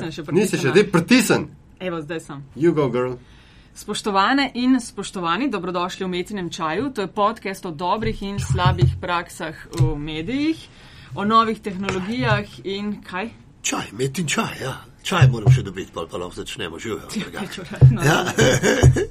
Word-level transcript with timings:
nisem 0.00 0.12
še 0.14 0.32
Nisi 0.32 0.56
še, 0.56 0.62
pritisnila. 0.62 0.74
dej 0.74 0.90
pritisn. 0.90 1.42
Evo, 1.80 2.00
zdaj 2.00 2.20
sem. 2.20 2.42
You 2.56 2.72
go, 2.72 2.88
girl. 2.88 3.12
Spoštovane 3.74 4.50
in 4.54 4.80
spoštovani, 4.80 5.48
dobrodošli 5.48 6.04
v 6.04 6.08
Metinem 6.08 6.50
čaju. 6.50 6.90
To 6.90 7.00
je 7.00 7.06
podcast 7.08 7.66
o 7.66 7.70
dobrih 7.70 8.22
in 8.22 8.40
slabih 8.40 8.96
praksah 9.00 9.54
v 9.72 9.94
medijih, 9.96 10.58
o 11.14 11.24
novih 11.24 11.60
tehnologijah 11.60 12.42
in 12.64 13.02
kaj? 13.02 13.30
Čaj, 13.62 13.92
metin 13.92 14.26
čaj, 14.26 14.54
ja. 14.62 14.74
Čaj 15.02 15.28
moram 15.28 15.48
še 15.48 15.62
dobiti, 15.62 15.92
pa, 15.94 16.02
pa 16.04 16.18
lahko 16.18 16.34
začnemo 16.36 16.78
živijo. 16.78 17.06
No, 17.92 18.02
Ja. 18.02 18.24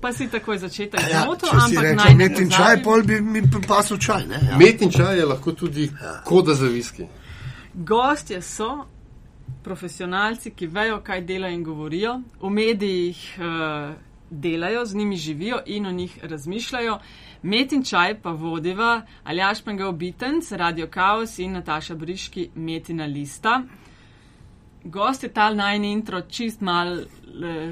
Pa 0.02 0.12
si 0.14 0.28
takoj 0.28 0.58
začetek 0.58 1.00
Ja, 1.02 1.24
zmotil, 1.24 1.50
ampak 1.50 1.96
naj 1.96 2.14
ne 2.14 2.16
metin 2.20 2.50
čaj, 2.50 2.84
pol 2.84 3.02
bi 3.04 3.22
mi 3.22 3.42
pasal 3.68 3.98
čaj, 3.98 4.28
ne? 4.28 4.40
Ja. 4.52 4.58
Met 4.58 4.82
in 4.82 4.92
čaj 4.92 5.18
je 5.18 5.26
lahko 5.26 5.52
tudi 5.52 5.88
koda 6.24 6.54
za 6.54 6.68
viski. 6.68 7.08
Gostje 7.74 8.42
so 8.42 8.86
profesionalci, 9.68 10.54
ki 10.56 10.68
vejo, 10.72 11.02
kaj 11.04 11.26
delajo 11.28 11.54
in 11.54 11.64
govorijo, 11.64 12.20
v 12.42 12.50
medijih 12.50 13.24
uh, 13.40 13.96
delajo, 14.30 14.86
z 14.86 14.96
njimi 14.96 15.18
živijo 15.18 15.60
in 15.66 15.86
o 15.86 15.92
njih 15.92 16.20
razmišljajo. 16.24 17.00
Met 17.42 17.72
in 17.72 17.84
čaj 17.84 18.22
pa 18.22 18.32
vodiva 18.32 19.02
Aljaš 19.24 19.62
Pengal 19.64 19.92
Bitenc, 19.92 20.52
Radio 20.52 20.88
Chaos 20.94 21.40
in 21.40 21.52
Nataša 21.52 21.96
Briški, 21.96 22.50
Metina 22.56 23.06
Lista. 23.06 23.62
Gost 24.84 25.24
je 25.24 25.30
tal 25.34 25.56
najni 25.56 25.92
intro 25.92 26.22
čist 26.22 26.62
mal 26.62 27.00
eh, 27.00 27.06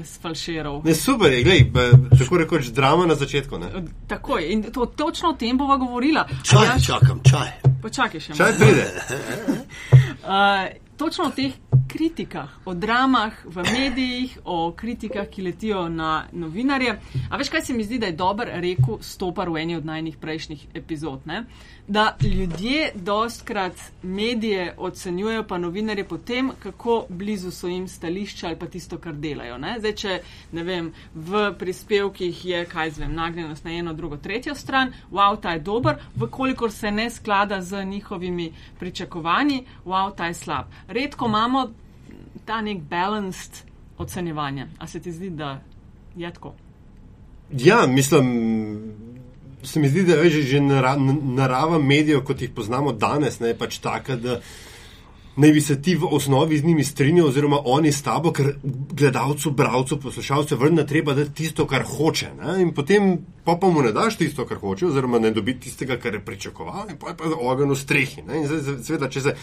sfalširal. 0.04 0.82
Ne, 0.84 0.94
super 0.94 1.32
je, 1.32 1.42
glej, 1.42 1.64
b, 1.72 1.90
tako 2.18 2.36
rekoč 2.36 2.66
drama 2.66 3.06
na 3.06 3.14
začetku. 3.14 3.58
Ne? 3.58 3.70
Takoj, 4.06 4.52
in 4.52 4.62
to, 4.72 4.86
točno 4.86 5.28
o 5.28 5.32
tem 5.32 5.58
bova 5.58 5.76
govorila. 5.76 6.26
Čaj, 6.44 6.58
Aljaž, 6.58 6.86
čakam, 6.86 7.20
čaj. 7.30 7.52
počakaj 7.82 8.20
še 8.20 8.36
Čaj 8.36 8.52
pride. 8.58 8.86
Uh, 10.22 10.76
točno 11.00 11.24
o 11.24 11.30
teh 11.30 11.52
kritikah, 11.88 12.48
o 12.64 12.74
dramah 12.74 13.32
v 13.44 13.62
medijih, 13.72 14.38
o 14.44 14.72
kritikah, 14.76 15.28
ki 15.28 15.42
letijo 15.42 15.88
na 15.88 16.26
novinarje. 16.32 16.98
A 17.30 17.36
veš, 17.36 17.48
kaj 17.48 17.62
se 17.62 17.74
mi 17.74 17.84
zdi, 17.84 17.98
da 17.98 18.06
je 18.06 18.12
dober 18.12 18.50
rekel 18.52 18.98
Stopar 19.00 19.50
v 19.50 19.62
eni 19.62 19.76
od 19.76 19.84
najnih 19.84 20.16
prejšnjih 20.16 20.66
epizod? 20.74 21.26
Ne? 21.26 21.44
Da 21.88 22.16
ljudje 22.22 22.90
dostkrat 22.94 23.80
medije 24.02 24.74
ocenjujejo, 24.78 25.44
pa 25.48 25.58
novinarje 25.58 26.04
potem, 26.08 26.50
kako 26.62 27.06
blizu 27.08 27.50
so 27.50 27.68
jim 27.68 27.88
stališča 27.88 28.46
ali 28.46 28.58
pa 28.58 28.66
tisto, 28.66 28.98
kar 28.98 29.14
delajo. 29.14 29.58
Ne? 29.58 29.76
Zdaj, 29.78 29.94
če 29.94 30.18
ne 30.52 30.62
vem, 30.62 30.92
v 31.14 31.46
prispevkih 31.58 32.44
je, 32.44 32.64
kaj 32.66 32.90
zvem, 32.90 33.14
nagnjenost 33.14 33.64
na 33.64 33.72
eno, 33.72 33.94
drugo, 33.94 34.16
tretjo 34.16 34.54
stran, 34.54 34.92
wow, 35.12 35.40
ta 35.40 35.56
je 35.56 35.60
dober, 35.60 35.96
vkolikor 36.16 36.72
se 36.72 36.90
ne 36.90 37.10
sklada 37.10 37.60
z 37.62 37.84
njihovimi 37.84 38.52
pričakovanji, 38.78 39.64
wow, 39.84 40.14
ta 40.16 40.26
je 40.26 40.34
slab. 40.34 40.64
Redko 40.88 41.26
imamo 41.26 41.68
ta 42.44 42.60
nek 42.60 42.82
balanced 42.90 43.62
ocenjevanje. 43.98 44.66
A 44.78 44.86
se 44.86 45.00
ti 45.00 45.12
zdi, 45.12 45.30
da 45.30 45.60
je 46.16 46.32
tako? 46.32 46.54
Ja, 47.52 47.86
mislim, 47.86 48.26
se 49.62 49.80
mi 49.80 49.88
zdi, 49.88 50.04
da 50.04 50.14
je 50.14 50.30
že, 50.30 50.42
že 50.42 50.60
nara, 50.60 50.96
narava 51.22 51.78
medijev, 51.78 52.24
kot 52.24 52.42
jih 52.42 52.50
poznamo 52.50 52.92
danes, 52.92 53.40
ne, 53.40 53.54
pač 53.54 53.78
taka, 53.78 54.16
da 54.16 54.40
naj 55.36 55.52
bi 55.52 55.60
se 55.60 55.82
ti 55.82 55.94
v 55.96 56.08
osnovi 56.10 56.58
z 56.58 56.64
njimi 56.64 56.84
strinjal, 56.84 57.28
oziroma 57.28 57.58
oni 57.64 57.92
s 57.92 58.02
tabo, 58.02 58.32
ker 58.32 58.54
gledalcu, 58.92 59.50
bravcu, 59.50 60.00
poslušalcu 60.00 60.56
vrne 60.56 60.86
treba 60.86 61.14
dati 61.14 61.34
tisto, 61.34 61.66
kar 61.66 61.82
hoče. 61.82 62.30
Ne, 62.40 62.62
in 62.62 62.74
potem 62.74 63.18
pa, 63.44 63.56
pa 63.60 63.68
mu 63.68 63.82
ne 63.82 63.92
daš 63.92 64.16
tisto, 64.16 64.46
kar 64.46 64.58
hoče, 64.58 64.86
oziroma 64.86 65.18
ne 65.18 65.30
dobi 65.30 65.58
tistega, 65.60 65.96
kar 66.00 66.14
je 66.14 66.24
pričakoval, 66.24 66.90
in 66.90 66.96
pa 66.96 67.12
je 67.12 67.16
pa 67.16 67.24
ogen 67.38 67.70
v 67.70 67.76
strehi. 67.76 68.22
Ne, 68.26 68.42
in 68.42 68.46
zdaj, 68.46 68.82
seveda, 68.82 69.10
če 69.10 69.20
se. 69.20 69.36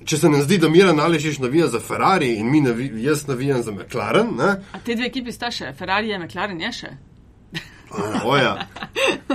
Če 0.00 0.16
se 0.16 0.28
nam 0.32 0.40
zdi, 0.40 0.56
da 0.56 0.68
Mira 0.72 0.94
Naležiš 0.96 1.38
navija 1.42 1.66
za 1.68 1.76
Ferrari 1.80 2.30
in 2.40 2.48
mi 2.50 2.62
navi, 2.64 2.86
jaz 3.04 3.26
navijam 3.28 3.60
za 3.62 3.72
McLaren, 3.72 4.30
ne? 4.38 4.54
A 4.72 4.78
te 4.80 4.94
dve 4.96 5.10
ekipi 5.10 5.32
sta 5.32 5.50
še, 5.52 5.74
Ferrari 5.76 6.08
je 6.08 6.18
McLaren 6.18 6.60
je 6.60 6.70
še. 6.72 6.92
oja, 8.24 8.54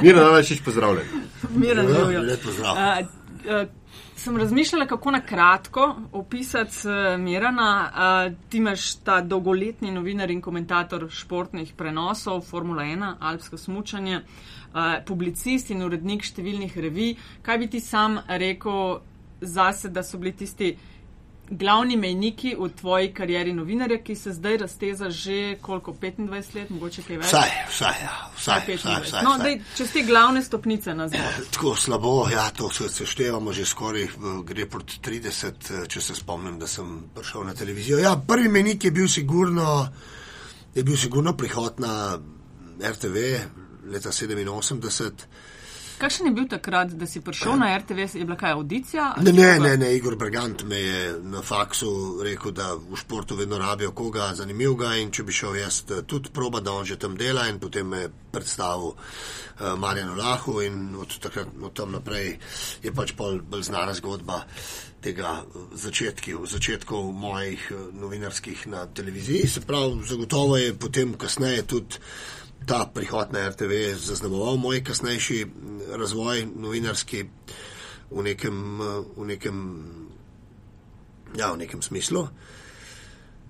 Mira 0.02 0.24
Naležiš, 0.24 0.64
pozdravljen. 0.66 1.06
Miren 1.54 1.90
Ja, 1.90 2.20
lep 2.20 2.42
pozdrav. 2.44 2.76
Uh, 2.76 3.25
uh, 3.46 3.68
sem 4.16 4.38
razmišljala, 4.38 4.86
kako 4.86 5.12
na 5.12 5.22
kratko 5.22 5.96
opisati 6.12 6.88
uh, 6.88 7.20
Mirana. 7.20 7.70
Uh, 7.92 8.50
ti 8.50 8.58
imaš 8.58 8.96
ta 8.96 9.22
dolgoletni 9.22 9.92
novinar 9.92 10.32
in 10.32 10.42
komentator 10.42 11.08
športnih 11.10 11.74
prenosov, 11.74 12.42
Formula 12.42 12.84
1, 12.84 13.14
Alpsko 13.20 13.58
smučanje, 13.58 14.22
uh, 14.22 14.80
publicist 15.08 15.70
in 15.72 15.84
urednik 15.84 16.24
številnih 16.24 16.78
revij. 16.78 17.16
Kaj 17.42 17.58
bi 17.58 17.68
ti 17.68 17.80
sam 17.80 18.20
rekel 18.28 19.00
zase, 19.42 19.90
da 19.90 20.04
so 20.04 20.18
bili 20.18 20.34
tisti 20.36 20.76
glavni 21.50 21.98
mejniki 21.98 22.56
v 22.60 22.70
tvoji 22.70 23.14
karieri 23.14 23.54
novinarja, 23.54 23.98
ki 24.04 24.16
se 24.16 24.34
zdaj 24.34 24.58
razteza 24.58 25.10
že 25.10 25.58
koliko 25.62 25.92
25 25.94 26.56
let, 26.56 26.70
mogoče 26.70 27.02
kaj 27.02 27.18
več? 27.18 27.26
Vsaj, 27.28 27.50
vsaj, 27.70 27.96
ja, 28.02 28.16
vsaj, 28.38 28.60
vsaj, 28.60 28.76
25. 28.78 29.04
vsaj, 29.04 29.24
No, 29.24 29.30
vsaj. 29.32 29.44
daj, 29.44 29.62
čez 29.78 29.92
te 29.92 30.04
glavne 30.04 30.44
stopnice 30.44 30.94
nazaj. 30.94 31.20
Tako 31.52 31.76
slabo, 31.76 32.30
ja, 32.30 32.50
to 32.50 32.70
se 32.70 32.90
seštevamo 32.90 33.54
že 33.54 33.66
skoraj, 33.66 34.04
eh, 34.04 34.10
gre 34.44 34.66
proti 34.66 35.00
30, 35.02 35.72
eh, 35.72 35.88
če 35.88 36.02
se 36.02 36.16
spomnim, 36.16 36.60
da 36.60 36.68
sem 36.68 37.10
prišel 37.16 37.44
na 37.44 37.54
televizijo. 37.54 38.00
Ja, 38.00 38.16
prvi 38.18 38.50
menik 38.50 38.84
je 38.84 38.92
bil 38.92 39.08
sigurno, 39.08 39.88
je 40.76 40.84
bil 40.84 40.98
sigurno 40.98 41.34
prihod 41.34 41.80
na 41.80 42.20
RTV 42.82 43.18
leta 43.86 44.10
87. 44.12 45.12
Kakšen 45.98 46.28
je 46.28 46.32
bil 46.32 46.48
takrat, 46.48 46.92
da 46.92 47.08
si 47.08 47.22
prišel 47.22 47.56
na 47.56 47.78
RTV, 47.78 48.00
je 48.14 48.26
bila 48.26 48.36
kaj 48.38 48.52
audicija? 48.52 49.14
Ne, 49.22 49.32
ne, 49.34 49.60
ne, 49.60 49.78
ne, 49.78 49.96
Igor 49.96 50.16
Brgant 50.16 50.64
me 50.64 50.80
je 50.80 51.20
na 51.24 51.42
faksu 51.42 52.20
rekel, 52.24 52.52
da 52.52 52.74
v 52.76 53.00
športu 53.00 53.36
vedno 53.36 53.58
rabijo 53.58 53.92
koga 53.92 54.34
zanimivega 54.36 54.96
in 55.00 55.12
če 55.12 55.24
bi 55.24 55.34
šel 55.34 55.56
jaz 55.56 55.84
eh, 55.90 56.02
tudi 56.08 56.30
proba, 56.34 56.60
da 56.60 56.74
on 56.74 56.86
že 56.86 57.00
tam 57.00 57.16
dela 57.18 57.48
in 57.48 57.60
potem 57.60 57.88
me 57.88 58.10
predstavil 58.32 58.92
uh, 58.92 58.98
Marjanu 59.78 60.16
Lahu 60.16 60.62
in 60.62 60.96
od 61.00 61.20
takrat 61.20 61.48
od 61.62 61.74
tam 61.74 61.92
naprej 61.92 62.38
je 62.84 62.92
pač 62.92 63.14
bolj 63.16 63.64
znana 63.64 63.94
zgodba 63.94 64.44
tega 65.02 65.38
eh, 65.42 65.60
začetki, 65.74 66.36
začetkov 66.44 67.12
mojih 67.14 67.72
novinarskih 67.94 68.68
na 68.68 68.86
televiziji. 68.86 69.48
Se 69.48 69.62
pravi, 69.62 70.04
zagotovo 70.04 70.58
je 70.58 70.74
potem 70.74 71.14
kasneje 71.14 71.64
tudi 71.64 72.04
ta 72.66 72.92
prihod 72.94 73.34
na 73.34 73.50
RTV 73.50 73.96
zaznamoval 73.98 74.58
moj 74.58 74.84
kasnejši 74.84 75.46
razvoj 75.98 76.48
novinarski 76.56 77.26
v 78.12 78.22
nekem, 78.22 78.82
eh, 78.82 79.04
v 79.18 79.26
nekem, 79.26 79.86
ja, 81.38 81.54
v 81.54 81.58
nekem 81.58 81.82
smislu. 81.82 82.30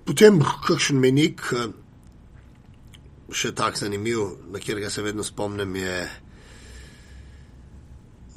Potem 0.05 0.39
kakšen 0.39 0.99
menik, 0.99 1.41
eh, 1.53 1.67
še 3.31 3.51
tak 3.51 3.77
zanimiv, 3.77 4.37
na 4.51 4.59
katerega 4.59 4.89
se 4.89 5.01
vedno 5.01 5.23
spomnim, 5.23 5.75
je 5.75 6.09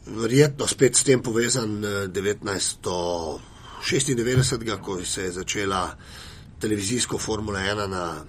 verjetno 0.07 0.67
spet 0.67 0.97
s 0.97 1.05
tem 1.05 1.23
povezan 1.23 1.85
eh, 1.85 2.09
1996, 2.09 4.83
ko 4.83 5.05
se 5.05 5.23
je 5.23 5.33
začela 5.33 5.97
televizijsko 6.61 7.19
Formula 7.19 7.61
1 7.61 7.87
na 7.87 8.25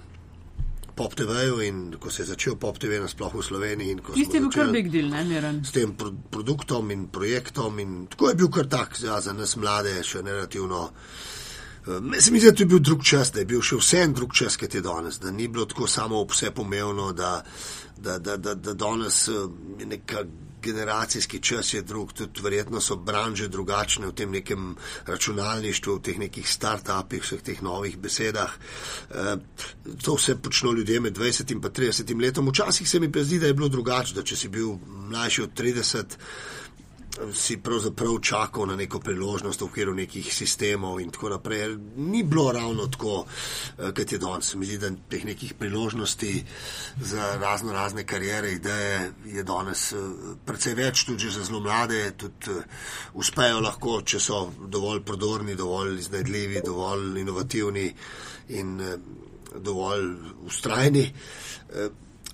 Pop 1.00 1.14
TV-ju 1.16 1.60
in 1.64 1.76
ko 2.00 2.10
se 2.12 2.22
je 2.22 2.26
začel 2.26 2.58
Pop 2.60 2.78
TV 2.78 2.98
nasploh 3.00 3.32
v 3.34 3.42
Sloveniji. 3.42 3.90
in 3.90 3.98
ko 4.04 4.12
Tisti 4.12 4.36
je 4.36 4.40
bil 4.40 4.50
kar 4.52 4.68
big 4.68 4.90
deal, 4.92 5.08
ne 5.08 5.24
miren. 5.24 5.64
s 5.64 5.72
tem 5.72 5.94
pro 5.96 6.12
produktom 6.12 6.90
in 6.90 7.06
projektom. 7.08 7.78
In 7.78 8.06
tako 8.06 8.28
je 8.28 8.34
bil 8.34 8.50
kar 8.52 8.68
tak, 8.68 9.00
ja, 9.00 9.20
za 9.20 9.32
nas 9.32 9.56
mlade, 9.56 9.94
še 10.04 10.20
relativno. 10.20 10.90
Uh, 11.86 12.12
se 12.20 12.30
mi 12.30 12.40
zdi, 12.40 12.52
da 12.52 12.62
je 12.62 12.66
bil 12.66 12.78
drug 12.84 13.04
čas, 13.04 13.32
da 13.32 13.40
je 13.40 13.46
bil 13.48 13.62
še 13.64 13.80
vse 13.80 14.02
en 14.04 14.12
drug 14.12 14.34
čas, 14.36 14.60
kot 14.60 14.74
je 14.74 14.84
danes, 14.84 15.18
da 15.18 15.32
ni 15.32 15.48
bilo 15.48 15.64
tako 15.64 15.88
samo 15.88 16.20
vse 16.28 16.50
pomembno, 16.50 17.12
da, 17.12 17.42
da, 17.96 18.18
da, 18.18 18.36
da, 18.36 18.54
da 18.54 18.74
danes 18.74 19.28
uh, 19.28 19.48
je 19.80 19.86
neka 19.86 20.26
generacijski 20.62 21.40
čas 21.42 21.74
je 21.74 21.82
drug, 21.82 22.12
tudi 22.12 22.42
verjetno 22.42 22.80
so 22.80 22.96
branže 22.96 23.48
drugačne 23.48 24.06
v 24.06 24.14
tem 24.14 24.30
nekem 24.30 24.76
računalništvu, 25.06 25.96
v 25.96 26.02
teh 26.02 26.18
nekih 26.18 26.48
start-upih, 26.48 27.24
vseh 27.24 27.42
teh 27.42 27.62
novih 27.62 27.98
besedah. 27.98 28.52
Uh, 29.10 29.34
to 30.02 30.14
vse 30.14 30.36
počno 30.42 30.72
ljudje 30.72 31.00
med 31.00 31.18
20 31.18 31.52
in 31.52 31.60
pa 31.60 31.68
30 31.68 32.20
letom. 32.20 32.48
Včasih 32.48 32.88
se 32.88 33.00
mi 33.00 33.12
pa 33.12 33.24
zdi, 33.24 33.38
da 33.38 33.46
je 33.46 33.54
bilo 33.54 33.68
drugače, 33.68 34.14
da 34.14 34.22
če 34.22 34.36
si 34.36 34.48
bil 34.48 34.76
mlajši 34.86 35.42
od 35.42 35.54
30, 35.60 36.18
si 37.34 37.56
pravzaprav 37.56 38.18
čakal 38.22 38.66
na 38.66 38.76
neko 38.76 39.00
priložnost 39.00 39.60
v 39.60 39.64
okviru 39.64 39.94
nekih 39.94 40.34
sistemov 40.34 41.00
in 41.00 41.10
tako 41.10 41.28
naprej. 41.28 41.76
Ni 41.96 42.22
bilo 42.22 42.52
ravno 42.52 42.86
tako, 42.86 43.24
eh, 43.78 43.92
kot 43.96 44.12
je 44.12 44.18
danes. 44.18 44.54
Mi 44.54 44.66
zdi, 44.66 44.78
da 44.78 44.90
teh 45.08 45.24
nekih 45.24 45.54
priložnosti 45.54 46.44
za 47.00 47.36
razno 47.40 47.72
razne 47.72 48.06
karijere, 48.06 48.52
ideje 48.52 49.12
je 49.26 49.42
danes 49.42 49.92
eh, 49.92 49.96
precej 50.46 50.74
več, 50.74 51.04
tudi 51.04 51.30
za 51.30 51.44
zelo 51.44 51.60
mlade, 51.60 52.12
tudi 52.16 52.50
eh, 52.50 52.62
uspejo 53.14 53.60
lahko, 53.60 54.02
če 54.02 54.20
so 54.20 54.52
dovolj 54.68 55.02
prodorni, 55.02 55.54
dovolj 55.54 55.98
iznajdljivi, 55.98 56.62
dovolj 56.64 57.20
inovativni 57.20 57.94
in 58.48 58.80
dovolj 59.56 60.14
ustrajni. 60.46 61.12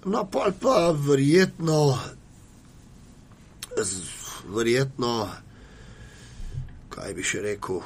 No, 0.04 0.24
pa, 0.30 0.50
pa 0.60 0.90
verjetno 0.92 1.98
z- 3.76 4.25
verjetno, 4.54 5.12
kaj 6.92 7.14
bi 7.16 7.24
še 7.26 7.42
rekel, 7.44 7.80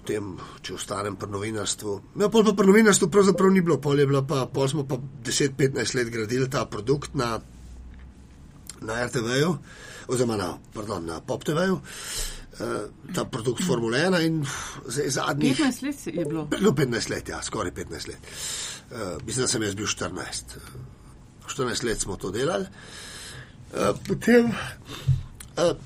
potem, 0.00 0.32
če 0.64 0.74
ostanem 0.76 1.16
pri 1.20 1.30
novinarstvu. 1.32 1.94
Ja, 2.20 2.30
pol 2.32 2.46
pa 2.46 2.54
pri 2.56 2.70
novinarstvu 2.70 3.10
pravzaprav 3.12 3.52
ni 3.52 3.62
bilo, 3.64 3.78
pol 3.82 4.00
je 4.00 4.08
bilo 4.08 4.24
pa, 4.26 4.46
pol 4.50 4.68
smo 4.70 4.86
pa 4.88 4.98
10-15 5.26 5.96
let 5.98 6.12
gradili 6.12 6.48
ta 6.50 6.64
produkt 6.70 7.14
na, 7.18 7.36
na 8.80 9.00
RTV-ju, 9.06 9.54
oziroma 10.10 10.38
na, 10.40 10.50
pardon, 10.74 11.04
na 11.06 11.20
Pop 11.24 11.44
TV-ju, 11.46 11.76
uh, 11.78 12.76
ta 13.14 13.26
produkt 13.30 13.64
Formule 13.66 14.00
1 14.08 14.24
in 14.26 14.40
zdaj 14.88 15.12
zadnjih. 15.18 15.58
15 15.60 15.84
let 15.86 16.06
je 16.06 16.24
bilo. 16.24 16.48
No, 16.60 16.72
15 16.72 17.12
let, 17.12 17.28
ja, 17.28 17.42
skoraj 17.44 17.74
15 17.76 18.08
let. 18.10 18.32
Uh, 18.90 19.20
mislim, 19.26 19.44
da 19.44 19.52
sem 19.52 19.68
jaz 19.68 19.76
bil 19.78 19.86
14. 19.86 20.56
Uh, 20.56 20.98
14 21.50 21.84
let 21.86 22.00
smo 22.00 22.16
to 22.16 22.30
delali. 22.30 22.66
Uh, 23.70 23.92
potem, 24.08 24.50
uh, 24.50 25.76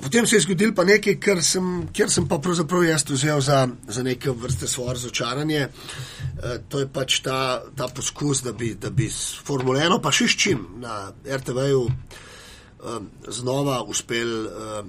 potem 0.00 0.26
se 0.26 0.36
je 0.36 0.40
zgodilo 0.40 0.74
pa 0.74 0.84
nekaj, 0.84 1.18
kar 1.20 1.42
sem, 1.44 1.66
kjer 1.92 2.10
sem 2.10 2.26
pa 2.28 2.38
pravzaprav 2.40 2.84
jaz 2.84 3.04
vzel 3.08 3.40
za, 3.40 3.66
za 3.88 4.02
neke 4.02 4.30
vrste 4.30 4.68
svoje 4.68 4.94
razočaranje. 4.94 5.68
Uh, 5.68 6.56
to 6.68 6.80
je 6.80 6.88
pač 6.88 7.20
ta, 7.20 7.62
ta 7.76 7.88
poskus, 7.88 8.42
da 8.42 8.52
bi, 8.52 8.74
da 8.74 8.90
bi 8.90 9.10
s 9.10 9.36
Formule 9.44 9.84
1, 9.84 10.00
pa 10.02 10.12
še 10.12 10.28
s 10.28 10.38
čim 10.38 10.64
na 10.80 11.12
RTV-ju 11.26 11.84
uh, 11.84 12.98
znova 13.28 13.82
uspel, 13.82 14.32
uh, 14.46 14.80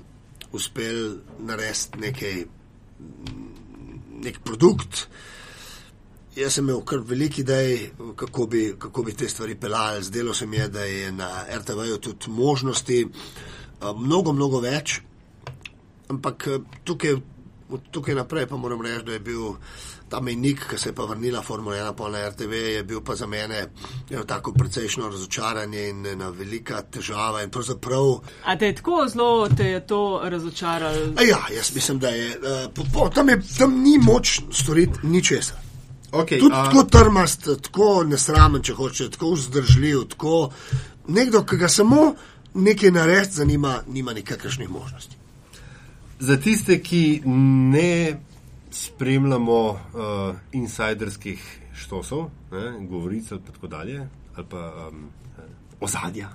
uspel 0.55 1.19
narediti 1.39 1.99
nekaj, 1.99 2.43
nek 4.23 4.39
produkt. 4.45 5.07
Jaz 6.33 6.55
sem 6.55 6.65
imel 6.65 6.79
kar 6.87 7.03
veliki 7.05 7.43
idej, 7.43 7.91
kako 8.17 8.47
bi, 8.49 8.63
kako 8.79 9.03
bi 9.03 9.13
te 9.13 9.27
stvari 9.29 9.59
pelali. 9.59 10.03
Zdelo 10.07 10.33
se 10.33 10.47
mi 10.47 10.57
je, 10.57 10.67
da 10.67 10.87
je 10.87 11.11
na 11.11 11.29
RTV-ju 11.59 11.99
tudi 12.07 12.31
možnosti 12.31 13.03
uh, 13.05 13.51
mnogo, 13.91 14.33
mnogo 14.33 14.61
več. 14.63 15.01
Ampak 16.09 16.47
uh, 16.47 16.61
tukaj, 16.83 17.17
od 17.69 17.89
tukaj 17.91 18.15
naprej 18.15 18.47
pa 18.47 18.57
moram 18.57 18.81
reči, 18.81 19.05
da 19.05 19.17
je 19.17 19.19
bil 19.19 19.55
ta 20.13 20.19
mejnik, 20.21 20.67
ki 20.69 20.77
se 20.77 20.89
je 20.89 20.93
pa 20.93 21.07
vrnila 21.09 21.41
Formula 21.41 21.75
1 21.75 21.95
pa 21.97 22.09
na 22.13 22.29
RTV, 22.29 22.53
je 22.53 22.83
bil 22.83 23.01
pa 23.01 23.15
za 23.15 23.27
mene 23.27 23.65
eno 24.09 24.23
tako 24.23 24.51
precejšno 24.53 25.09
razočaranje 25.09 25.87
in 25.89 26.05
ena 26.05 26.29
velika 26.29 26.81
težava. 26.81 27.41
In 27.43 27.49
pravzaprav. 27.49 28.19
A 28.45 28.57
te 28.57 28.69
je 28.69 28.75
tako 28.75 29.07
zelo 29.09 29.49
te 29.49 29.65
je 29.71 29.87
to 29.87 30.21
razočaralo? 30.23 31.17
Ja, 31.29 31.41
jaz 31.55 31.73
mislim, 31.75 31.99
da 31.99 32.09
je. 32.09 32.29
Uh, 32.37 32.73
po, 32.73 32.83
po, 32.93 33.09
tam, 33.09 33.29
je 33.29 33.41
tam 33.57 33.81
ni 33.81 33.97
moč 33.97 34.39
storiti 34.51 34.99
ničesar. 35.03 35.57
Okay, 36.13 36.39
Tudi 36.39 36.53
a, 36.53 36.69
tako 36.69 36.83
trmast, 36.83 37.47
tako 37.61 38.03
nesramen, 38.05 38.61
če 38.61 38.73
hoče, 38.77 39.09
tako 39.15 39.31
vzdržljiv, 39.33 40.03
tako 40.13 40.51
nekdo, 41.07 41.41
ki 41.41 41.57
ga 41.57 41.67
samo 41.67 42.13
nekaj 42.53 42.91
narediti, 42.91 43.33
zanima, 43.33 43.81
nima 43.87 44.13
nikakršnih 44.13 44.69
možnosti. 44.69 45.15
za 46.19 46.37
tiste, 46.37 46.79
ki 46.79 47.21
ne 47.71 48.19
spremljamo 48.71 49.69
uh, 49.69 49.79
insiderskih 50.51 51.39
štosov, 51.75 52.29
ne, 52.51 52.87
govoric 52.87 53.31
in 53.31 53.39
tako 53.41 53.67
dalje, 53.67 54.07
ali 54.35 54.45
pa 54.49 54.87
um, 54.87 55.09
ozadja, 55.79 56.29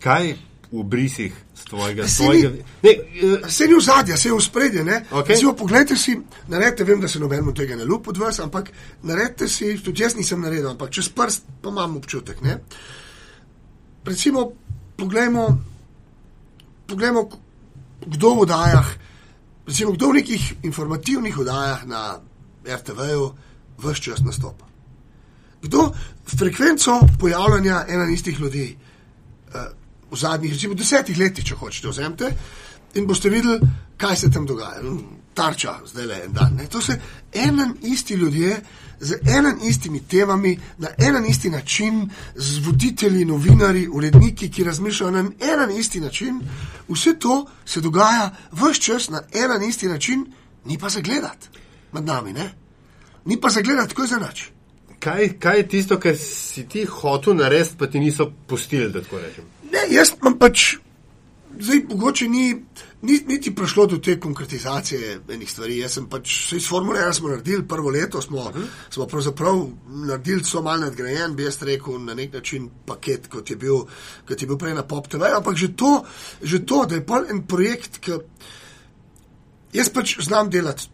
kaj 0.00 0.34
v 0.72 0.82
brisih 0.84 1.32
svojega. 1.54 2.02
ni- 2.42 2.64
Ne, 2.82 2.90
uh, 3.38 3.48
Se 3.48 3.66
ni 3.66 3.74
v 3.74 3.80
zadju, 3.80 4.16
se 4.16 4.28
je 4.28 4.34
v 4.34 4.40
spredje. 4.40 4.82
Ok. 5.10 5.28
Okay. 5.28 5.56
Poglejte 5.56 5.96
si, 5.96 6.16
naredite, 6.48 6.84
vem, 6.84 7.00
da 7.00 7.08
se 7.08 7.18
nobenemu 7.18 7.54
tega 7.54 7.76
ne 7.76 7.84
lupa 7.84 8.10
od 8.10 8.16
vas, 8.16 8.40
ampak 8.40 8.70
naredite 9.02 9.48
si, 9.48 9.78
tudi 9.78 10.02
jaz 10.02 10.16
nisem 10.16 10.40
naredil, 10.40 10.68
ampak 10.68 10.90
čez 10.90 11.08
prst 11.08 11.44
pa 11.62 11.68
imam 11.68 11.96
občutek. 11.96 12.42
Ne? 12.42 12.58
Recimo, 14.04 14.52
poglejmo, 14.96 15.58
poglejmo, 16.86 17.28
kdo 18.06 18.34
v 18.34 18.40
oddajah, 18.40 18.88
recimo, 19.66 19.92
kdo 19.92 20.10
v 20.10 20.22
nekih 20.22 20.44
informativnih 20.62 21.38
oddajah 21.38 21.86
na 21.86 22.20
RTV-ju 22.66 23.24
vse 23.78 24.02
čas 24.02 24.20
nastopa. 24.24 24.66
Kdo 25.62 25.90
frekvenco 26.38 27.00
pojavljanja 27.20 27.84
ena 27.88 28.04
in 28.04 28.14
istih 28.14 28.40
ljudi 28.40 28.76
eh, 28.76 29.58
v 30.10 30.16
zadnjih, 30.16 30.52
recimo, 30.52 30.74
desetih 30.74 31.18
letih, 31.18 31.44
če 31.44 31.54
hočete, 31.54 31.88
vzemite 31.88 32.32
in 32.96 33.06
boste 33.06 33.30
videli, 33.30 33.60
kaj 33.96 34.16
se 34.16 34.30
tam 34.30 34.46
dogaja. 34.46 34.82
Mm, 34.82 34.98
Tarča, 35.34 35.74
zdaj 35.86 36.06
le 36.06 36.20
en 36.24 36.32
dan. 36.32 36.54
Ne? 36.56 36.66
To 36.72 36.80
so 36.80 36.92
en 37.32 37.60
in 37.60 37.92
isti 37.92 38.14
ljudje 38.14 38.60
z 39.00 39.18
enim 39.28 39.58
istimi 39.62 40.00
temami, 40.00 40.58
na 40.78 40.88
en 40.98 41.16
in 41.16 41.26
isti 41.30 41.50
način, 41.50 42.10
z 42.34 42.58
voditelji, 42.66 43.24
novinari, 43.24 43.88
uredniki, 43.88 44.50
ki 44.50 44.64
razmišljajo 44.64 45.10
na 45.10 45.18
en 45.20 45.70
in 45.70 45.76
isti 45.76 46.00
način. 46.00 46.40
Vse 46.88 47.18
to 47.18 47.46
se 47.64 47.80
dogaja 47.80 48.30
vse 48.52 48.80
čas 48.80 49.08
na 49.08 49.22
en 49.32 49.62
in 49.62 49.68
isti 49.68 49.88
način, 49.88 50.26
ni 50.64 50.78
pa 50.78 50.88
za 50.88 51.00
gledati 51.00 51.48
med 51.92 52.04
nami, 52.04 52.32
ne? 52.32 52.54
ni 53.24 53.40
pa 53.40 53.48
za 53.48 53.60
gledati, 53.60 53.88
tako 53.88 54.02
je 54.02 54.08
za 54.08 54.16
nič. 54.16 54.50
kaj, 54.98 55.28
kaj 55.38 55.56
je 55.56 55.68
tisto, 55.68 55.98
kar 56.00 56.16
si 56.16 56.64
ti 56.68 56.84
hotel 56.84 57.34
narediti, 57.34 57.76
pa 57.78 57.86
ti 57.86 58.00
niso 58.00 58.32
pustili, 58.46 58.90
da 58.92 59.02
tako 59.02 59.18
rečem? 59.18 59.44
Ne, 59.72 59.86
jaz 59.90 60.12
imam 60.20 60.38
pač, 60.38 60.76
zdaj 61.60 61.82
mogoče 61.88 62.28
ni, 62.28 62.64
ni 63.02 63.18
niti 63.28 63.54
prišlo 63.54 63.86
do 63.86 63.98
te 63.98 64.20
konkretizacije 64.20 65.20
enih 65.28 65.50
stvari. 65.50 65.78
Jaz 65.78 65.92
sem 65.98 66.08
pač, 66.08 66.52
iz 66.52 66.68
Formule 66.68 67.00
1 67.00 67.12
smo 67.12 67.28
naredili, 67.28 67.68
prvo 67.68 67.90
leto 67.90 68.22
smo, 68.22 68.38
uh 68.38 68.54
-huh. 68.54 68.66
smo 68.90 69.06
pravzaprav 69.06 69.66
naredili 69.88 70.44
so 70.44 70.62
mal 70.62 70.80
nadgrajen, 70.80 71.36
bi 71.36 71.42
jaz 71.42 71.62
rekel, 71.62 72.04
na 72.04 72.14
nek 72.14 72.32
način 72.32 72.70
paket, 72.86 73.26
kot 73.26 73.50
je 73.50 73.56
bil, 73.56 73.76
kot 74.28 74.42
je 74.42 74.46
bil 74.46 74.58
prej 74.58 74.74
na 74.74 74.82
Pop 74.82 75.08
TV, 75.08 75.22
ampak 75.36 75.56
že 75.56 75.76
to, 75.76 76.04
že 76.42 76.66
to, 76.66 76.86
da 76.86 76.94
je 76.94 77.06
pol 77.06 77.24
en 77.30 77.46
projekt, 77.46 77.98
ki 77.98 78.12
jaz 79.72 79.90
pač 79.90 80.18
znam 80.20 80.50
delati. 80.50 80.88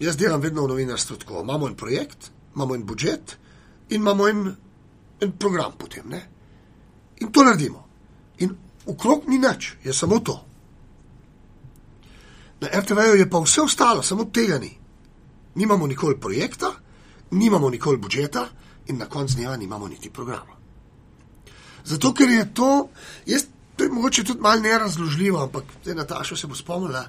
Jaz 0.00 0.16
delam 0.16 0.40
vedno 0.40 0.64
v 0.64 0.68
novinarstvu 0.68 1.16
tako. 1.16 1.40
Imamo 1.40 1.68
en 1.68 1.74
projekt, 1.74 2.30
imamo 2.54 2.74
en 2.74 2.86
budžet 2.86 3.36
in 3.88 4.00
imamo 4.00 4.28
en, 4.28 4.56
en 5.20 5.32
program 5.32 5.72
potem. 5.78 6.08
Ne? 6.08 6.28
In 7.20 7.32
to 7.32 7.44
naredimo. 7.44 7.86
In 8.38 8.63
okrog 8.86 9.28
ni 9.28 9.38
nič, 9.38 9.76
je 9.84 9.92
samo 9.92 10.18
to. 10.20 10.44
Na 12.60 12.68
RTV-ju 12.80 13.18
je 13.18 13.30
pa 13.30 13.38
vse 13.38 13.62
ostalo, 13.62 14.02
samo 14.02 14.24
tega 14.24 14.58
ni. 14.58 14.72
Nimamo 15.54 15.86
nikoli 15.86 16.20
projekta, 16.20 16.72
nimamo 17.30 17.70
nikoli 17.70 17.98
budžeta 17.98 18.48
in 18.86 18.98
na 18.98 19.06
koncu 19.06 19.34
dneva 19.34 19.56
nimamo 19.56 19.88
niti 19.88 20.10
programa. 20.10 20.54
Zato, 21.84 22.14
ker 22.14 22.30
je 22.30 22.54
to, 22.54 22.88
jaz, 23.26 23.46
to 23.76 23.84
je 23.84 23.90
mogoče 23.90 24.24
tudi 24.24 24.40
malo 24.40 24.60
nerazložljivo, 24.60 25.42
ampak 25.42 25.64
zdaj 25.82 25.94
Nataša 25.94 26.36
se 26.36 26.46
bo 26.46 26.54
spomnila. 26.54 27.04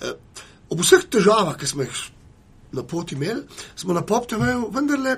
Eh, 0.00 0.12
ob 0.70 0.80
vseh 0.80 1.06
težavah, 1.10 1.56
ki 1.58 1.66
smo 1.66 1.82
jih 1.82 1.98
na 2.72 2.82
poti 2.82 3.14
imeli, 3.14 3.42
smo 3.76 3.94
na 3.94 4.02
PopTV-ju 4.02 4.70
vendarle 4.70 5.16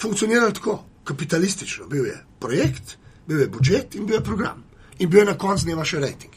funkcionirali 0.00 0.54
tako, 0.54 0.84
kapitalistično. 1.04 1.86
Bil 1.86 2.06
je 2.06 2.24
projekt, 2.38 2.96
bil 3.26 3.40
je 3.40 3.48
budžet 3.48 3.94
in 3.94 4.06
bil 4.06 4.18
je 4.20 4.24
program. 4.24 4.67
In 4.98 5.10
bil 5.10 5.20
je 5.20 5.30
na 5.30 5.38
koncu 5.38 5.64
dneva 5.64 5.84
še 5.86 6.00
rejting. 6.02 6.34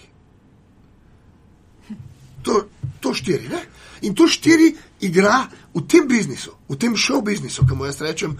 To, 2.46 2.64
to 3.00 3.14
štiri. 3.14 3.50
Ne? 3.50 3.62
In 4.08 4.16
to 4.18 4.28
štiri 4.30 4.72
igra 5.06 5.44
v 5.74 5.86
tem 5.88 6.08
biznisu, 6.10 6.54
v 6.70 6.78
tem 6.78 6.98
šov 6.98 7.22
biznisu, 7.26 7.66
mu 7.76 7.86
jaz 7.86 8.02
rečem, 8.02 8.38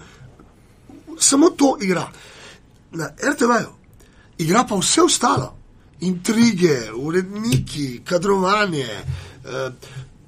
samo 1.18 1.50
to 1.50 1.76
igra. 1.82 2.08
Na 2.92 3.08
RTV-ju 3.14 3.82
igra 4.42 4.64
pa 4.64 4.76
vse 4.76 5.02
ostalo. 5.02 5.56
Intrige, 6.00 6.92
uredniki, 6.94 8.02
kadrovanje, 8.04 8.88
eh, 8.90 9.70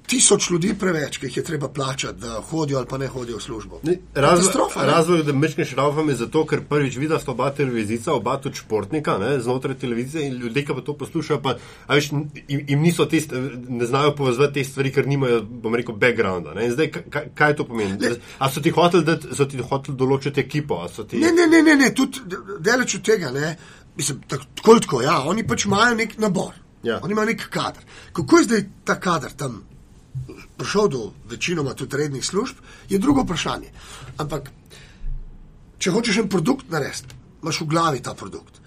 tisoč 0.07 0.51
ljudi 0.51 0.75
preveč, 0.75 1.17
ki 1.17 1.27
jih 1.27 1.37
je 1.37 1.45
treba 1.45 1.69
plačati, 1.69 2.21
da 2.21 2.41
hodijo 2.43 2.79
ali 2.79 2.87
pa 2.87 2.99
ne 2.99 3.07
hodijo 3.09 3.37
v 3.37 3.43
službo. 3.43 3.81
Ne, 3.83 3.95
Razlog, 4.15 4.53
razlog, 4.77 5.23
da 5.23 5.33
mečkeš 5.33 5.73
raufam 5.73 6.09
je 6.09 6.15
zato, 6.17 6.45
ker 6.47 6.61
prvič 6.63 6.97
vidiš 6.97 7.27
oba 7.27 7.51
televizijca, 7.51 8.13
oba 8.13 8.37
tudi 8.39 8.57
športnika 8.57 9.19
ne, 9.19 9.41
znotraj 9.41 9.75
televizije 9.77 10.27
in 10.27 10.35
ljudje, 10.35 10.65
ki 10.65 10.75
pa 10.75 10.81
to 10.81 10.95
poslušajo, 10.95 11.41
pa 11.41 11.55
veš, 11.89 12.11
jim, 12.13 12.29
jim 12.69 12.81
niso 12.81 13.07
te, 13.07 13.17
st- 13.17 13.41
ne 13.71 13.87
znajo 13.87 14.15
povezati 14.15 14.55
te 14.55 14.65
stvari, 14.65 14.93
ker 14.93 15.07
nimajo, 15.07 15.43
bom 15.43 15.75
rekel, 15.75 15.95
backgrounda. 15.97 16.55
Ne. 16.55 16.67
In 16.67 16.73
Zdaj, 16.73 16.91
kaj, 16.91 17.29
kaj 17.35 17.57
to 17.57 17.65
pomeni? 17.65 17.97
Ne. 17.99 18.11
A 18.39 18.51
so 18.51 18.61
ti 18.61 18.71
hoteli, 18.71 19.05
dati- 19.05 19.35
so 19.35 19.45
ti 19.45 19.59
hoteli 19.61 19.97
določiti 19.97 20.41
ekipo? 20.41 20.83
Ti... 21.09 21.17
Ne, 21.17 21.33
ne, 21.33 21.47
ne, 21.47 21.63
ne, 21.63 21.77
ne 21.77 21.95
tudi 21.95 22.21
de- 22.27 22.37
daleč 22.61 22.95
od 22.95 23.03
tega. 23.03 23.31
Ne. 23.31 23.57
Mislim, 23.97 24.21
tak- 24.29 24.45
tako 24.55 24.81
tako, 24.81 25.03
ja, 25.03 25.23
oni 25.23 25.47
pač 25.47 25.65
imajo 25.65 25.95
nek 25.95 26.19
nabor, 26.19 26.53
Ja. 26.83 27.01
oni 27.03 27.13
imajo 27.13 27.27
nek 27.27 27.49
kader. 27.51 27.83
Kako 28.13 28.39
je 28.39 28.45
zdaj 28.45 28.65
ta 28.85 29.01
kader 29.01 29.33
tam 29.33 29.63
prišel 30.57 30.89
do 30.89 31.13
večinoma 31.31 31.75
tudi 31.75 31.97
rednih 31.97 32.25
služb, 32.25 32.57
je 32.89 32.99
drugo 32.99 33.23
vprašanje. 33.23 33.73
Ampak, 34.19 34.51
če 35.79 35.91
hočeš 35.91 36.23
en 36.23 36.29
produkt 36.29 36.71
narediti, 36.71 37.15
imaš 37.43 37.61
v 37.61 37.67
glavi 37.69 38.03
ta 38.03 38.15
produkt. 38.15 38.61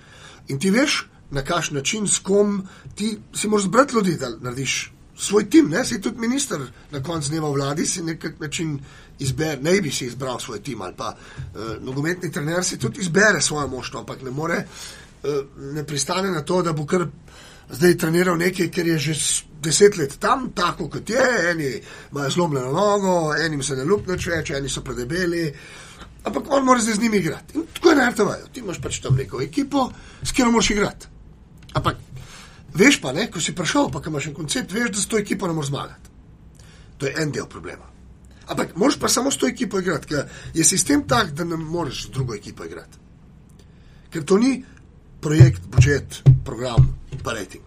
In 0.48 0.60
ti 0.60 0.72
veš, 0.72 1.06
na 1.32 1.44
kakšen 1.44 1.76
način, 1.76 2.08
s 2.08 2.20
kom 2.20 2.68
ti 2.96 3.18
si 3.36 3.48
moraš 3.48 3.66
zbrati 3.66 3.96
ljudi, 3.96 4.16
da 4.18 4.30
narediš 4.30 4.92
svoj 5.18 5.50
tim. 5.50 5.70
Ne? 5.70 5.86
Si 5.86 6.02
tudi 6.02 6.20
minister 6.20 6.60
na 6.92 7.04
koncu 7.04 7.30
dneva 7.30 7.50
vladi, 7.50 7.86
si 7.86 8.04
nekak 8.04 8.40
način 8.40 8.80
izbere, 9.20 9.62
ne 9.62 9.82
bi 9.82 9.92
si 9.92 10.06
izbral 10.06 10.40
svoj 10.40 10.62
tim 10.64 10.82
ali 10.82 10.94
pa 10.98 11.16
uh, 11.16 11.62
nogometni 11.82 12.32
trener 12.32 12.64
si 12.64 12.80
tudi 12.80 13.02
izbere 13.02 13.42
svojo 13.42 13.68
moštvo, 13.68 14.00
ampak 14.00 14.22
ne 14.22 14.32
more, 14.32 14.68
uh, 15.24 15.30
ne 15.74 15.84
pristane 15.84 16.32
na 16.32 16.42
to, 16.42 16.62
da 16.62 16.74
bo 16.74 16.86
kar 16.86 17.08
zdaj 17.70 17.98
treniral 17.98 18.38
nekaj, 18.38 18.72
ker 18.72 18.88
je 18.88 19.00
že 19.00 19.14
deset 19.62 19.98
let 19.98 20.18
tam, 20.20 20.52
tako 20.56 20.90
kot 20.90 21.10
je, 21.10 21.26
eni 21.52 21.82
imajo 22.12 22.30
zlomljeno 22.30 22.72
nogo, 22.72 23.36
enim 23.46 23.64
se 23.64 23.76
ne 23.76 23.84
lupne 23.84 24.18
več, 24.18 24.50
eni 24.50 24.70
so 24.70 24.82
predebeli. 24.82 25.52
Ampak 26.28 26.52
on 26.52 26.66
mora 26.66 26.82
zdaj 26.82 26.96
z 26.96 27.02
njimi 27.02 27.18
igrati. 27.18 27.58
In 27.58 27.68
tako 27.74 27.90
je 27.90 27.96
na 27.96 28.10
RTV-ju. 28.10 28.48
Ti 28.54 28.60
imaš 28.60 28.82
pač 28.82 29.00
tam 29.00 29.16
neko 29.16 29.42
ekipo, 29.42 29.90
s 30.24 30.32
katero 30.32 30.52
moraš 30.52 30.70
igrati. 30.70 31.08
Ampak 31.74 31.98
veš 32.74 33.02
pa, 33.02 33.14
ne, 33.14 33.30
ko 33.32 33.42
si 33.42 33.56
prišel, 33.56 33.92
pa 33.92 34.02
imaš 34.08 34.28
en 34.28 34.36
koncept, 34.36 34.74
veš, 34.74 34.92
da 34.92 35.02
s 35.02 35.08
to 35.08 35.18
ekipo 35.18 35.48
ne 35.48 35.54
moreš 35.54 35.70
zmagati. 35.70 36.10
To 36.98 37.06
je 37.06 37.14
en 37.22 37.32
del 37.32 37.48
problema. 37.48 37.88
Ampak 38.48 38.76
moraš 38.76 39.00
pa 39.00 39.10
samo 39.10 39.32
s 39.32 39.38
to 39.38 39.48
ekipo 39.48 39.80
igrati, 39.80 40.08
ker 40.08 40.28
je 40.54 40.64
sistem 40.64 41.04
tak, 41.08 41.32
da 41.32 41.44
ne 41.44 41.58
moreš 41.58 42.08
z 42.08 42.12
drugo 42.16 42.36
ekipo 42.36 42.66
igrati. 42.66 43.00
Ker 44.12 44.24
to 44.24 44.38
ni 44.38 44.64
projekt, 45.22 45.64
budžet, 45.72 46.22
program, 46.46 46.94
pa 47.24 47.34
rating. 47.34 47.67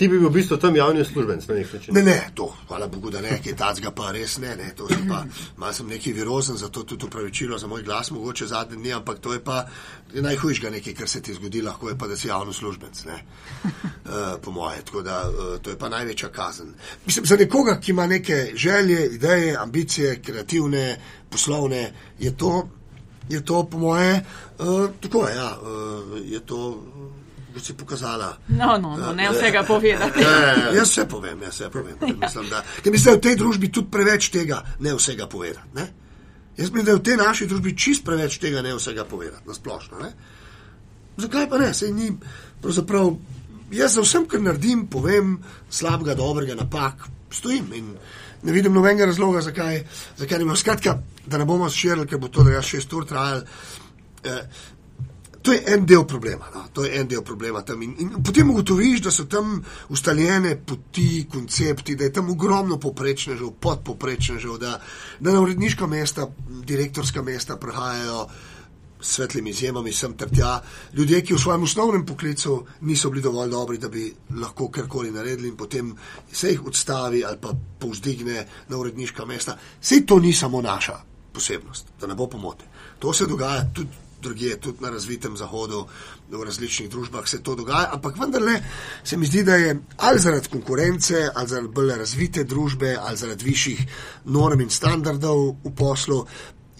Ti 0.00 0.08
bi 0.08 0.16
bil 0.18 0.30
v 0.30 0.32
bistvu 0.32 0.56
tam 0.56 0.76
javni 0.76 1.02
uslužbenc 1.04 1.44
na 1.48 1.54
nek 1.54 1.72
način. 1.72 1.94
Ne, 1.94 2.02
ne, 2.02 2.30
to, 2.34 2.46
hvala 2.68 2.86
Bogu, 2.88 3.10
da 3.12 3.20
ne, 3.20 3.34
ki 3.44 3.52
tacga 3.52 3.90
pa 3.92 4.14
res 4.16 4.38
ne, 4.40 4.54
ne, 4.56 4.70
to 4.76 4.86
sem 4.88 5.02
pa, 5.08 5.18
malo 5.60 5.76
sem 5.76 5.90
neki 5.92 6.14
virozen, 6.16 6.56
zato 6.56 6.86
tudi 6.88 7.04
upravičilo 7.04 7.58
za 7.58 7.68
moj 7.68 7.82
glas, 7.84 8.08
mogoče 8.10 8.46
zadnji 8.48 8.78
dni, 8.78 8.94
ampak 8.96 9.20
to 9.20 9.34
je 9.36 9.42
pa 9.44 9.66
najhujšega 10.14 10.70
nekaj, 10.70 10.94
kar 11.02 11.08
se 11.08 11.20
ti 11.20 11.34
zgodi, 11.36 11.60
lahko 11.62 11.92
je 11.92 11.98
pa, 12.00 12.08
da 12.08 12.16
si 12.16 12.28
javno 12.28 12.52
službenc, 12.52 13.04
ne, 13.04 13.18
uh, 13.60 14.40
po 14.42 14.56
moje, 14.56 14.80
tako 14.88 15.02
da 15.02 15.20
uh, 15.28 15.60
to 15.60 15.70
je 15.70 15.78
pa 15.78 15.92
največja 15.92 16.32
kazen. 16.32 16.72
Mislim, 17.06 17.26
za 17.26 17.36
nekoga, 17.36 17.76
ki 17.80 17.92
ima 17.92 18.06
neke 18.06 18.40
želje, 18.54 19.06
ideje, 19.20 19.56
ambicije, 19.56 20.22
kreativne, 20.22 20.96
poslovne, 21.30 21.92
je 22.18 22.36
to, 22.36 22.68
je 23.28 23.44
to 23.44 23.66
po 23.68 23.78
moje, 23.78 24.24
uh, 24.58 24.88
tako 25.00 25.28
je, 25.28 25.36
ja, 25.36 25.58
uh, 25.60 26.18
je 26.24 26.40
to, 26.40 26.84
kot 27.54 27.64
si 27.64 27.74
pokazala. 27.74 28.30
No, 28.48 28.76
no, 28.78 28.96
no, 28.96 29.12
ne 29.12 29.30
vsega 29.30 29.62
povedati. 29.66 30.22
Ja, 30.22 30.72
jaz 30.74 30.90
vse 30.90 31.06
povem, 31.08 31.42
jaz 31.42 31.54
vse 31.58 31.70
povem. 31.70 31.96
Ker 32.00 32.16
Mislim, 32.20 32.48
da, 32.50 32.62
ker 32.82 32.92
mislim, 32.92 33.04
da 33.04 33.10
je 33.10 33.18
v 33.18 33.24
tej 33.28 33.36
družbi 33.40 33.72
tudi 33.72 33.90
preveč 33.90 34.30
tega 34.30 34.62
ne 34.80 34.94
vsega 34.94 35.26
povedati. 35.26 35.74
Ne? 35.74 35.88
Jaz 36.56 36.70
mislim, 36.70 36.84
da 36.84 36.90
je 36.90 37.00
v 37.00 37.04
tej 37.08 37.16
naši 37.16 37.46
družbi 37.46 37.76
čist 37.76 38.04
preveč 38.04 38.38
tega 38.38 38.62
ne 38.62 38.74
vsega 38.74 39.04
povedati, 39.04 39.48
na 39.48 39.54
splošno. 39.54 39.98
Ne? 39.98 40.12
Zakaj 41.20 41.48
pa 41.50 41.58
ne? 41.58 41.74
Sej 41.74 41.92
ni, 41.92 42.10
pravzaprav, 42.62 43.14
jaz 43.72 43.94
za 43.94 44.04
vsem, 44.04 44.26
kar 44.28 44.42
naredim, 44.42 44.86
povem 44.90 45.38
slabega, 45.70 46.14
dobrega, 46.14 46.56
napak, 46.58 47.08
stojim 47.30 47.72
in 47.74 47.94
ne 48.42 48.52
vidim 48.52 48.74
nobenega 48.74 49.06
razloga, 49.06 49.40
zakaj, 49.40 49.84
zakaj 50.16 50.38
ne 50.38 50.44
bomo. 50.44 50.56
Skratka, 50.56 50.98
da 51.26 51.38
ne 51.38 51.44
bomo 51.44 51.68
širili, 51.70 52.06
ker 52.08 52.18
bo 52.18 52.28
to, 52.28 52.44
da 52.44 52.56
jaz 52.56 52.70
šest 52.72 52.92
ur 52.92 53.06
trajal. 53.06 53.42
Eh, 54.24 54.44
To 55.50 55.54
je 55.54 55.62
en 55.66 55.86
del 55.86 56.04
problema. 56.06 56.46
No? 56.54 56.60
To 56.72 56.84
je 56.84 57.00
en 57.00 57.08
del 57.08 57.22
problema 57.22 57.62
tam. 57.66 57.82
In, 57.82 57.94
in 57.98 58.10
potem 58.22 58.50
ugotoviš, 58.50 59.00
da 59.02 59.10
so 59.10 59.24
tam 59.26 59.56
ustaljene 59.90 60.52
poti, 60.66 61.26
koncepti, 61.32 61.96
da 61.98 62.04
je 62.06 62.12
tam 62.12 62.28
ogromno 62.30 62.76
poprečnežev, 62.78 63.48
podpoprečnežev, 63.58 64.58
da, 64.62 64.76
da 65.18 65.32
na 65.34 65.40
uredniška 65.42 65.88
mesta, 65.90 66.28
direktorska 66.46 67.22
mesta 67.26 67.56
prihajajo 67.58 68.28
svetlimi 69.00 69.50
izjemami 69.50 69.92
sem 69.92 70.14
ter 70.14 70.30
tja. 70.30 70.60
Ljudje, 70.94 71.24
ki 71.24 71.34
v 71.34 71.40
svojem 71.42 71.66
osnovnem 71.66 72.04
poklicu 72.06 72.54
niso 72.86 73.10
bili 73.10 73.22
dovolj 73.24 73.50
dobri, 73.50 73.78
da 73.78 73.88
bi 73.88 74.04
lahko 74.38 74.68
karkoli 74.70 75.10
naredili 75.10 75.48
in 75.48 75.56
potem 75.56 75.96
se 76.32 76.52
jih 76.52 76.62
odstavi 76.66 77.24
ali 77.24 77.40
pa 77.42 77.50
povzdigne 77.78 78.46
na 78.68 78.78
uredniška 78.78 79.26
mesta. 79.26 79.58
Sej 79.80 80.06
to 80.06 80.20
ni 80.22 80.30
samo 80.32 80.62
naša 80.62 81.00
posebnost, 81.32 81.90
da 82.00 82.06
ne 82.06 82.14
bo 82.14 82.28
pomote. 82.30 82.70
To 82.98 83.12
se 83.12 83.26
dogaja 83.26 83.66
tudi 83.74 84.09
drugje, 84.22 84.56
tudi 84.60 84.82
na 84.84 84.90
razvitem 84.90 85.36
zahodu, 85.36 85.84
v 86.30 86.44
različnih 86.44 86.90
družbah 86.90 87.28
se 87.28 87.42
to 87.42 87.54
dogaja, 87.54 87.90
ampak 87.92 88.18
vendarle 88.18 88.60
se 89.04 89.16
mi 89.16 89.26
zdi, 89.26 89.42
da 89.44 89.54
je 89.54 89.76
ali 89.96 90.18
zaradi 90.18 90.48
konkurence, 90.48 91.28
ali 91.34 91.48
zaradi 91.48 91.72
bolj 91.74 91.96
razvite 91.98 92.44
družbe, 92.44 92.96
ali 93.00 93.16
zaradi 93.16 93.44
višjih 93.44 93.86
norm 94.24 94.60
in 94.60 94.70
standardov 94.70 95.56
v 95.64 95.74
poslu, 95.76 96.24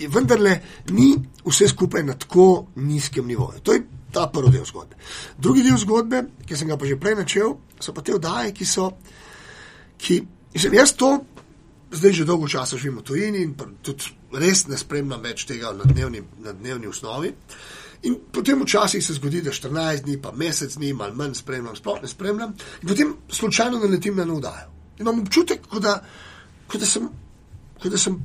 vendarle 0.08 0.60
ni 0.90 1.14
vse 1.44 1.68
skupaj 1.68 2.04
na 2.04 2.14
tako 2.14 2.66
nizkem 2.76 3.26
nivoju. 3.26 3.60
To 3.62 3.72
je 3.72 3.82
ta 4.12 4.26
prvi 4.32 4.50
del 4.50 4.64
zgodbe. 4.64 4.96
Drugi 5.38 5.62
del 5.62 5.78
zgodbe, 5.78 6.24
ki 6.46 6.56
sem 6.56 6.68
ga 6.68 6.76
pa 6.76 6.86
že 6.86 6.98
prej 7.00 7.18
načel, 7.22 7.56
so 7.80 7.94
pa 7.94 8.02
te 8.02 8.14
oddaje, 8.14 8.52
ki 8.52 8.66
so, 8.66 8.90
ki, 9.98 10.22
mislim, 10.54 10.74
jaz 10.74 10.94
to 10.98 11.18
zdaj 11.90 12.12
že 12.12 12.24
dolgo 12.24 12.48
časa 12.48 12.78
živim 12.78 12.98
v 12.98 13.02
tujini 13.02 13.42
in 13.42 13.54
tudi 13.82 14.19
res 14.32 14.66
ne 14.68 14.78
spremljam 14.78 15.22
več 15.22 15.44
tega 15.48 15.72
na 15.76 15.84
dnevni, 15.84 16.22
na 16.44 16.52
dnevni 16.52 16.90
osnovi. 16.90 17.32
In 18.08 18.16
potem 18.32 18.62
včasih 18.62 19.04
se 19.04 19.14
zgodi, 19.14 19.42
da 19.44 19.52
14 19.52 20.04
dni, 20.06 20.16
pa 20.22 20.32
mesec 20.32 20.76
dni, 20.76 20.92
malo 20.96 21.14
manj 21.14 21.34
spremljam, 21.42 21.76
sploh 21.76 22.00
ne 22.02 22.08
spremljam, 22.08 22.54
in 22.82 22.88
potem 22.88 23.14
slučajno 23.28 23.78
naletim 23.78 24.16
na 24.16 24.24
navdajo. 24.24 24.70
Imam 25.00 25.20
občutek, 25.20 25.66
kot 25.68 25.82
da, 25.82 25.98
kot 26.68 26.80
da, 26.80 26.86
sem, 26.86 27.08
kot 27.82 27.92
da 27.92 27.98
sem 27.98 28.16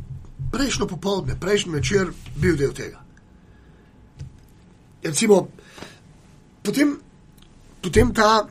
prejšnjo 0.52 0.88
popoldne, 0.88 1.36
prejšnji 1.40 1.74
večer 1.74 2.14
bil 2.40 2.56
del 2.60 2.72
tega. 2.76 3.04
Recimo, 5.04 5.42
potem, 6.64 6.96
potem 7.82 8.14
ta 8.14 8.48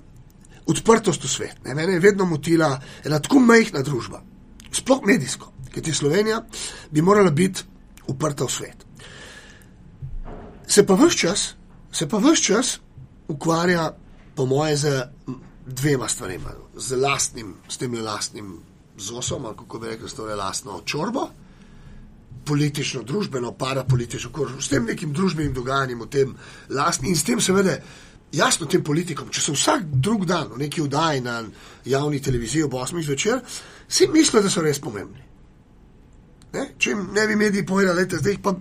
odprtost 0.66 1.24
v 1.24 1.28
svet. 1.28 1.64
Ne, 1.64 1.74
mene 1.74 1.96
je 1.96 2.04
vedno 2.04 2.28
motila 2.28 2.76
ena 3.04 3.18
tako 3.20 3.40
majhna 3.40 3.82
družba, 3.84 4.22
sploh 4.72 5.02
medijsko, 5.06 5.53
ker 5.74 5.82
ti 5.82 5.92
Slovenija 5.92 6.44
bi 6.90 7.02
morala 7.02 7.30
biti 7.30 7.64
uprta 8.06 8.44
v 8.44 8.50
svet. 8.50 8.86
Se 10.66 10.86
pa 10.86 10.94
vse 10.94 11.18
čas, 11.18 11.54
se 11.92 12.08
pa 12.08 12.18
vse 12.18 12.42
čas 12.42 12.78
ukvarja, 13.28 13.92
po 14.34 14.46
moje, 14.46 14.76
z 14.76 15.02
dvema 15.66 16.08
stvarema. 16.08 16.50
Z 16.76 16.96
lastnim, 16.96 17.54
s 17.68 17.76
tem 17.76 17.94
lastnim 17.94 18.58
zosom, 18.98 19.44
ali 19.44 19.56
kako 19.56 19.78
bi 19.78 19.88
rekel, 19.88 20.08
s 20.08 20.14
to 20.14 20.24
lastno 20.24 20.80
čorbo, 20.84 21.28
politično, 22.44 23.02
družbeno, 23.02 23.52
parapolitično, 23.52 24.30
s 24.60 24.68
tem 24.68 24.84
nekim 24.84 25.12
družbenim 25.12 25.54
dogajanjem 25.54 26.00
v 26.00 26.08
tem 26.08 26.34
lastni 26.68 27.08
in 27.08 27.16
s 27.16 27.24
tem 27.24 27.40
seveda. 27.40 27.78
Jasno, 28.34 28.66
tem 28.66 28.82
politikom, 28.82 29.28
če 29.30 29.40
so 29.40 29.52
vsak 29.54 29.84
drug 30.02 30.24
dan 30.26 30.48
v 30.50 30.64
neki 30.64 30.82
vdaji 30.82 31.20
na 31.22 31.36
javni 31.86 32.18
televiziji 32.20 32.64
ob 32.66 32.74
8 32.74 33.04
zvečer, 33.06 33.40
si 33.88 34.08
mislijo, 34.10 34.42
da 34.42 34.50
so 34.50 34.62
res 34.64 34.80
pomembni. 34.82 35.22
Ne? 36.54 36.66
Če 36.78 36.90
jim 36.90 37.06
ne 37.12 37.26
bi 37.26 37.36
mediji 37.36 37.66
povedali, 37.66 38.06
da 38.06 38.18
zdaj 38.22 38.38
pa, 38.42 38.54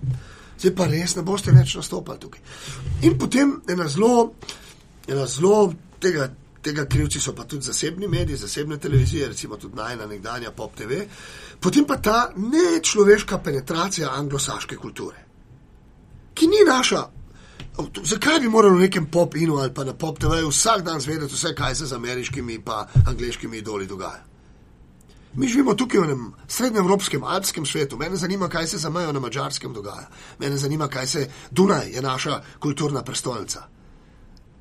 zdaj 0.58 0.76
pa 0.76 0.88
res 0.90 1.16
ne 1.18 1.24
boste 1.26 1.54
več 1.54 1.76
nastopali 1.78 2.20
tukaj. 2.20 2.42
In 3.08 3.18
potem 3.22 3.60
ena 3.70 3.88
zelo, 3.92 4.34
ena 5.08 5.28
zelo 5.30 5.68
tega, 6.02 6.30
tega 6.64 6.88
krivci 6.90 7.22
so 7.22 7.36
pa 7.38 7.46
tudi 7.46 7.70
zasebni 7.70 8.10
mediji, 8.10 8.42
zasebne 8.42 8.80
televizije, 8.82 9.28
recimo 9.34 9.58
tudi 9.62 9.78
najna 9.78 10.08
nekdanja 10.10 10.52
Pop 10.52 10.76
TV, 10.80 11.04
potem 11.62 11.86
pa 11.86 12.00
ta 12.02 12.32
nečloveška 12.36 13.40
penetracija 13.46 14.16
anglosaške 14.18 14.80
kulture, 14.82 15.26
ki 16.34 16.50
ni 16.50 16.66
naša. 16.68 17.06
Zakaj 18.06 18.40
bi 18.40 18.50
morali 18.54 18.78
v 18.78 18.86
nekem 18.86 19.06
pop-inu 19.10 19.56
ali 19.58 19.74
pa 19.74 19.82
na 19.84 19.96
pop 19.98 20.20
TV 20.22 20.44
vsak 20.46 20.84
dan 20.86 21.02
zvedeti 21.02 21.34
vse, 21.34 21.56
kaj 21.58 21.76
se 21.76 21.86
z 21.90 21.96
ameriškimi 21.98 22.54
in 22.54 22.62
angliškimi 23.08 23.58
idoli 23.58 23.88
dogaja? 23.90 24.33
Mi 25.36 25.48
živimo 25.48 25.74
tukaj 25.74 26.00
v 26.00 26.04
enem 26.04 26.34
srednjeevropskem, 26.48 27.24
alpskem 27.24 27.66
svetu. 27.66 27.98
Mene 27.98 28.16
zanima, 28.16 28.48
kaj 28.48 28.68
se 28.68 28.78
za 28.78 28.90
mejo 28.90 29.12
na 29.12 29.20
mačarskem 29.20 29.74
dogaja. 29.74 30.08
Mene 30.40 30.58
zanima, 30.58 30.88
kaj 30.88 31.08
se 31.08 31.22
Dunaj 31.52 31.90
je 31.90 32.02
naša 32.02 32.42
kulturna 32.60 33.02
prestolnica. 33.04 33.64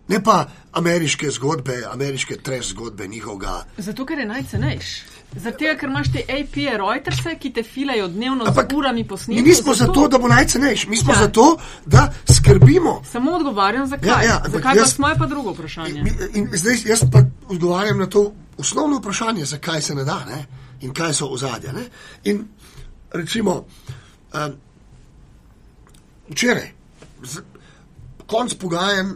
Ne 0.09 0.23
pa 0.23 0.39
ameriške 0.73 1.31
zgodbe, 1.31 1.83
ameriške 1.87 2.37
treš 2.37 2.69
zgodbe 2.69 3.07
njihovega. 3.07 3.65
Zato, 3.79 4.07
ker 4.07 4.19
je 4.19 4.27
najcenejši. 4.27 5.03
Zato, 5.35 5.59
ker 5.59 5.89
imaš 5.89 6.13
te 6.13 6.25
AP 6.31 6.57
Reuters, 6.75 7.19
ki 7.41 7.53
te 7.53 7.63
filajo 7.63 8.09
dnevno 8.09 8.45
Ampak 8.45 8.67
z 8.71 8.75
urami 8.75 8.99
Mi 8.99 9.05
posnetkov. 9.05 9.45
nismo 9.45 9.75
zato, 9.75 10.09
da 10.09 10.19
bo 10.19 10.29
najcenejši, 10.29 10.89
mi 10.89 10.97
smo 10.97 11.13
Ja. 11.13 11.19
zato, 11.19 11.57
da 11.87 12.13
skrbimo. 12.27 13.03
Samo 13.05 13.33
odgovarjam, 13.33 13.87
zakaj. 13.87 14.09
Ja, 14.09 14.23
ja, 14.23 14.43
zakaj 14.47 14.75
jaz- 14.75 14.81
pa 14.81 14.87
smo 14.87 15.09
je 15.09 15.15
pa 15.19 15.27
drugo 15.27 15.51
vprašanje. 15.51 16.03
Mi- 16.03 16.13
In 16.35 16.49
zdaj 16.53 16.77
jaz 16.85 17.01
pa 17.13 17.19
odgovarjam 17.49 17.99
na 17.99 18.07
to 18.07 18.27
osnovno 18.59 18.99
vprašanje, 18.99 19.45
zakaj 19.45 19.83
se 19.83 19.95
ne 19.95 20.05
da 20.05 20.25
ne? 20.25 20.47
In 20.83 20.95
kaj 20.95 21.15
so 21.15 21.27
ozadja. 21.27 21.73
ne. 21.73 21.89
In 22.25 22.45
recimo, 23.13 23.67
um, 24.35 24.53
včeraj, 26.31 26.73
z- 27.23 27.43
konc 28.27 28.55
pogajanj 28.55 29.15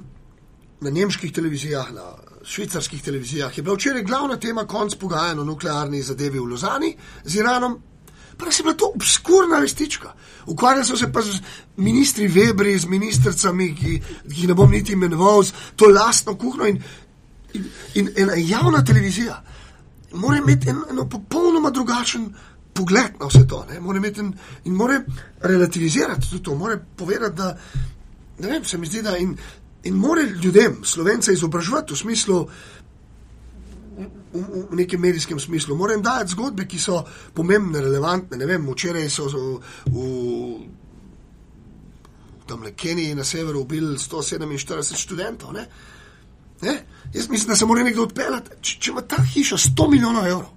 na 0.80 0.90
nemških 0.90 1.32
televizijah, 1.32 1.92
na 1.92 2.14
švicarskih 2.44 3.02
televizijah, 3.02 3.56
je 3.56 3.62
bila 3.62 3.74
včeraj 3.74 4.02
glavna 4.02 4.36
tema 4.36 4.66
konc 4.66 4.94
pogajanj 4.94 5.40
o 5.40 5.44
nuklearni 5.44 6.02
zadevi 6.02 6.38
v 6.38 6.44
Lozani 6.44 6.96
z 7.24 7.34
Iranom. 7.40 7.80
Pa 8.36 8.44
res 8.44 8.58
je 8.58 8.62
bila 8.62 8.74
to 8.74 8.92
obskurna 8.94 9.58
vestička. 9.58 10.12
Ukvarjali 10.46 10.84
so 10.84 10.96
se 10.96 11.12
pa 11.12 11.22
z 11.22 11.40
ministri 11.76 12.28
Webri, 12.28 12.78
z 12.78 12.84
ministricami, 12.84 13.74
ki, 13.74 14.00
ki 14.28 14.40
jih 14.40 14.48
ne 14.48 14.54
bom 14.54 14.70
niti 14.70 14.92
imenoval, 14.92 15.42
z 15.42 15.52
to 15.76 15.88
lastno 15.88 16.36
kuhno. 16.36 16.66
In, 16.66 16.82
in, 17.54 17.64
in 17.94 18.10
ena 18.16 18.34
javna 18.36 18.84
televizija 18.84 19.42
mora 20.16 20.38
imeti 20.38 20.70
en, 20.70 20.82
eno 20.90 21.08
popolnoma 21.08 21.70
drugačen 21.70 22.28
pogled 22.74 23.20
na 23.20 23.26
vse 23.26 23.46
to. 23.48 23.64
ne. 23.70 23.80
Mora 23.80 23.98
imeti 23.98 24.20
en, 24.20 24.32
in 24.64 24.74
mora 24.74 25.00
relativizirati 25.40 26.30
tudi 26.30 26.42
to, 26.42 26.54
mora 26.54 26.78
povedati, 26.96 27.36
da 27.36 27.56
ne 28.38 28.48
vem, 28.48 28.64
se 28.64 28.78
mi 28.78 28.86
zdi, 28.86 29.02
da 29.02 29.16
in, 29.16 29.36
in 29.84 29.94
mora 29.94 30.22
ljudem, 30.22 30.84
slovence, 30.84 31.32
izobraževati 31.32 31.94
v 31.94 31.96
smislu, 31.96 32.48
v, 33.96 34.66
v 34.70 34.76
nekem 34.76 35.00
medijskem 35.00 35.40
smislu. 35.40 35.76
Moram 35.76 36.02
dajati 36.02 36.30
zgodbe, 36.30 36.66
ki 36.68 36.78
so 36.78 37.04
pomembne, 37.34 37.80
relevantne. 37.80 38.36
Ne 38.36 38.46
vem, 38.46 38.66
včeraj 38.68 39.08
so 39.10 39.28
v, 39.32 39.60
v 39.86 39.96
tam 42.46 42.62
le 42.62 42.72
Keniji 42.72 43.14
na 43.14 43.24
severu 43.24 43.60
ubili 43.60 43.98
147 43.98 44.96
študentov. 44.96 45.52
Ne? 45.52 45.66
Ne? 46.62 46.85
Jaz 47.14 47.28
mislim, 47.28 47.48
da 47.48 47.56
se 47.56 47.66
mora 47.66 47.82
nekdo 47.84 48.02
odpeljati. 48.02 48.50
Če, 48.60 48.78
če 48.80 48.90
ima 48.90 49.00
ta 49.00 49.22
hiša 49.22 49.56
100 49.56 49.90
milijonov 49.90 50.26
evrov, 50.26 50.50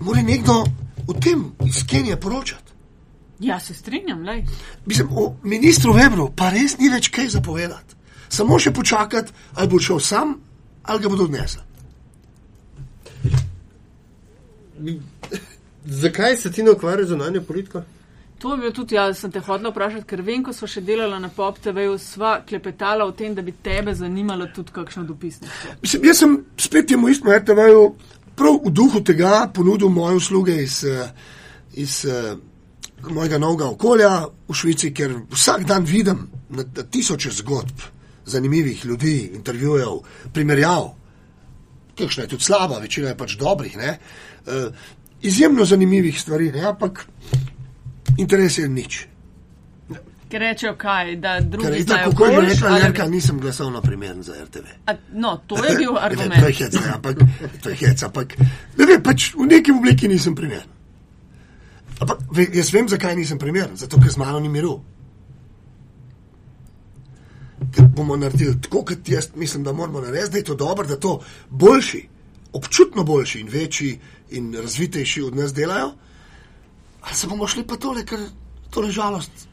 mora 0.00 0.22
nekdo 0.22 0.64
o 1.06 1.12
tem 1.12 1.44
iz 1.66 1.84
Kenije 1.86 2.20
poročati. 2.20 2.72
Ja, 3.40 3.60
se 3.60 3.74
strinjam, 3.74 4.22
le. 4.22 4.44
Mislim, 4.86 5.08
o 5.10 5.36
ministru 5.42 5.92
Webru 5.96 6.30
pa 6.36 6.50
res 6.50 6.76
ni 6.78 6.88
več 6.92 7.08
kaj 7.08 7.28
zapovedati. 7.36 7.96
Samo 8.28 8.58
še 8.60 8.70
počakati, 8.72 9.32
ali 9.54 9.68
bo 9.68 9.80
šel 9.80 10.00
sam, 10.00 10.34
ali 10.82 11.02
ga 11.02 11.08
bodo 11.08 11.24
odnesli. 11.24 11.62
Zakaj 16.02 16.36
se 16.36 16.52
ti 16.52 16.62
ne 16.62 16.70
ukvarjaš 16.70 17.06
z 17.06 17.08
zunanjo 17.08 17.42
politiko? 17.42 17.82
To 18.40 18.54
je 18.54 18.58
bil 18.58 18.72
tudi 18.72 18.94
jaz, 18.94 19.18
sem 19.20 19.32
te 19.32 19.40
hodila 19.44 19.68
vprašati, 19.68 20.06
ker 20.08 20.22
vem, 20.24 20.40
ko 20.44 20.52
smo 20.56 20.64
še 20.70 20.80
delali 20.80 21.18
na 21.20 21.28
Pop 21.28 21.58
TV-ju, 21.60 21.98
sva 22.00 22.38
klepetala 22.48 23.04
o 23.04 23.12
tem, 23.12 23.34
da 23.36 23.42
bi 23.44 23.52
tebe 23.52 23.92
zanimalo 23.94 24.46
tudi 24.56 24.72
kakšno 24.72 25.04
dopisništvo. 25.04 25.74
Mislim, 25.82 26.06
jaz 26.08 26.22
sem 26.22 26.36
spet 26.56 26.88
temu 26.88 27.10
istemu 27.12 27.34
RTV-ju 27.36 27.82
prav 28.40 28.56
v 28.64 28.72
duhu 28.72 29.02
tega 29.04 29.42
ponudil 29.54 29.92
moje 29.92 30.16
usluge 30.22 30.56
iz, 30.62 30.78
eh, 30.88 31.10
iz 31.84 31.98
uh, 32.08 32.38
mojega 33.12 33.38
novega 33.38 33.68
okolja 33.74 34.10
v 34.48 34.56
Švici, 34.56 34.94
ker 34.96 35.18
vsak 35.34 35.68
dan 35.68 35.84
vidim 35.84 36.24
na, 36.48 36.64
na 36.64 36.82
tisoče 36.82 37.34
zgodb 37.42 37.84
zanimivih 38.24 38.86
ljudi, 38.86 39.32
intervjujev, 39.36 40.00
primerjav. 40.32 40.94
Kakšna 41.98 42.24
je 42.24 42.32
tudi 42.32 42.48
slaba, 42.48 42.80
večina 42.80 43.12
je 43.12 43.20
pač 43.20 43.36
dobrih. 43.36 43.76
Uh, 43.76 44.72
izjemno 45.20 45.68
zanimivih 45.68 46.20
stvari, 46.20 46.52
ne? 46.56 46.64
ampak 46.72 47.04
interes 48.16 48.58
je 48.58 48.68
nič. 48.68 49.06
Ker 50.28 50.40
rečejo 50.40 50.76
kaj, 50.76 51.16
da 51.16 51.40
drugi 51.40 51.66
Ker 51.66 51.74
je 51.74 51.82
znajo 51.82 52.04
tako, 52.04 52.16
kot 52.16 52.32
je 52.32 52.40
rekla 52.40 52.68
ali- 52.70 52.80
Jerka, 52.80 53.06
nisem 53.06 53.40
glasoval 53.40 53.72
na 53.72 53.80
primeren 53.80 54.22
za 54.22 54.32
RTV. 54.44 54.64
A, 54.86 54.94
No, 55.12 55.40
to 55.46 55.56
je 55.56 55.76
bil 55.76 55.92
Ne, 55.92 56.00
to 56.08 56.22
je 56.22 56.22
argument. 56.22 56.58
hec, 56.58 56.74
ampak, 56.86 57.16
to 57.62 57.68
je 57.68 57.76
hec, 57.76 58.02
ampak 58.02 58.36
ne 58.76 58.86
vem, 58.86 59.02
pač 59.02 59.34
v 59.34 59.46
neki 59.48 59.72
obliki 59.72 60.08
nisem 60.08 60.34
primeren. 60.34 60.68
Ampak 62.00 62.18
jaz 62.54 62.70
vem, 62.70 62.88
zakaj 62.88 63.16
nisem 63.16 63.38
primeren, 63.38 63.76
zato 63.76 63.98
ker 63.98 64.08
z 64.08 64.16
mano 64.16 64.38
ni 64.38 64.48
miru. 64.48 64.78
Ker 67.70 67.84
bomo 67.86 68.16
naredili 68.16 68.54
tako, 68.60 68.84
kot 68.84 69.08
jaz 69.08 69.28
mislim, 69.34 69.64
da 69.64 69.72
moramo 69.72 70.00
narediti, 70.00 70.30
da 70.30 70.38
je 70.38 70.44
to 70.44 70.54
dobro, 70.54 70.86
da 70.86 70.96
to 70.96 71.20
boljši, 71.50 72.08
občutno 72.52 73.04
boljši 73.04 73.40
in 73.40 73.48
večji 73.48 73.98
in 74.30 74.54
razvitejši 74.54 75.22
od 75.22 75.36
nas 75.36 75.54
delajo. 75.54 75.92
Ali 77.02 77.14
se 77.14 77.26
bomo 77.26 77.46
šli 77.46 77.64
pa 77.66 77.76
tole, 77.76 78.04
ker 78.04 78.18
to 78.70 78.84
je 78.84 78.90
žalost. 78.90 79.50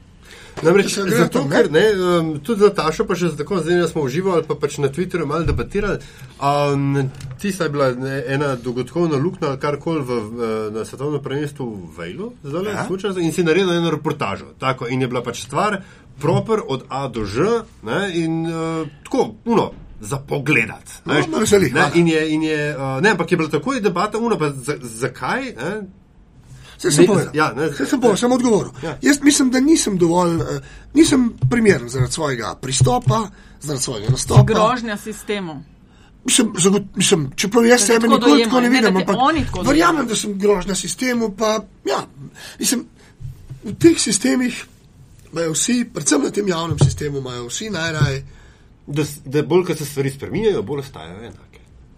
Namreč, 0.64 0.96
zato, 0.98 1.40
tam, 1.40 1.50
ne? 1.50 1.56
ker 1.56 1.72
ne, 1.72 1.86
um, 1.94 2.30
tudi 2.40 2.66
za 2.66 2.70
Tašo, 2.74 3.06
pa 3.06 3.16
še 3.16 3.30
tako 3.38 3.60
zdaj 3.62 3.88
smo 3.92 4.02
uživali, 4.08 4.42
pa 4.48 4.56
pač 4.58 4.80
na 4.82 4.90
Twitterju 4.90 5.28
malo 5.30 5.46
debatirali. 5.46 6.00
Um, 6.42 7.12
ti 7.38 7.52
sta 7.54 7.70
bila 7.70 7.92
ne, 7.94 8.24
ena 8.26 8.56
dogodkovna 8.56 9.20
luknja 9.22 9.52
ali 9.52 9.62
karkoli 9.62 10.02
na 10.74 10.86
svetovnem 10.86 11.22
prvenstvu 11.22 11.68
v 11.68 11.98
Vejlu, 12.00 12.32
zdaj 12.44 12.72
Ja. 12.74 12.86
slučajno, 12.88 13.22
in 13.22 13.34
si 13.34 13.46
naredil 13.46 13.72
eno 13.74 13.92
reportažo. 13.94 14.54
Tako, 14.60 14.90
in 14.90 15.02
je 15.02 15.08
bila 15.08 15.22
pač 15.24 15.46
stvar 15.46 15.82
proper 16.20 16.66
od 16.68 16.90
A 16.90 17.08
do 17.08 17.26
Ž 17.26 17.62
ne, 17.84 18.02
in 18.18 18.46
uh, 18.46 18.88
tako, 19.04 19.36
uno. 19.46 19.72
Za 19.98 20.20
pogledat. 20.22 21.02
No, 21.06 21.14
veseli, 21.40 21.72
Ne, 21.74 21.90
in 21.98 22.08
je, 22.08 22.20
in 22.30 22.44
je, 22.44 22.78
uh, 22.78 23.02
ne, 23.02 23.16
ampak 23.18 23.32
je 23.32 23.38
bila 23.38 23.50
takoj 23.50 23.82
debata, 23.82 24.18
uno, 24.22 24.38
pa 24.38 24.52
za, 24.54 24.78
zakaj? 24.78 25.42
Ne? 25.58 25.72
Vse 26.78 26.92
sem 26.92 27.02
Ne, 27.02 27.08
povedal. 27.08 27.32
ja, 27.36 27.54
ne, 27.56 27.70
Vse 27.70 27.86
sem 27.86 28.02
povedal, 28.02 28.18
sem 28.18 28.32
odgovoril. 28.32 28.72
Ja. 28.84 28.98
Jaz 29.02 29.20
mislim, 29.24 29.50
da 29.52 29.60
nisem 29.60 29.98
dovolj, 29.98 30.36
eh, 30.42 30.60
nisem 30.94 31.34
primeren 31.50 31.90
zaradi 31.90 32.12
svojega 32.14 32.56
pristopa, 32.62 33.28
zaradi 33.62 33.84
svojega 33.84 34.08
nastopa. 34.10 34.44
Grožnja 34.44 34.98
sistemu. 34.98 35.64
Mislim, 36.26 36.54
zagot, 36.60 36.84
mislim, 36.96 37.32
čeprav 37.36 37.66
jaz 37.66 37.82
sebe 37.86 38.08
nikoli 38.08 38.44
tako 38.44 38.60
ne 38.62 38.70
ne, 38.70 38.70
vidim, 38.70 38.94
te 38.94 39.12
ampak 39.12 39.68
verjamem, 39.68 40.08
da 40.08 40.16
sem 40.16 40.40
grožnja 40.40 40.76
sistemu. 40.76 41.30
Pa, 41.38 41.60
ja, 41.86 42.02
mislim, 42.60 42.86
v 43.64 43.74
teh 43.80 44.00
sistemih 44.00 44.66
imajo 45.32 45.52
vsi, 45.54 45.86
predvsem 45.94 46.22
na 46.24 46.30
tem 46.30 46.48
javnem 46.48 46.80
sistemu, 46.80 47.18
imajo 47.18 47.48
vsi 47.48 47.70
najraje. 47.70 48.26
Da, 48.88 49.04
da 49.26 49.42
bolj, 49.44 49.66
ko 49.66 49.76
se 49.76 49.86
stvari 49.86 50.10
spreminjajo, 50.12 50.62
bolj 50.64 50.80
ostajajo 50.80 51.18
enake. 51.20 51.47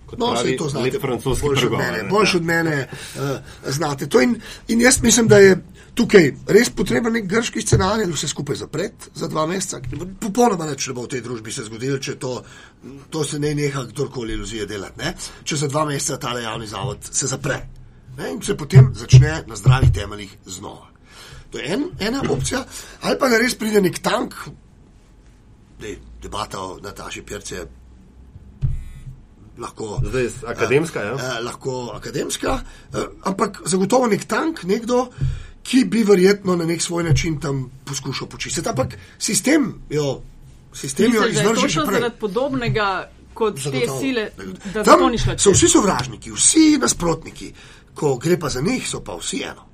Kot 0.10 0.20
No, 0.20 0.32
pravi 0.34 0.58
to 0.58 0.70
znate. 0.70 1.00
francoski 1.00 1.46
boljše 1.46 1.66
od 1.66 1.72
mene, 1.72 2.04
ne. 2.04 2.10
boljše 2.10 2.38
od 2.38 2.44
mene 2.44 2.90
uh, 3.16 3.22
znate. 3.68 4.08
To 4.08 4.22
in, 4.22 4.42
in 4.68 4.82
jaz 4.82 5.02
mislim, 5.02 5.28
da 5.28 5.38
je 5.38 5.58
tukaj 5.96 6.32
res 6.48 6.70
potreben 6.70 7.14
nek 7.14 7.28
grški 7.30 7.62
scenarij, 7.62 8.08
da 8.08 8.14
vse 8.16 8.28
skupaj 8.28 8.56
zapreti 8.56 9.12
za 9.16 9.28
dva 9.28 9.46
meseca. 9.48 9.82
Popolnoma 10.22 10.66
nič 10.66 10.88
ne 10.88 10.94
bo 10.94 11.06
v 11.06 11.14
tej 11.14 11.22
družbi 11.22 11.52
se 11.52 11.66
zgodilo, 11.68 12.00
če 12.00 12.16
to, 12.20 12.40
to 13.10 13.24
se 13.24 13.40
ne 13.40 13.54
neha 13.56 13.84
kdorkoli 13.92 14.34
iluzije 14.34 14.66
delati. 14.66 15.00
Ne? 15.04 15.14
Če 15.44 15.56
za 15.56 15.68
dva 15.68 15.86
meseca 15.86 16.18
ta 16.18 16.40
javni 16.40 16.68
zavod 16.68 17.12
se 17.12 17.28
zapre 17.28 17.60
ne? 18.18 18.32
in 18.32 18.42
se 18.42 18.58
potem 18.58 18.90
začne 18.96 19.44
na 19.48 19.56
zdravih 19.56 19.92
temeljih 19.94 20.38
znova. 20.46 20.90
To 21.52 21.58
je 21.58 21.70
en, 21.74 21.86
ena 22.00 22.24
opcija, 22.30 22.64
ali 23.02 23.20
pa 23.20 23.30
da 23.30 23.38
res 23.42 23.56
pride 23.58 23.82
nek 23.82 24.02
tank, 24.06 24.36
Dej, 25.80 25.96
debata 26.22 26.60
o 26.60 26.80
Nataši 26.84 27.22
Pirce 27.22 27.56
je 27.56 27.68
lahko 29.60 30.00
Zdaj 30.06 30.28
akademska, 30.48 31.04
ja. 31.04 31.14
eh, 31.14 31.44
lahko 31.44 31.92
akademska, 31.96 32.60
eh, 32.94 32.98
ampak 33.24 33.62
zagotovo 33.66 34.08
nek 34.08 34.26
tank, 34.26 34.64
nekdo, 34.64 35.08
ki 35.64 35.86
bi 35.86 36.04
verjetno 36.04 36.56
na 36.56 36.66
nek 36.66 36.82
svoj 36.82 37.04
način 37.04 37.40
tam 37.40 37.70
poskušal 37.86 38.28
počistiti. 38.28 38.70
Ampak 38.70 38.98
sistem 39.20 39.74
jo, 39.90 40.22
sistem 40.74 41.14
jo 41.14 41.22
Misliš, 41.22 41.36
da 41.36 41.42
je 41.42 41.46
izdrži 41.46 41.62
točno 41.62 41.86
prej. 41.86 42.00
zaradi 42.00 42.20
podobnega 42.20 43.10
kot 43.34 43.56
te 43.56 43.62
Zagotovo. 43.62 44.00
sile, 44.00 44.30
da 44.74 44.84
Tam 44.84 44.84
zato 44.86 45.10
ni 45.10 45.18
šla 45.18 45.38
so 45.38 45.52
vsi 45.52 45.68
sovražniki, 45.68 46.32
vsi 46.32 46.78
nasprotniki, 46.82 47.54
ko 47.94 48.16
gre 48.18 48.40
pa 48.40 48.50
za 48.50 48.62
njih, 48.62 48.90
so 48.90 49.04
pa 49.04 49.16
vsi 49.16 49.44
eno. 49.44 49.69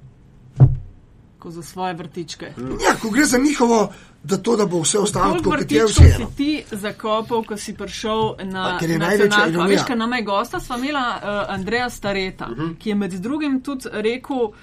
Ko 1.46 1.52
za 1.52 1.62
svoje 1.64 1.94
vrtičke. 1.94 2.46
Ja, 2.86 2.96
ko 3.02 3.10
gre 3.10 3.26
za 3.26 3.38
njihovo, 3.38 3.94
da 4.24 4.38
to, 4.38 4.56
da 4.56 4.66
bo 4.66 4.80
vse 4.82 4.98
ostalo 5.00 5.36
tako, 5.38 5.50
kot 5.50 5.72
je 5.72 5.84
vse 5.86 5.94
si 5.94 6.16
eno. 6.16 6.32
ti 6.38 6.64
zakopal, 6.72 7.44
ko 7.44 7.58
si 7.58 7.76
prišel 7.78 8.34
na 8.44 8.80
ironija. 8.82 9.68
Veš, 9.68 9.84
ker 9.86 9.98
nama 9.98 10.18
je 10.18 10.24
gosta, 10.26 10.60
sva 10.60 10.80
imela 10.82 11.04
uh, 11.18 11.54
Andreja 11.54 11.90
Stareta, 11.90 12.48
uh 12.52 12.58
-huh. 12.58 12.78
ki 12.78 12.90
je 12.90 12.96
med 12.96 13.14
drugim 13.14 13.62
tudi 13.62 13.90
rekel, 13.92 14.38
uh, 14.38 14.54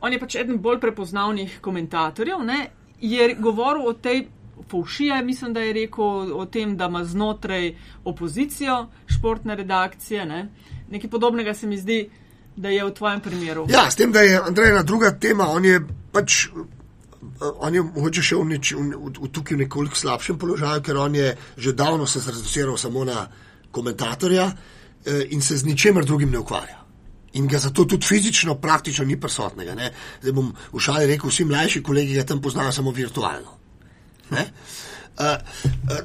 on 0.00 0.12
je 0.12 0.20
pač 0.20 0.34
eden 0.34 0.58
bolj 0.58 0.80
prepoznavnih 0.80 1.58
komentatorjev, 1.60 2.42
ne, 2.42 2.66
je 3.00 3.34
govoril 3.34 3.86
o 3.86 3.92
tej. 3.92 4.26
Faušija, 4.70 5.22
mislim, 5.22 5.52
da 5.52 5.60
je 5.60 5.72
rekel 5.72 6.38
o 6.38 6.46
tem, 6.46 6.76
da 6.76 6.84
ima 6.84 7.04
znotraj 7.04 7.74
opozicijo 8.04 8.86
športne 9.06 9.54
redakcije. 9.54 10.26
Ne? 10.26 10.48
Nekaj 10.90 11.10
podobnega 11.10 11.54
se 11.54 11.66
mi 11.66 11.78
zdi, 11.78 12.10
da 12.56 12.68
je 12.68 12.84
v 12.84 12.90
tvojem 12.90 13.20
primeru. 13.20 13.66
Ja, 13.68 13.90
s 13.90 13.96
tem, 13.96 14.12
da 14.12 14.20
je 14.20 14.40
Andrej 14.40 14.70
ena 14.70 14.82
druga 14.82 15.12
tema, 15.20 15.48
on 15.48 15.64
je 15.64 15.80
pač. 16.12 16.46
On 17.60 17.74
je 17.74 17.82
mogoče 17.82 18.22
še 18.22 18.36
v, 18.38 18.44
neč, 18.48 18.70
v, 18.72 18.96
v, 18.96 19.28
tukaj 19.34 19.56
v 19.56 19.64
nekoliko 19.66 19.98
slabšem 19.98 20.38
položaju, 20.40 20.80
ker 20.80 20.96
on 20.96 21.14
je 21.14 21.34
že 21.58 21.72
davno 21.76 22.06
se 22.06 22.22
zreduciral 22.24 22.78
samo 22.80 23.04
na 23.04 23.26
komentatorja 23.70 24.46
eh, 24.46 25.26
in 25.34 25.42
se 25.42 25.56
z 25.56 25.66
ničemer 25.66 26.04
drugim 26.04 26.30
ne 26.30 26.38
ukvarja. 26.38 26.80
In 27.36 27.48
ga 27.48 27.58
zato 27.58 27.84
tudi 27.84 28.06
fizično, 28.06 28.54
praktično 28.54 29.04
ni 29.04 29.18
prisotnega. 29.20 29.74
Ne? 29.74 29.90
Zdaj 30.22 30.32
bom 30.32 30.48
v 30.72 30.80
šali 30.80 31.10
rekel, 31.10 31.28
vsi 31.28 31.44
mlajši 31.44 31.82
kolegi 31.84 32.16
ga 32.16 32.24
tam 32.24 32.40
poznajo 32.40 32.72
samo 32.72 32.94
virtualno. 32.96 33.52
Uh, 34.30 34.38
uh, 34.40 35.36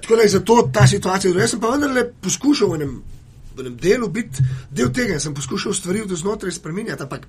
tako 0.01 0.15
da 0.15 0.21
je 0.21 0.29
zato 0.35 0.69
ta 0.73 0.87
situacija. 0.87 1.31
Jaz 1.39 1.55
sem 1.55 1.61
pa 1.61 1.71
vendarle 1.71 2.03
poskušal 2.21 2.73
v 2.73 2.81
enem, 2.81 2.97
enem 3.59 3.77
delu 3.77 4.09
biti 4.09 4.43
del 4.71 4.91
tega 4.93 5.19
sem 5.19 5.33
poskušal 5.33 5.73
stvari 5.73 6.01
od 6.01 6.15
znotraj 6.15 6.51
spremenjati. 6.51 7.03
Ampak 7.03 7.27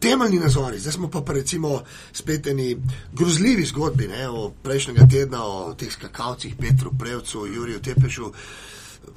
temeljni 0.00 0.38
nazori, 0.38 0.78
zdaj 0.78 0.92
smo 0.92 1.10
pa, 1.10 1.20
pa 1.20 1.32
recimo 1.32 1.82
spet 2.12 2.46
eni 2.46 2.76
grozljivi 3.12 3.64
zgodbi 3.64 4.08
ne, 4.08 4.28
o 4.28 4.50
prejšnjega 4.62 5.06
tedna, 5.10 5.44
o 5.44 5.74
teh 5.74 5.92
skakalcih, 5.92 6.56
Petru 6.60 6.92
Prevcu, 6.98 7.46
Juriju 7.46 7.80
Tepešu. 7.80 8.32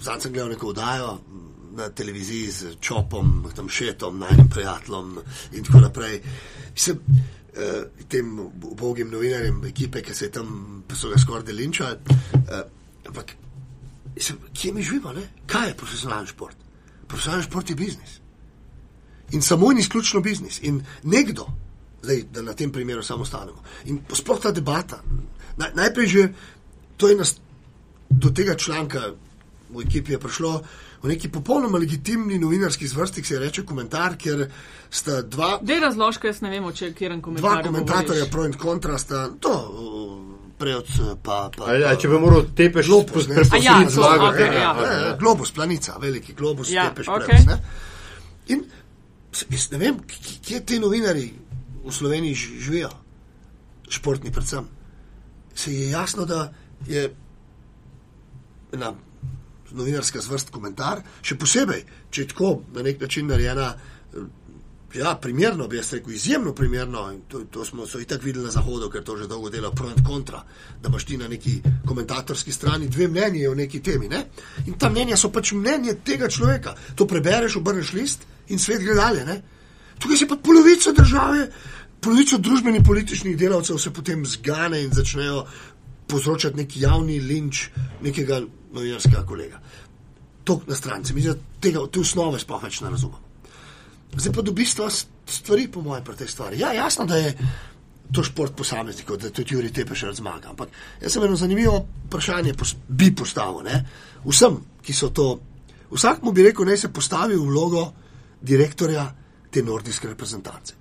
Zdaj 0.01 0.21
sem 0.21 0.33
gledal 0.33 0.49
neko 0.49 0.67
oddajo 0.67 1.19
na 1.75 1.89
televiziji 1.89 2.51
z 2.51 2.75
Čopom, 2.81 3.45
tam 3.55 3.69
Šetom, 3.69 4.19
najnim 4.19 4.49
prijateljem 4.49 5.17
in 5.51 5.63
tako 5.63 5.79
naprej. 5.79 6.21
Mislim, 6.73 6.99
eh, 7.55 7.83
tem 8.07 8.39
ubogim 8.63 9.09
novinarjem 9.11 9.65
ekipe, 9.65 10.01
ki 10.01 10.13
se 10.13 10.31
tam, 10.31 10.83
pa 10.87 10.95
so 10.95 11.09
ga 11.09 11.17
skoraj 11.17 11.43
delinčali. 11.43 11.97
Eh, 12.33 12.61
ampak, 13.07 13.35
mislim, 14.15 14.37
kje 14.53 14.73
mi 14.73 14.83
živimo, 14.83 15.13
ne? 15.13 15.27
Kaj 15.45 15.67
je 15.67 15.77
profesionalni 15.77 16.27
šport? 16.27 16.57
Profesionalni 17.07 17.43
šport 17.43 17.69
je 17.69 17.75
biznis. 17.75 18.19
In 19.31 19.41
samo 19.41 19.71
in 19.71 19.79
izključno 19.79 20.21
biznis. 20.21 20.59
In 20.61 20.83
nekdo, 21.03 21.47
zdaj, 22.01 22.23
da 22.31 22.41
na 22.41 22.53
tem 22.53 22.71
primeru 22.71 23.03
samo 23.03 23.25
stanemo. 23.25 23.63
In 23.85 23.99
sploh 24.13 24.41
ta 24.41 24.51
debata. 24.51 25.03
Naj, 25.57 25.71
najprej 25.75 26.07
že, 26.07 26.27
to 26.97 27.09
je 27.09 27.15
nas, 27.15 27.35
do 28.09 28.29
tega 28.29 28.55
članka 28.55 29.13
v 29.69 29.81
ekipi 29.81 30.11
je 30.11 30.19
prišlo 30.19 30.61
v 31.03 31.07
neki 31.07 31.29
popolnoma 31.29 31.77
legitimni 31.77 32.39
novinarski 32.39 32.87
zvrsti, 32.87 33.21
ki 33.21 33.27
se 33.27 33.39
reče 33.39 33.65
komentar, 33.65 34.15
kjer 34.17 34.45
sta 34.89 35.21
dva. 35.21 35.57
Dej 35.61 35.79
razložka, 35.79 36.27
jaz 36.27 36.41
ne 36.41 36.49
vem, 36.49 36.69
če 36.71 36.93
kjer 36.95 37.17
en 37.17 37.21
komentar. 37.21 37.63
Dva 37.63 37.63
komentatorja 37.63 38.29
pro 38.31 38.45
in 38.47 38.53
kontra 38.53 38.97
sta 38.97 39.27
to. 39.39 39.55
Preoc, 40.63 40.91
pa, 41.23 41.37
pa, 41.51 41.65
ali, 41.67 41.83
ali 41.83 41.99
če 41.99 42.07
bi 42.11 42.19
moral 42.23 42.45
tepeš 42.55 42.87
globus, 42.87 43.27
ne, 43.27 43.41
A 43.43 43.59
ja, 43.59 43.75
to, 43.91 44.03
okay, 44.29 44.53
ja. 44.55 44.71
ne, 44.79 44.93
globus, 45.19 45.51
planica, 45.51 45.97
veliki 45.99 46.35
globus, 46.37 46.71
Ja, 46.71 46.87
tepeš 46.89 47.09
okej. 47.11 47.27
preoc, 47.27 47.49
ne. 47.51 47.57
In 48.53 48.63
jaz 49.51 49.69
ne 49.73 49.81
vem, 49.81 49.99
kje 50.07 50.61
ti 50.65 50.79
novinari 50.79 51.25
v 51.83 51.91
Sloveniji 51.91 52.35
živijo, 52.63 52.91
športni 53.91 54.31
predvsem. 54.31 54.69
Se 55.55 55.73
je 55.73 55.89
jasno, 55.91 56.25
da 56.25 56.47
je 56.87 57.09
ena 58.73 58.93
novinarska 59.73 60.21
zvrst 60.21 60.53
komentar, 60.53 61.01
še 61.25 61.35
posebej, 61.39 61.83
če 62.13 62.21
je 62.23 62.29
tako 62.31 62.53
na 62.75 62.85
nek 62.85 63.01
način 63.01 63.27
narejena. 63.27 63.73
Ja, 64.93 65.15
primerno 65.21 65.67
bi 65.67 65.77
jaz 65.77 65.93
rekel, 65.93 66.13
izjemno 66.13 66.53
primerno. 66.53 67.13
To, 67.27 67.39
to 67.51 67.65
smo 67.65 67.87
so 67.87 67.99
itak 67.99 68.23
videli 68.23 68.45
na 68.45 68.51
Zahodu, 68.51 68.89
ker 68.89 69.03
to 69.03 69.17
že 69.17 69.27
dolgo 69.27 69.49
dela 69.49 69.71
pro 69.71 69.89
in 69.89 70.03
kontra, 70.05 70.43
da 70.81 70.89
imaš 70.89 71.05
ti 71.05 71.17
na 71.17 71.27
neki 71.27 71.61
komentatorski 71.87 72.51
strani 72.51 72.87
dve 72.87 73.07
mnenji 73.07 73.47
o 73.47 73.55
neki 73.55 73.81
temi. 73.81 74.07
Ne? 74.07 74.25
In 74.67 74.77
ta 74.77 74.89
mnenja 74.89 75.17
so 75.17 75.31
pač 75.31 75.51
mnenje 75.51 75.95
tega 76.05 76.29
človeka. 76.29 76.75
To 76.95 77.07
prebereš, 77.07 77.57
obrneš 77.57 77.93
list 77.93 78.27
in 78.47 78.59
svet 78.59 78.83
gre 78.85 78.93
dalje. 78.93 79.25
Ne? 79.25 79.41
Tukaj 79.99 80.17
se 80.17 80.27
pa 80.27 80.37
polovica 80.37 80.91
države, 80.91 81.49
polovica 82.01 82.37
družbenih 82.37 82.85
političnih 82.85 83.37
delavcev 83.37 83.77
se 83.77 83.93
potem 83.93 84.25
zgane 84.25 84.83
in 84.83 84.93
začnejo 84.93 85.45
povzročati 86.07 86.57
neki 86.57 86.81
javni 86.81 87.19
linč 87.19 87.69
nekega 88.01 88.43
novinarskega 88.73 89.25
kolega. 89.25 89.61
To 90.43 90.61
na 90.67 90.75
stranci, 90.75 91.13
mislim, 91.13 91.33
da 91.33 91.61
tega, 91.61 91.87
te 91.91 91.99
osnove 91.99 92.39
sploh 92.39 92.63
več 92.63 92.81
ne 92.81 92.89
razumem. 92.93 93.22
Zdaj 94.13 94.33
pa 94.33 94.41
do 94.41 94.51
bistva 94.51 94.89
s- 94.89 95.05
stvari, 95.25 95.67
po 95.67 95.81
mojem, 95.81 96.03
pri 96.03 96.15
tej 96.15 96.27
stvari. 96.27 96.59
Ja, 96.59 96.73
jasno, 96.73 97.05
da 97.05 97.17
je 97.17 97.37
to 98.13 98.23
šport 98.23 98.53
posameznikov, 98.55 99.17
da 99.17 99.29
tudi 99.29 99.55
Juri 99.55 99.71
Tepeš 99.73 100.03
rad 100.03 100.15
zmaga. 100.15 100.49
Ampak 100.49 100.69
jaz 101.01 101.13
sem 101.13 101.23
eno 101.23 101.35
zanimivo 101.35 101.79
vprašanje 102.07 102.53
pos, 102.53 102.75
bi 102.87 103.15
postavil. 103.15 103.63
Ne? 103.63 103.85
Vsem, 104.25 104.59
ki 104.81 104.93
so 104.93 105.09
to, 105.09 105.39
vsakmu 105.91 106.31
bi 106.31 106.43
rekel, 106.43 106.65
naj 106.65 106.77
se 106.77 106.93
postavi 106.93 107.35
v 107.35 107.47
vlogo 107.47 107.93
direktorja 108.41 109.07
te 109.51 109.63
nordijske 109.63 110.07
reprezentance. 110.07 110.73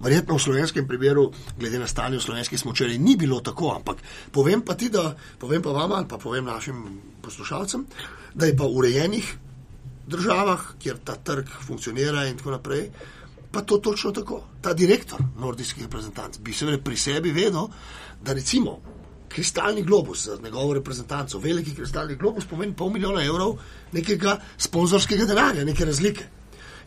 Verjetno 0.00 0.36
v 0.36 0.40
slovenskem 0.40 0.88
primeru, 0.88 1.30
glede 1.58 1.78
na 1.78 1.86
stanje 1.86 2.18
v 2.18 2.22
slovenski 2.22 2.58
smočeri, 2.58 2.98
ni 2.98 3.16
bilo 3.16 3.40
tako, 3.40 3.74
ampak 3.76 3.96
povem 4.32 4.62
pa 4.62 4.74
ti, 4.74 4.88
da 4.88 5.14
povem 5.38 5.62
pa 5.62 5.70
vam 5.70 5.92
ali 5.92 6.08
pa 6.08 6.18
povem 6.18 6.44
našim 6.44 7.00
poslušalcem, 7.22 7.86
da 8.34 8.46
je 8.46 8.56
pa 8.56 8.64
urejenih 8.64 9.45
državah, 10.06 10.60
kjer 10.78 10.98
ta 11.04 11.16
trg 11.16 11.48
funkcionira 11.66 12.26
in 12.26 12.36
tako 12.38 12.50
naprej, 12.50 12.90
pa 13.52 13.62
to 13.62 13.78
točno 13.78 14.12
tako. 14.12 14.42
Ta 14.62 14.74
direktor 14.74 15.20
nordijskih 15.38 15.82
reprezentanc 15.82 16.38
bi 16.38 16.52
seveda 16.52 16.82
pri 16.82 16.96
sebi 16.96 17.32
vedel, 17.32 17.68
da 18.22 18.32
recimo 18.32 18.80
kristalni 19.28 19.82
globus 19.82 20.24
za 20.24 20.38
njegovo 20.44 20.74
reprezentanco, 20.74 21.38
veliki 21.38 21.74
kristalni 21.74 22.16
globus 22.16 22.44
pomeni 22.44 22.74
pol 22.74 22.90
milijona 22.90 23.24
evrov 23.24 23.58
nekega 23.92 24.38
sponzorskega 24.58 25.24
denarja, 25.24 25.64
neke 25.64 25.84
razlike. 25.84 26.24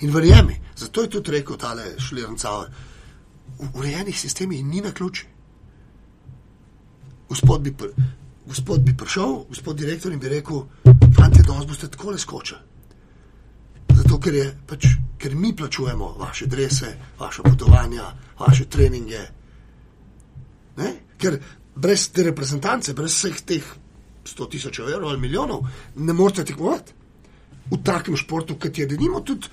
In 0.01 0.13
verjemi, 0.13 0.55
zato 0.75 1.01
je 1.01 1.09
tudi 1.09 1.31
rekel 1.31 1.57
tale 1.57 1.83
Šlirncauer, 1.99 2.69
v 3.59 3.69
urejenih 3.73 4.19
sistemih 4.19 4.65
ni 4.65 4.81
na 4.81 4.91
ključi. 4.91 5.25
Gospod 7.29 7.61
bi, 7.61 7.73
pr, 7.77 7.91
gospod 8.45 8.79
bi 8.81 8.97
prišel, 8.97 9.43
gospod 9.49 9.77
direktor 9.77 10.11
in 10.11 10.19
bi 10.19 10.29
rekel, 10.29 10.63
fanti, 11.17 11.43
danes 11.43 11.67
boste 11.67 11.87
tako 11.87 12.11
le 12.11 12.17
skočili. 12.17 12.59
Zato, 14.19 14.27
ker, 14.27 14.35
je, 14.35 14.47
pač, 14.67 14.85
ker 15.17 15.35
mi 15.35 15.55
plačujemo 15.55 16.15
vaše 16.19 16.45
drese, 16.45 16.97
vaše 17.19 17.41
potovanja, 17.41 18.03
vaše 18.39 18.65
treninge. 18.65 19.19
Ne? 20.77 20.93
Ker 21.17 21.39
brez 21.75 22.09
te 22.11 22.23
reprezentance, 22.23 22.93
brez 22.93 23.15
vseh 23.15 23.39
teh 23.41 23.63
100 24.25 24.49
tisoč 24.51 24.79
evrov 24.79 25.09
ali 25.09 25.19
milijonov, 25.19 25.63
ne 25.95 26.13
morete 26.13 26.43
tekmovati. 26.43 26.93
V 27.71 27.79
takem 27.83 28.17
športu, 28.17 28.57
kot 28.59 28.77
je 28.77 28.87
denimo 28.87 29.21
tudi 29.21 29.47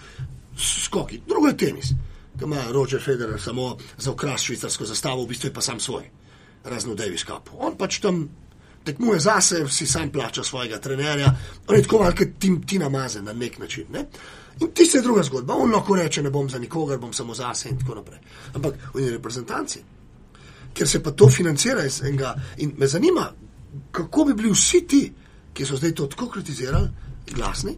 skoki, 0.58 1.20
drugo 1.28 1.48
je 1.48 1.56
tenis. 1.56 1.92
Tam 2.38 2.52
ima 2.52 2.64
Roger 2.72 3.00
Federer 3.02 3.40
samo 3.40 3.76
za 3.98 4.10
okras 4.10 4.42
švicarsko 4.42 4.84
zastavo, 4.84 5.22
v 5.24 5.28
bistvu 5.28 5.48
je 5.48 5.54
pa 5.54 5.60
sam 5.60 5.80
svoj, 5.80 6.10
razno 6.64 6.94
Davis 6.94 7.24
Cup. 7.24 7.52
On 7.58 7.76
pač 7.78 8.00
tam 8.00 8.26
tekmuje 8.84 9.20
zase, 9.20 9.62
si 9.68 9.86
sam 9.86 10.10
plača 10.10 10.42
svojega 10.44 10.80
trenerja, 10.80 11.30
on 11.68 11.76
je 11.76 11.82
tako 11.82 11.98
kot 12.18 12.34
Tim, 12.38 12.62
Tina 12.66 12.88
Maze 12.88 13.22
na 13.22 13.32
nek 13.32 13.58
način. 13.58 13.86
Ne? 13.92 14.06
In 14.60 14.72
tista 14.74 14.98
je 14.98 15.02
druga 15.02 15.22
zgodba. 15.22 15.54
On 15.54 15.72
lahko 15.72 15.96
reče, 15.96 16.22
ne 16.22 16.30
bom 16.30 16.48
za 16.50 16.58
nikogar, 16.58 16.98
bom 16.98 17.12
samo 17.12 17.34
zase 17.34 17.68
in 17.68 17.78
tako 17.78 17.94
naprej. 17.94 18.20
Ampak 18.54 18.74
v 18.94 19.00
njeni 19.00 19.16
reprezentanci, 19.16 19.82
ker 20.74 20.88
se 20.88 21.02
pa 21.02 21.10
to 21.10 21.28
financira 21.28 21.84
iz 21.84 22.00
enega. 22.02 22.34
In 22.64 22.72
me 22.78 22.86
zanima, 22.86 23.30
kako 23.92 24.24
bi 24.24 24.34
bili 24.34 24.52
vsi 24.52 24.86
ti, 24.88 25.02
ki 25.52 25.64
so 25.66 25.76
zdaj 25.76 25.94
to 25.94 26.06
tako 26.06 26.28
kritizirali, 26.28 26.88
glasni, 27.34 27.76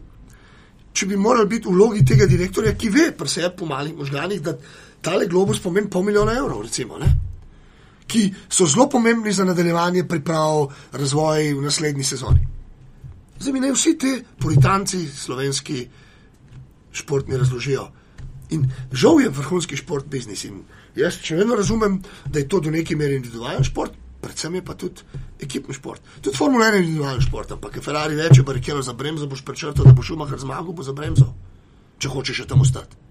če 0.93 1.05
bi 1.05 1.17
morali 1.17 1.47
biti 1.47 1.67
v 1.67 1.75
vlogi 1.75 2.05
tega 2.05 2.27
direktorja, 2.27 2.75
ki 2.75 2.89
ve, 2.89 3.11
pri 3.15 3.27
sebi 3.29 3.55
po 3.57 3.65
malih 3.65 3.95
možganih, 3.95 4.41
da 4.41 4.55
tale 5.01 5.27
globus 5.27 5.59
pomeni 5.63 5.89
pol 5.89 6.03
milijona 6.03 6.35
evrov, 6.39 6.61
recimo, 6.61 6.97
ne? 6.99 7.15
ki 8.09 8.23
so 8.49 8.65
zelo 8.65 8.87
pomembni 8.89 9.29
za 9.33 9.45
nadaljevanje 9.45 10.07
priprav, 10.09 10.71
razvoj 10.91 11.53
v 11.53 11.61
naslednji 11.61 12.03
sezoni. 12.03 12.47
Zdaj 13.39 13.53
mi 13.53 13.59
naj 13.61 13.75
vsi 13.75 13.97
ti 13.97 14.13
puritanci 14.41 15.03
slovenski 15.07 15.83
športni 16.91 17.37
razložijo. 17.37 17.89
In 18.49 18.65
žal 18.91 19.21
je 19.21 19.29
vrhunski 19.29 19.77
šport 19.77 20.07
biznis. 20.09 20.43
In 20.49 20.63
jaz 20.97 21.19
še 21.21 21.37
vedno 21.37 21.57
razumem, 21.57 21.99
da 22.25 22.39
je 22.39 22.47
to 22.49 22.59
do 22.65 22.71
neke 22.73 22.97
mere 22.97 23.19
individualen 23.19 23.63
šport, 23.63 23.93
predvsem 24.21 24.55
je 24.57 24.63
pa 24.65 24.73
tudi 24.73 25.05
ekipni 25.39 25.73
šport. 25.73 26.01
Tudi 26.21 26.37
Formula 26.37 26.71
1 26.71 26.79
je 26.79 26.85
individualen 26.87 27.21
šport, 27.21 27.51
ampak 27.55 27.77
ker 27.77 27.85
Ferrari 27.85 28.17
reče, 28.17 28.43
barikelo 28.43 28.81
za 28.81 28.93
bremzo, 28.93 29.29
boš 29.29 29.45
prečrtal, 29.45 29.85
da 29.85 29.93
boš 29.93 30.11
Schumacher 30.11 30.41
zmagal, 30.41 30.73
bo 30.73 30.83
za 30.83 30.97
bremzo, 30.97 31.29
če 31.99 32.09
hočeš 32.09 32.43
še 32.43 32.49
tam 32.49 32.65
ostati. 32.65 33.08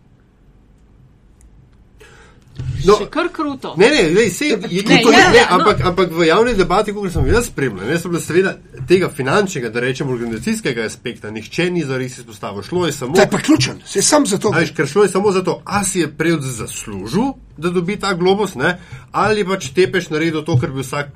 No, 2.86 2.94
Še 2.94 3.08
kar 3.10 3.26
kruto. 3.34 3.72
Ne, 3.76 3.88
ne, 3.90 4.02
ne, 4.14 4.30
sej, 4.30 4.52
je, 4.70 4.82
Ne, 4.86 4.94
ne, 4.94 4.98
to, 5.02 5.10
ja, 5.10 5.18
ne, 5.18 5.32
ne, 5.32 5.38
ja, 5.38 5.46
no. 5.50 5.56
ampak, 5.58 5.80
ampak 5.82 6.12
v 6.14 6.28
javni 6.28 6.54
debati, 6.54 6.92
kot 6.94 7.10
sem 7.12 7.26
jaz 7.26 7.48
spremljal, 7.50 7.88
ne 7.90 7.98
sem 7.98 8.10
bil 8.10 8.20
seveda 8.22 8.52
tega 8.86 9.08
finančnega, 9.10 9.70
da 9.74 9.82
rečem 9.82 10.10
organizacijskega 10.10 10.86
aspekta, 10.86 11.30
nihče 11.30 11.70
ni 11.70 11.82
zares 11.84 12.18
izpostavil. 12.18 12.62
Šlo 12.62 12.86
je 12.86 12.92
samo, 12.92 13.14
To 13.14 13.20
je 13.20 13.30
pa 13.30 13.38
ključen, 13.38 13.82
se 13.86 14.02
sam 14.02 14.26
za 14.26 14.38
to. 14.38 14.54
ker 14.76 14.86
šlo 14.86 15.02
je 15.02 15.08
samo 15.08 15.32
za 15.32 15.42
to, 15.42 15.62
a 15.64 15.84
si 15.84 16.00
je 16.00 16.08
prej 16.16 16.38
zaslužil, 16.40 17.34
da 17.56 17.70
dobi 17.70 17.96
ta 17.96 18.14
globus, 18.14 18.54
ne, 18.54 18.78
ali 19.12 19.44
pač 19.44 19.70
tepeš 19.74 20.10
naredil 20.10 20.44
to, 20.46 20.58
kar 20.58 20.70
bi 20.70 20.86
vsak, 20.86 21.10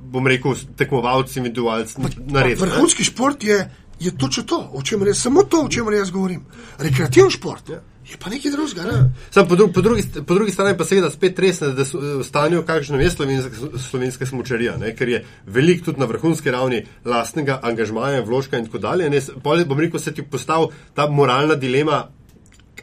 bom 0.00 0.26
rekel, 0.26 0.54
tekmovalc, 0.76 1.36
individualc 1.36 1.96
naredil. 1.98 2.66
ne. 2.66 2.66
Vrhunski 2.66 3.04
šport 3.04 3.44
je, 3.44 3.70
je 4.00 4.10
točno 4.18 4.42
to, 4.42 4.70
o 4.74 4.82
čemer 4.82 5.08
jaz, 5.08 5.22
samo 5.22 5.42
to, 5.42 5.62
o 5.62 5.68
čemer 5.68 5.94
jaz 5.94 6.10
govorim. 6.10 6.42
Rekreativni 6.78 7.30
šport 7.30 7.68
Ja. 7.68 7.80
Je 8.10 8.16
pa 8.18 8.30
nekaj 8.30 8.50
drugega. 8.50 8.82
Ne? 8.82 9.10
Sam 9.30 9.48
po, 9.48 9.56
dru, 9.56 9.72
po, 9.72 9.82
drugi, 9.82 10.02
po 10.26 10.34
drugi 10.34 10.52
strani 10.52 10.76
pa 10.78 10.84
seveda 10.84 11.10
spet 11.10 11.38
resne, 11.38 11.72
da 11.74 11.84
so 11.84 11.98
v 11.98 12.24
stanju, 12.24 12.62
kakšno 12.66 13.00
je 13.00 13.10
slovenska, 13.10 13.70
slovenska 13.88 14.26
smočarija, 14.26 14.76
ne? 14.78 14.94
ker 14.96 15.08
je 15.08 15.24
velik 15.46 15.84
tudi 15.84 16.00
na 16.00 16.06
vrhunski 16.06 16.50
ravni 16.54 16.84
lastnega 17.04 17.58
angažmaja, 17.62 18.22
vložka 18.22 18.58
in 18.58 18.68
tako 18.70 18.78
dalje. 18.78 19.10
Ne? 19.10 19.20
Pol, 19.42 19.64
bom 19.66 19.80
rekel, 19.80 20.00
se 20.00 20.14
ti 20.14 20.22
postavi 20.22 20.70
ta 20.94 21.08
moralna 21.10 21.58
dilema, 21.58 22.04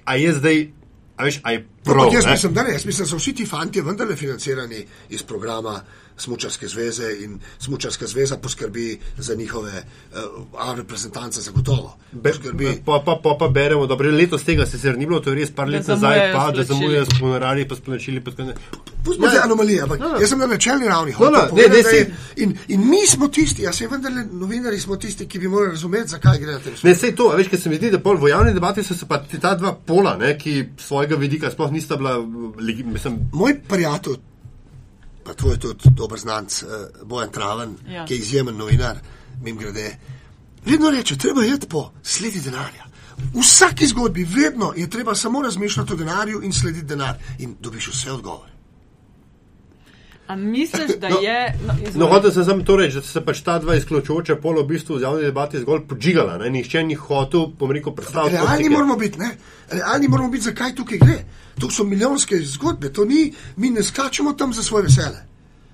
a 0.04 0.16
je 0.20 0.34
zdaj, 0.34 0.66
a 1.18 1.24
veš, 1.24 1.40
a 1.44 1.56
je 1.56 1.66
prav. 1.84 2.04
Ampak 2.04 2.20
jaz 2.20 2.26
ne? 2.26 2.32
mislim, 2.32 2.54
da 2.54 2.64
ne, 2.64 2.74
jaz 2.76 2.86
mislim, 2.86 3.06
da 3.06 3.10
so 3.10 3.22
vsi 3.22 3.34
ti 3.34 3.46
fanti 3.46 3.82
vendarle 3.82 4.16
financirani 4.16 4.86
iz 5.10 5.24
programa 5.24 5.80
Smučarske 6.18 6.68
zveze 6.68 7.16
in 7.20 7.40
Smučarska 7.60 8.08
zveza 8.08 8.38
poskrbi 8.38 9.00
za 9.18 9.36
njihove 9.36 9.72
uh, 9.74 10.78
reprezentance 10.78 11.42
zagotovo. 11.42 11.98
Poskrbi, 12.24 12.82
pa, 12.86 13.02
pa, 13.06 13.20
pa, 13.24 13.36
pa 13.40 13.48
beremo, 13.48 13.88
da 13.88 13.96
letos 13.96 14.44
tega 14.44 14.66
sicer 14.66 14.98
ni 14.98 15.06
bilo, 15.06 15.20
to 15.20 15.30
je 15.30 15.36
res 15.36 15.52
par 15.52 15.68
let 15.68 15.88
nazaj, 15.88 16.34
pa 16.34 16.52
da 16.52 16.64
zamujajo 16.64 17.06
s 17.06 17.20
honorarji, 17.20 17.68
pa 17.68 17.76
s 17.76 17.80
plačili. 17.80 18.22
pa 18.22 18.32
tako 18.32 18.44
ne- 18.44 18.54
Pustimo 19.04 19.28
te 19.30 19.40
anomalije, 19.44 19.82
ampak 19.82 20.00
No, 20.00 20.08
no. 20.08 20.20
jaz 20.20 20.30
sem 20.30 20.40
na 20.40 20.46
načelni 20.48 20.88
ravni. 20.88 21.14
No, 21.20 21.30
no, 21.30 21.48
ne, 21.54 21.68
ne, 21.68 21.78
je- 21.78 22.14
In, 22.36 22.58
in 22.68 22.90
mi 22.90 23.08
smo 23.08 23.28
tisti, 23.28 23.68
a 23.68 23.74
se 23.74 23.88
vendarle 23.88 24.26
novinari 24.34 24.80
smo 24.80 24.96
tisti, 24.96 25.28
ki 25.28 25.40
bi 25.40 25.48
morali 25.48 25.72
razumeti, 25.72 26.08
zakaj 26.08 26.38
gre 26.38 26.54
tem 26.54 26.74
svetu. 26.74 26.88
Ne, 26.88 26.96
sej 26.96 27.16
to, 27.16 27.30
a 27.30 27.36
veš, 27.36 27.48
ker 27.48 27.60
se 27.60 27.70
mi 27.70 27.76
zdi, 27.76 27.92
da 27.92 28.00
pol 28.00 28.18
v 28.18 28.30
javni 28.30 28.54
debati 28.54 28.84
so 28.84 28.96
se 28.96 29.06
pa 29.06 29.18
ti- 29.20 29.40
ta 29.40 29.56
dva 29.56 29.74
pola, 29.76 30.18
ne, 30.18 30.38
ki 30.38 30.54
svojega 30.78 31.16
vidika 31.16 31.52
sploh 31.52 31.72
nista 31.72 31.96
bila, 31.96 32.16
legi- 32.60 32.84
mislim, 32.86 33.20
Moj 33.34 33.60
prijatelj, 33.62 34.16
pa 35.26 35.34
tvoj 35.34 35.60
tudi 35.60 35.90
dober 35.90 36.20
znanc, 36.20 36.64
uh, 36.64 36.70
Bojan 37.08 37.32
Traven, 37.32 37.76
ja. 37.88 38.06
ki 38.06 38.14
je 38.14 38.20
izjemen 38.20 38.58
novinar, 38.58 39.00
mim 39.42 39.58
grede, 39.58 39.98
vedno 40.66 40.90
reče, 40.90 41.18
treba 41.18 41.44
je 41.44 41.60
po 41.70 41.92
sledi 42.04 42.42
denarja. 42.42 42.86
V 43.34 43.40
vsaki 43.40 43.88
zgodbi 43.88 44.24
vedno 44.24 44.74
je 44.78 44.90
treba 44.90 45.16
samo 45.16 45.42
razmišljati 45.42 45.94
o 45.94 45.96
denarju 45.96 46.42
in 46.44 46.54
slediti 46.54 46.86
denar 46.86 47.16
in 47.40 47.56
dobiš 47.60 47.88
vse 47.88 48.12
odgovore. 48.12 48.53
A 50.28 50.36
misliš, 50.36 50.98
da 51.00 51.10
No, 51.10 51.20
je. 51.20 51.56
No, 51.68 51.74
No, 51.74 51.90
izvoli. 51.90 52.10
hotel 52.10 52.32
sem 52.32 52.46
samo 52.46 52.64
to 52.64 52.76
reči, 52.76 52.96
da 52.96 53.02
se 53.02 53.22
pač 53.22 53.42
ta 53.42 53.60
dva 53.60 53.76
izključujoča 53.76 54.36
pola 54.36 54.62
v 54.62 54.68
bistvu 54.68 54.96
v 54.96 55.02
javni 55.02 55.22
debati 55.22 55.60
zgolj 55.60 55.82
podžigala. 55.88 56.38
Ne? 56.38 56.50
Nihče 56.50 56.84
ni 56.84 56.96
hotel, 56.96 57.48
bom 57.50 57.72
rekel, 57.72 57.94
predstaviti. 57.94 58.36
Realni 58.36 58.70
moramo 58.70 58.96
biti, 58.96 59.20
ne? 59.20 59.34
Realni 59.70 60.08
moramo 60.08 60.30
biti, 60.30 60.44
zakaj 60.44 60.76
tukaj 60.76 60.98
gre. 60.98 61.18
Tu 61.60 61.70
so 61.70 61.84
milijonske 61.84 62.40
zgodbe, 62.40 62.90
to 62.90 63.06
ni, 63.06 63.34
mi 63.58 63.70
ne 63.70 63.84
skačemo 63.84 64.34
tam 64.34 64.54
za 64.54 64.64
svoje 64.64 64.84
vesele. 64.84 65.26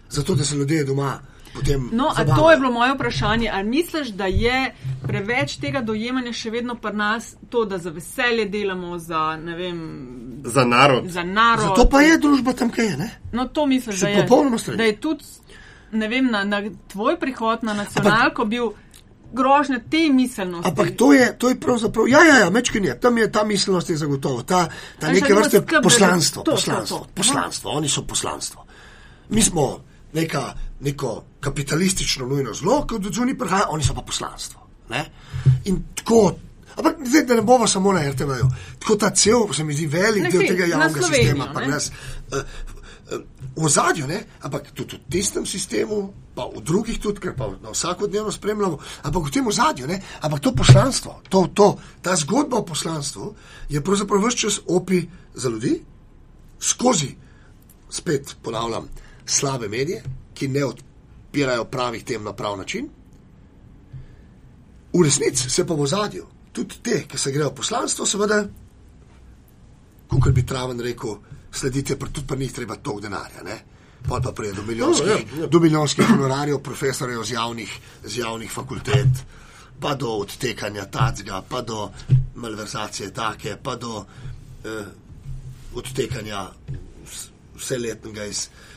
Zato, 0.10 0.36
da 0.36 0.44
se 0.44 0.56
ljudje 0.56 0.84
doma 0.84 1.20
potem. 1.50 1.90
No, 1.92 2.08
a 2.08 2.14
zabavajo. 2.16 2.36
to 2.36 2.52
je 2.52 2.58
bilo 2.58 2.72
moje 2.72 2.94
vprašanje. 2.94 3.50
Ali 3.50 3.64
misliš, 3.66 4.08
da 4.10 4.26
je 4.26 4.74
preveč 5.02 5.56
tega 5.56 5.82
dojemanja 5.82 6.34
še 6.34 6.52
vedno 6.52 6.76
pri 6.76 6.94
nas, 6.94 7.36
to, 7.50 7.66
da 7.66 7.78
za 7.78 7.90
veselje 7.90 8.46
delamo, 8.46 8.98
za, 9.00 9.38
ne 9.38 9.56
vem, 9.56 9.80
Za 10.46 10.66
narod. 10.66 11.08
za 11.08 11.24
narod? 11.24 11.66
Zato 11.68 11.90
pa 11.90 12.02
je 12.02 12.18
družba 12.18 12.54
tam, 12.54 12.70
kaj 12.70 12.86
je, 12.86 12.98
ne? 12.98 13.10
No, 13.32 13.48
to 13.48 13.66
misliš, 13.66 13.96
Se 13.96 14.06
da 14.06 14.10
je, 14.10 14.22
popolnoma 14.22 14.58
strinjam. 14.58 14.78
da 14.78 14.84
je 14.84 14.96
tudi, 14.98 15.24
ne 15.92 16.08
vem, 16.08 16.26
na, 16.28 16.44
na 16.44 16.62
tvoj 16.88 17.20
prihod 17.20 17.64
na 17.64 17.74
nacionalko 17.74 18.46
bil 18.46 18.72
grožnja 19.32 19.80
te 19.90 20.10
miselnosti. 20.10 20.70
Ampak 20.70 20.96
to 20.98 21.14
je, 21.14 21.38
to 21.38 21.50
je 21.50 21.56
pravzaprav, 21.56 22.08
ja, 22.08 22.24
ja, 22.24 22.36
ja 22.38 22.50
mečkin 22.50 22.86
je, 22.86 23.00
tam 23.00 23.18
je 23.18 23.32
ta 23.32 23.44
miselnost 23.44 23.90
je 23.90 23.98
zagotovo, 23.98 24.44
ta, 24.44 24.68
ta 25.00 25.08
A 25.08 25.12
neke 25.12 25.34
vrste 25.34 25.58
skrb, 25.60 25.84
poslanstvo, 25.84 26.42
to, 26.44 26.52
to, 26.52 26.56
poslanstvo, 26.56 26.98
to. 26.98 27.08
poslanstvo, 27.16 27.72
oni 27.72 27.90
so 27.90 28.02
poslanstvo. 28.04 28.66
Mi 29.30 29.42
smo 29.42 29.80
neka, 30.14 30.54
neko 30.80 31.24
kapitalistično 31.40 32.28
nujno 32.28 32.54
zlo, 32.54 32.86
kot 32.88 33.06
od 33.06 33.14
zunaj 33.14 33.38
prihaja, 33.38 33.70
oni 33.70 33.84
so 33.84 33.94
pa 33.94 34.02
poslanstvo. 34.02 34.62
Ne? 34.90 35.06
In 35.66 35.84
tako, 35.96 36.36
ampak 36.76 36.96
zdaj, 37.06 37.24
da 37.24 37.36
ne 37.36 37.42
bomo 37.42 37.68
samo 37.68 37.94
na 37.94 38.10
RTV-ju, 38.12 38.50
tako 38.80 38.96
ta 38.96 39.10
cel, 39.10 39.54
se 39.54 39.64
mi 39.64 39.74
zdi, 39.74 39.88
velik 39.88 40.24
Ne, 40.24 40.32
del 40.32 40.48
tega 40.48 40.66
javnega 40.66 41.02
sistema, 41.02 41.52
pa 41.54 41.62
ne. 41.62 41.68
nas. 41.68 41.92
Uh, 42.32 42.38
uh, 42.38 43.22
v 43.56 43.66
ozadju, 43.66 44.08
ne? 44.08 44.24
ampak 44.42 44.72
tudi 44.72 44.96
v 44.96 45.10
tistem 45.12 45.46
sistemu, 45.46 46.14
pa 46.36 46.48
v 46.48 46.62
drugih 46.64 47.00
tudi, 47.02 47.20
ker 47.20 47.36
pa 47.36 47.50
na 47.60 47.74
vsakodnevno 47.74 48.32
spremljamo, 48.32 48.80
ampak 49.04 49.28
v 49.28 49.34
tem 49.34 49.48
ozadju, 49.48 49.88
ne? 49.88 50.00
ampak 50.22 50.40
to 50.40 50.56
poslanstvo, 50.56 51.20
to, 51.30 51.50
to, 51.54 51.76
ta 52.02 52.16
zgodba 52.16 52.62
o 52.62 52.66
poslanstvu 52.66 53.36
je 53.70 53.82
pravzaprav 53.84 54.24
vse 54.24 54.38
čas 54.38 54.62
opi 54.68 55.04
za 55.36 55.50
ljudi, 55.50 55.82
skozi, 56.60 57.16
spet 57.90 58.36
ponavljam, 58.42 58.88
slabe 59.30 59.68
medije, 59.70 60.04
ki 60.34 60.48
ne 60.48 60.66
odpirajo 60.66 61.66
pravih 61.66 62.04
tem 62.04 62.24
na 62.24 62.34
prav 62.34 62.58
način. 62.58 62.90
V 64.94 65.04
resnici 65.04 65.50
se 65.50 65.66
pa 65.68 65.74
v 65.74 65.82
ozadju, 65.82 66.26
tudi 66.52 66.76
te, 66.84 67.04
ki 67.08 67.18
se 67.18 67.32
grejo 67.32 67.52
poslanstvo, 67.52 68.06
seveda, 68.06 68.40
kot 70.10 70.34
bi 70.34 70.46
Traven 70.46 70.80
rekel, 70.82 71.18
sledite, 71.52 71.98
pa 72.00 72.08
tudi 72.08 72.28
pa 72.28 72.36
njih 72.36 72.54
treba 72.54 72.76
toliko 72.76 73.02
denarja. 73.02 73.44
Ne? 73.46 73.60
Pol 74.08 74.22
pa 74.24 74.32
pride 74.32 74.54
do 74.54 74.64
milijonskih, 74.64 75.08
No, 75.08 75.14
ja, 75.14 75.44
ja. 75.44 75.48
do 75.48 75.60
milijonskih 75.60 76.08
honorarjev 76.08 76.60
profesorjev 76.64 77.24
z 77.24 77.34
javnih, 77.34 77.78
z 78.06 78.18
javnih 78.18 78.52
fakultet, 78.52 79.22
pa 79.80 79.94
do 79.96 80.10
odtekanja 80.24 80.86
tacga, 80.86 81.44
pa 81.50 81.62
do 81.62 81.90
malverzacije 82.36 83.14
take, 83.14 83.58
pa 83.64 83.76
do 83.76 84.06
eh, 84.64 84.86
odtekanja 85.76 86.48
vs- 87.06 87.30
vseletnega 87.56 88.26
iz 88.26 88.48
No, 88.48 88.69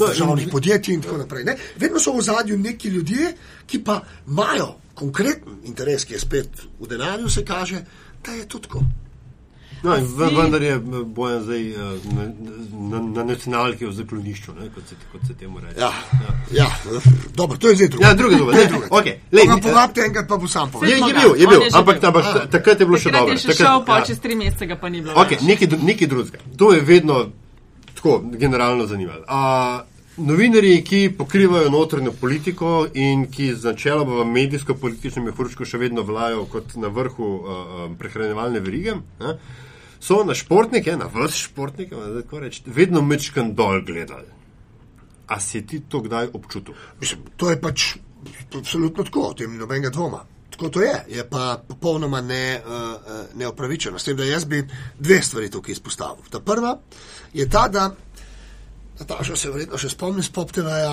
državnih 0.00 0.48
podjetij 0.48 0.94
in 0.94 1.02
tako 1.02 1.16
naprej. 1.16 1.44
Ne? 1.44 1.56
Vedno 1.76 1.98
so 1.98 2.12
v 2.12 2.22
zadju 2.22 2.58
neki 2.58 2.88
ljudje, 2.88 3.34
ki 3.66 3.78
pa 3.80 4.00
imajo 4.26 4.68
konkreten 4.94 5.58
interes, 5.64 6.04
ki 6.04 6.12
je 6.12 6.20
spet 6.20 6.48
v 6.80 6.86
denarju, 6.86 7.28
se 7.28 7.44
kaže, 7.44 7.84
da 8.20 8.32
je 8.32 8.46
to 8.46 8.58
tako. 8.58 8.82
No, 9.82 9.96
si- 9.96 10.34
vendar 10.36 10.62
je 10.62 10.70
eh, 10.70 10.78
bojan 11.04 11.42
zdaj 11.42 11.62
eh, 11.62 11.76
na, 12.06 12.24
na, 12.90 12.98
na 13.02 13.24
nacionalki 13.24 13.86
v 13.86 13.92
zaklonišču, 13.92 14.52
ne, 14.54 14.68
kot, 14.70 14.84
se, 14.86 14.94
kot 15.12 15.20
se 15.26 15.34
temu 15.34 15.58
reče. 15.60 15.80
Ja, 15.80 15.90
ja. 16.52 16.68
dobro, 17.34 17.58
to 17.58 17.68
je 17.68 17.76
zdaj 17.76 17.88
drugo. 17.88 18.04
Ja, 18.04 18.14
druga 18.14 18.36
je 18.36 18.42
ne, 18.44 18.66
druga. 18.68 18.86
okej, 18.90 19.18
lej, 19.32 19.46
mi- 19.48 19.62
povabite 19.62 20.00
enkrat, 20.00 20.28
pa 20.28 20.36
bo 20.36 20.46
sam 20.48 20.68
Je, 20.68 20.72
povedal. 20.72 20.94
Je 21.00 21.14
ga, 21.14 21.20
bil, 21.20 21.34
je 21.34 21.46
bil, 21.48 21.60
je 21.60 21.70
ampak, 21.72 21.98
bil. 21.98 22.08
ampak 22.08 22.24
A. 22.26 22.46
takrat 22.48 22.80
je 22.80 22.86
bilo 22.86 22.98
še 22.98 23.04
Takrat 23.04 23.20
dobro. 23.20 23.32
je 23.32 23.38
še 23.40 23.54
šel, 23.54 23.84
pa 23.84 23.98
ja. 23.98 24.04
čez 24.04 24.18
tri 24.20 24.34
mesece 24.36 24.66
ga 24.66 24.76
pa 24.76 24.88
ni 24.88 25.02
bilo. 25.02 25.14
Okay, 25.16 25.42
nekaj, 25.42 25.68
nekaj 25.82 26.06
drugega. 26.06 26.38
To 26.56 26.72
je 26.72 26.80
vedno 26.80 27.26
tako 28.02 28.22
generalno 28.32 28.86
zanimalo. 28.86 29.24
A, 29.28 29.82
Novinarji, 30.16 30.82
ki 30.84 31.14
pokrivajo 31.18 31.70
notranjo 31.70 32.12
politiko 32.20 32.86
in 32.94 33.30
ki 33.32 33.54
z 33.54 33.64
načeloma 33.64 34.18
v 34.18 34.26
medijsko-političnem 34.28 35.24
mehurčku 35.24 35.64
še 35.64 35.78
vedno 35.80 36.02
vlajo 36.04 36.44
kot 36.52 36.74
na 36.76 36.90
vrhu 36.92 37.28
uh, 37.28 37.46
uh, 37.46 37.86
prehranjevalne 37.98 38.60
verige, 38.60 38.98
ne, 39.22 39.32
so 40.00 40.20
na 40.28 40.36
športnike, 40.36 40.98
na 41.00 41.08
vrst 41.14 41.46
športnike, 41.46 41.96
a 41.96 42.10
tako 42.18 42.42
reči, 42.44 42.60
vedno 42.66 43.00
mečkan 43.00 43.54
dol 43.56 43.80
gledali. 43.88 44.28
A 45.32 45.40
si 45.40 45.64
ti 45.64 45.80
to 45.88 46.02
kdaj 46.04 46.28
občutil? 46.36 46.76
Mislim, 47.00 47.24
to 47.40 47.48
je 47.48 47.60
pač 47.62 47.94
absolutno 48.52 49.08
tako, 49.08 49.30
o 49.30 49.34
tem 49.38 49.48
ni 49.48 49.62
nobenega 49.62 49.94
dvoma. 49.96 50.20
Tako 50.52 50.68
to 50.68 50.82
je, 50.84 50.92
je 51.08 51.24
pa 51.24 51.56
popolnoma 51.68 52.20
ne, 52.20 52.60
uh, 52.60 53.16
neopravičeno. 53.40 53.98
S 53.98 54.04
tem, 54.04 54.16
da 54.20 54.28
jaz 54.28 54.44
bi 54.44 54.60
dve 54.98 55.22
stvari 55.24 55.48
tukaj 55.50 55.72
izpostavil. 55.72 56.28
Ta 56.28 56.44
prva 56.44 56.76
je 57.32 57.48
ta, 57.48 57.68
da 57.68 57.90
Nataša 59.02 59.36
se 59.36 59.50
verjetno 59.50 59.78
še 59.80 59.88
spomni 59.90 60.22
z 60.22 60.30
PopTV-ja, 60.30 60.92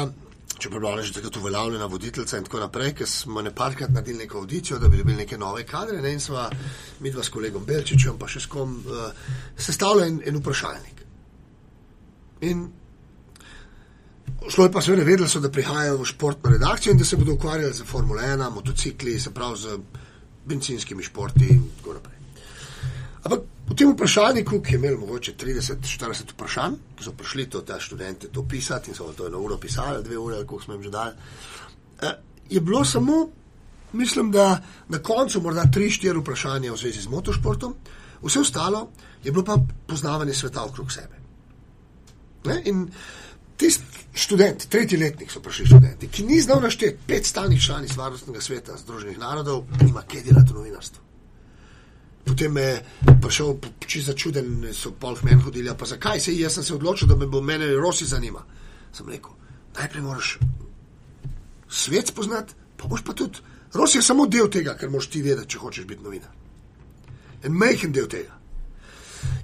če 0.60 0.70
bi 0.72 0.80
bila 0.80 1.02
že 1.04 1.14
takrat 1.14 1.36
uveljavljena 1.38 1.86
voditeljica 1.92 2.40
in 2.40 2.48
tako 2.48 2.62
naprej, 2.64 2.94
ker 3.00 3.08
smo 3.08 3.44
ne 3.46 3.52
parkrat 3.56 3.92
naredili 3.94 4.24
neko 4.24 4.40
audicijo, 4.40 4.80
da 4.80 4.90
bi 4.90 4.98
dobili 4.98 5.20
neke 5.22 5.38
nove 5.38 5.66
kadre 5.68 6.02
ne, 6.02 6.14
in 6.16 6.24
sva 6.24 6.48
mi 7.00 7.12
dva 7.12 7.24
s 7.24 7.30
kolegom 7.30 7.66
Belčičem 7.68 8.18
pa 8.20 8.28
še 8.28 8.42
s 8.44 8.50
kom 8.50 8.80
uh, 8.82 9.12
sestavljali 9.58 10.08
en, 10.08 10.20
en 10.26 10.42
vprašalnik. 10.42 11.06
In 12.50 12.68
Šlo 14.50 14.64
je 14.64 14.72
pa 14.72 14.82
seveda 14.82 15.04
vedelo, 15.04 15.28
so, 15.28 15.42
da 15.44 15.50
prihajajo 15.52 15.98
v 16.00 16.06
športno 16.08 16.52
redakcijo 16.54 16.94
in 16.94 17.00
da 17.02 17.06
se 17.06 17.18
bodo 17.20 17.34
ukvarjali 17.34 17.74
z 17.76 17.84
Formula 17.86 18.24
1, 18.24 18.54
motocikli, 18.54 19.18
se 19.20 19.34
pravi 19.36 19.58
z 19.58 19.76
benzinskimi 20.48 21.04
športi 21.04 21.50
in 21.52 21.66
tako 21.78 21.98
naprej. 21.98 22.16
Ampak 23.24 23.42
tem 23.80 23.94
vprašalniku, 23.94 24.60
ki 24.62 24.74
je 24.74 24.78
imel 24.78 24.98
mogoče 25.00 25.34
30-40 25.40 26.34
vprašanj, 26.34 26.74
ki 26.98 27.04
so 27.04 27.14
prišli 27.16 27.46
to, 27.50 27.62
ta 27.64 27.80
študente 27.80 28.28
to 28.28 28.44
pisati 28.44 28.92
in 28.92 28.98
so 28.98 29.08
to 29.16 29.28
eno 29.28 29.40
uro 29.40 29.58
pisali, 29.58 30.04
dve 30.04 30.18
ure, 30.18 30.42
koliko 30.46 30.66
smo 30.66 30.74
jim 30.74 30.84
že 30.84 30.90
dali, 30.90 31.14
eh, 32.02 32.12
je 32.50 32.62
bilo 32.62 32.84
samo, 32.86 33.30
mislim, 33.94 34.32
da 34.32 34.62
na 34.90 35.00
koncu 35.00 35.42
morda 35.42 35.64
3-4 35.74 36.22
vprašanja 36.22 36.74
v 36.74 36.78
zvezi 36.78 37.02
z 37.02 37.08
motošportom, 37.08 37.76
vse 38.22 38.40
ostalo 38.40 38.90
je 39.24 39.32
bilo 39.32 39.46
pa 39.46 39.58
poznavanje 39.88 40.34
sveta 40.34 40.64
okrog 40.64 40.92
sebe. 40.92 41.16
Ne? 42.46 42.62
In 42.66 42.88
tisti 43.58 43.84
študent, 44.14 44.68
tretji 44.70 44.98
letnik 44.98 45.32
so 45.32 45.40
prišli 45.40 45.66
študenti, 45.66 46.08
ki 46.08 46.24
ni 46.24 46.42
znal 46.42 46.62
našteti 46.62 46.98
pet 47.08 47.26
stalnih 47.26 47.66
članic 47.66 47.96
Varnostnega 47.96 48.42
sveta 48.42 48.78
Združenih 48.78 49.20
narodov, 49.20 49.64
nima 49.82 50.02
kaj 50.02 50.24
delati 50.24 50.54
v 50.54 50.56
novinarstvu. 50.56 51.09
Potem 52.30 52.58
je 52.58 52.86
prišel 53.22 53.58
čisto 53.88 54.12
začuden, 54.12 54.70
so 54.74 54.94
pol 54.94 55.18
v 55.18 55.24
meni 55.24 55.42
hodili, 55.42 55.70
"A 55.70 55.74
pa 55.74 55.86
zakaj 55.86 56.20
se 56.20 56.36
jaz 56.38 56.54
sem 56.54 56.64
se 56.64 56.74
odločil, 56.74 57.08
da 57.08 57.16
me 57.16 57.26
bo 57.26 57.42
mene 57.42 57.66
Rosi 57.74 58.06
zanima. 58.06 58.46
Sem 58.94 59.10
rekel, 59.10 59.32
najprej 59.80 60.04
moraš 60.04 60.38
svet 61.70 62.08
spoznati, 62.08 62.54
pa 62.78 62.88
boš 62.88 63.02
pa 63.04 63.14
tudi. 63.14 63.40
Rosi 63.74 63.98
je 63.98 64.02
samo 64.02 64.26
del 64.26 64.50
tega, 64.50 64.76
kar 64.78 64.90
moraš 64.90 65.10
ti 65.10 65.22
vedeti, 65.22 65.50
če 65.50 65.58
hočeš 65.58 65.86
biti 65.86 66.04
novinar. 66.04 66.30
En 67.44 67.52
majhen 67.52 67.92
del 67.92 68.08
tega. 68.08 68.38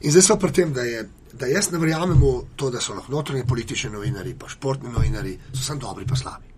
In 0.01 0.11
zdaj 0.11 0.21
smo 0.21 0.37
pri 0.39 0.51
tem, 0.51 0.73
da, 0.73 0.81
je, 0.81 1.09
da 1.33 1.45
jaz 1.45 1.71
ne 1.71 1.77
verjamem 1.77 2.21
v 2.21 2.31
to, 2.55 2.69
da 2.69 2.81
so 2.81 2.93
lahko 2.93 3.11
notranji 3.11 3.45
politični 3.47 3.89
novinari, 3.89 4.35
pa 4.39 4.49
športni 4.49 4.89
novinari, 4.89 5.37
so 5.53 5.63
samo 5.63 5.79
dobri, 5.79 6.05
pa 6.05 6.15
slabi. 6.15 6.53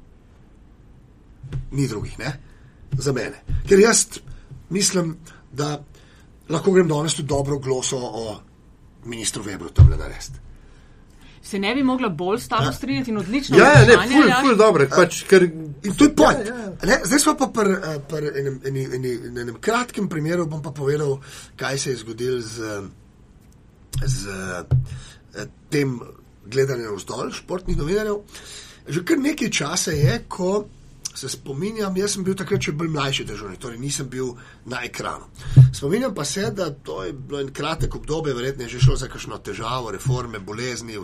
Ni 1.72 1.88
drugih, 1.88 2.20
ne? 2.20 2.34
Za 2.98 3.14
mene. 3.14 3.44
Ker 3.68 3.80
jaz 3.80 4.06
mislim, 4.70 5.18
da 5.52 5.84
lahko 6.50 6.72
grem 6.72 6.88
danes 6.88 7.14
tudi 7.14 7.28
dobro 7.28 7.60
gloso 7.60 7.98
o 7.98 8.40
ministru 9.06 9.44
Webru 9.44 9.72
tam 9.72 9.90
narediti. 9.90 10.40
Se 11.42 11.60
ne 11.60 11.76
bi 11.76 11.84
mogla 11.84 12.10
bolj 12.10 12.40
s 12.40 12.48
tabo 12.48 12.64
Ja. 12.64 12.72
strinjati 12.74 13.12
in 13.12 13.18
odlično. 13.18 13.58
Ja, 13.58 13.64
ja, 13.66 13.86
ne, 13.86 13.94
ful, 13.94 14.24
Aljaž. 14.24 14.42
ful, 14.42 14.56
dobro, 14.56 14.88
pač, 14.90 15.24
ker 15.24 15.44
In 15.84 15.94
to 15.96 16.04
je 16.04 16.16
point. 16.16 16.40
Ja, 16.40 16.56
ja. 16.56 16.72
Ne, 16.84 16.98
Zdaj 17.06 17.20
smo 17.20 17.36
pa 17.36 17.48
pri 17.48 17.72
eh, 17.74 18.00
pri 18.10 18.32
enem, 18.36 18.60
eni, 18.66 18.84
eni, 18.94 19.12
enem 19.38 19.56
kratkem 19.62 20.10
primeru, 20.10 20.46
bom 20.46 20.62
pa 20.62 20.72
povedal, 20.72 21.20
kaj 21.56 21.78
se 21.78 21.90
je 21.90 21.98
zgodilo 21.98 22.42
z, 22.42 22.82
z 24.06 24.28
eh, 25.36 25.46
tem 25.70 26.00
gledanjem 26.46 26.96
vzdolj 26.96 27.32
športnih 27.34 27.78
novinarjev. 27.78 28.20
Že 28.88 29.04
kar 29.04 29.18
nekaj 29.20 29.50
časa 29.50 29.92
je, 29.92 30.20
ko 30.28 30.66
se 31.18 31.30
spominjam, 31.30 31.98
jaz 31.98 32.14
sem 32.14 32.24
bil 32.24 32.36
takrat 32.38 32.62
še 32.62 32.76
bolj 32.78 32.92
mlajši 32.94 33.26
državnik, 33.26 33.60
torej 33.62 33.80
nisem 33.82 34.10
bil 34.10 34.36
na 34.70 34.84
ekranu. 34.86 35.26
Spominjam 35.74 36.14
pa 36.16 36.26
se, 36.26 36.52
da 36.54 36.70
to 36.70 37.02
je 37.04 37.14
bilo 37.14 37.42
en 37.42 37.50
kratek 37.54 37.96
obdobje, 37.96 38.36
verjetno 38.38 38.68
je 38.68 38.76
že 38.76 38.84
šlo 38.86 38.96
za 39.02 39.10
kakšno 39.10 39.42
težavo, 39.42 39.92
reforme, 39.92 40.40
bolezni, 40.40 41.00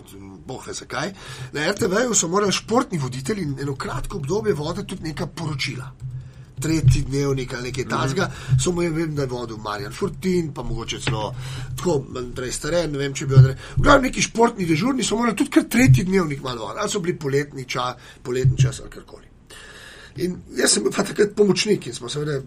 boh 0.46 0.66
ve 0.66 0.74
zakaj. 0.74 1.14
Na 1.52 1.66
RTV-ju 1.72 2.14
so 2.14 2.30
morali 2.30 2.54
športni 2.54 2.98
voditelji 2.98 3.48
eno 3.60 3.74
kratko 3.74 4.22
obdobje 4.22 4.54
voditi 4.54 4.86
tudi 4.94 5.10
neka 5.10 5.26
poročila. 5.26 5.90
tretji 6.60 7.02
dnevnik 7.02 7.54
ali 7.54 7.62
nekaj 7.68 7.84
tasga, 7.88 8.28
mm. 8.30 8.58
samo 8.62 8.82
jim 8.82 8.94
vem, 8.94 9.14
da 9.14 9.22
je 9.22 9.28
vodil 9.28 9.56
Marjan 9.56 9.92
Fortin, 9.92 10.52
pa 10.54 10.62
mogoče 10.62 11.00
celo 11.00 11.34
tako, 11.76 12.04
Andrej 12.16 12.52
Staren, 12.52 12.92
ne 12.92 12.98
vem, 12.98 13.14
če 13.14 13.26
bi. 13.26 13.34
V 13.34 13.82
glavnem 13.82 14.08
neki 14.08 14.22
športni 14.22 14.66
dežurni 14.66 15.04
so 15.04 15.18
morali 15.18 15.36
tudi 15.36 15.50
kar 15.50 15.68
tretji 15.68 16.06
dnevnik 16.08 16.42
malo, 16.42 16.70
ali 16.70 16.88
so 16.88 17.02
bili 17.04 17.18
poletni 17.18 17.66
čas, 17.68 17.98
poletni 18.22 18.56
čas 18.56 18.80
ali 18.80 18.90
karkoli. 18.90 19.33
In 20.16 20.38
jaz 20.54 20.76
sem 20.76 20.84
bil 20.84 20.92
pa 20.94 21.02
takrat 21.02 21.34
pomočnik 21.36 21.86
in 21.86 21.94
smo 21.94 22.08
seveda 22.08 22.42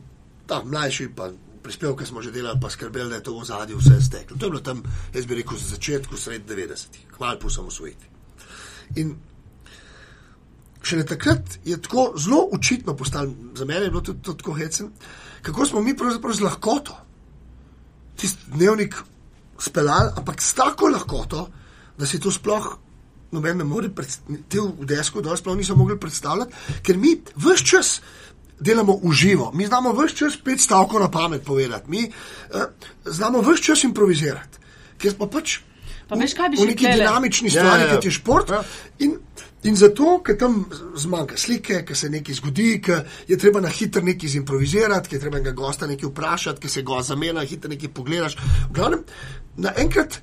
tam 0.48 0.70
mlajši, 0.72 1.10
pa 1.16 1.32
prispevke 1.64 2.06
smo 2.06 2.22
že 2.22 2.32
delali, 2.32 2.60
pa 2.62 2.70
skrbeli, 2.70 3.10
da 3.10 3.20
je 3.20 3.24
to 3.24 3.36
v 3.40 3.46
zadju 3.46 3.78
vse 3.78 4.02
steklo. 4.02 4.38
To 4.38 4.46
je 4.46 4.52
bilo 4.52 4.64
tam, 4.64 4.84
jaz 5.14 5.26
bi 5.26 5.36
rekel, 5.36 5.58
za 5.58 5.76
začetku, 5.76 6.18
sred 6.18 6.48
90-ih, 6.48 7.10
kmalo 7.18 7.40
po 7.40 7.50
samosvojitvi. 7.50 8.08
In 9.04 9.18
šele 10.82 11.04
takrat 11.06 11.60
je 11.66 11.76
tako 11.82 12.14
zelo 12.16 12.48
očitno 12.56 12.96
postalo, 12.96 13.34
za 13.56 13.66
mene 13.66 13.86
je 13.86 13.92
bilo 13.92 14.02
tudi 14.02 14.24
to 14.24 14.34
tako 14.34 14.56
hecen, 14.56 14.92
kako 15.42 15.66
smo 15.66 15.82
mi 15.82 15.98
pravzaprav 15.98 16.34
z 16.34 16.42
lahkoto 16.48 16.96
tisti 18.18 18.52
dnevnik 18.52 18.96
speljali, 19.60 20.12
ampak 20.16 20.42
s 20.42 20.54
tako 20.54 20.88
lahkoto, 20.88 21.50
da 21.98 22.06
si 22.06 22.20
to 22.20 22.32
sploh. 22.32 22.78
Noben 23.32 23.58
ne 23.58 23.64
more 23.68 23.90
te 24.48 24.60
v 24.60 24.86
desku, 24.88 25.22
da 25.22 25.36
sploh 25.36 25.58
niso 25.58 25.76
mogli 25.76 25.98
predstavljati, 26.00 26.54
ker 26.84 26.98
mi 26.98 27.18
vse 27.36 27.66
čas 27.66 28.02
delamo 28.60 28.96
v 29.04 29.12
živo, 29.14 29.52
mi 29.54 29.68
znamo 29.68 29.92
vse 29.94 30.16
čas 30.16 30.38
pet 30.44 30.62
stavkov 30.64 31.02
na 31.04 31.12
pamet 31.12 31.44
povedati, 31.46 31.92
mi 31.92 32.06
uh, 32.08 32.62
znamo 33.06 33.42
vse 33.42 33.64
čas 33.64 33.84
improvizirati, 33.84 34.64
ker 34.98 35.12
smo 35.14 35.28
pač 35.30 35.60
Pa 36.08 36.16
veš, 36.16 36.34
kaj 36.38 36.52
bi 36.54 36.58
v 36.58 36.64
še 36.64 36.72
neki 36.72 36.86
htele? 36.86 37.04
dinamični 37.04 37.50
Ja, 37.52 37.64
stvari, 37.64 37.82
ja, 37.84 37.88
ja. 37.88 37.96
kot 37.96 38.06
je 38.08 38.12
šport. 38.16 38.52
Ja. 38.52 38.62
In, 39.04 39.18
in 39.68 39.76
zato, 39.76 40.14
ker 40.24 40.38
tam 40.40 40.62
zmanjka 40.96 41.40
slike, 41.40 41.82
ker 41.88 42.00
se 42.00 42.10
nekaj 42.14 42.38
zgodi, 42.40 42.70
ker 42.84 43.04
je 43.28 43.38
treba 43.40 43.62
na 43.64 43.72
hitro 43.74 44.04
nekaj 44.08 44.32
zimprovizirati, 44.38 45.12
ker 45.12 45.20
je 45.20 45.24
treba 45.26 45.42
enega 45.42 45.56
gosta 45.58 45.90
nekaj 45.90 46.08
vprašati, 46.14 46.64
ker 46.64 46.72
se 46.72 46.86
ga 46.88 47.02
zamenja, 47.04 47.44
hitro 47.50 47.72
nekaj 47.74 47.92
pogledaš. 47.98 48.38
V 48.70 48.78
glavnem, 48.80 49.04
naenkrat 49.68 50.22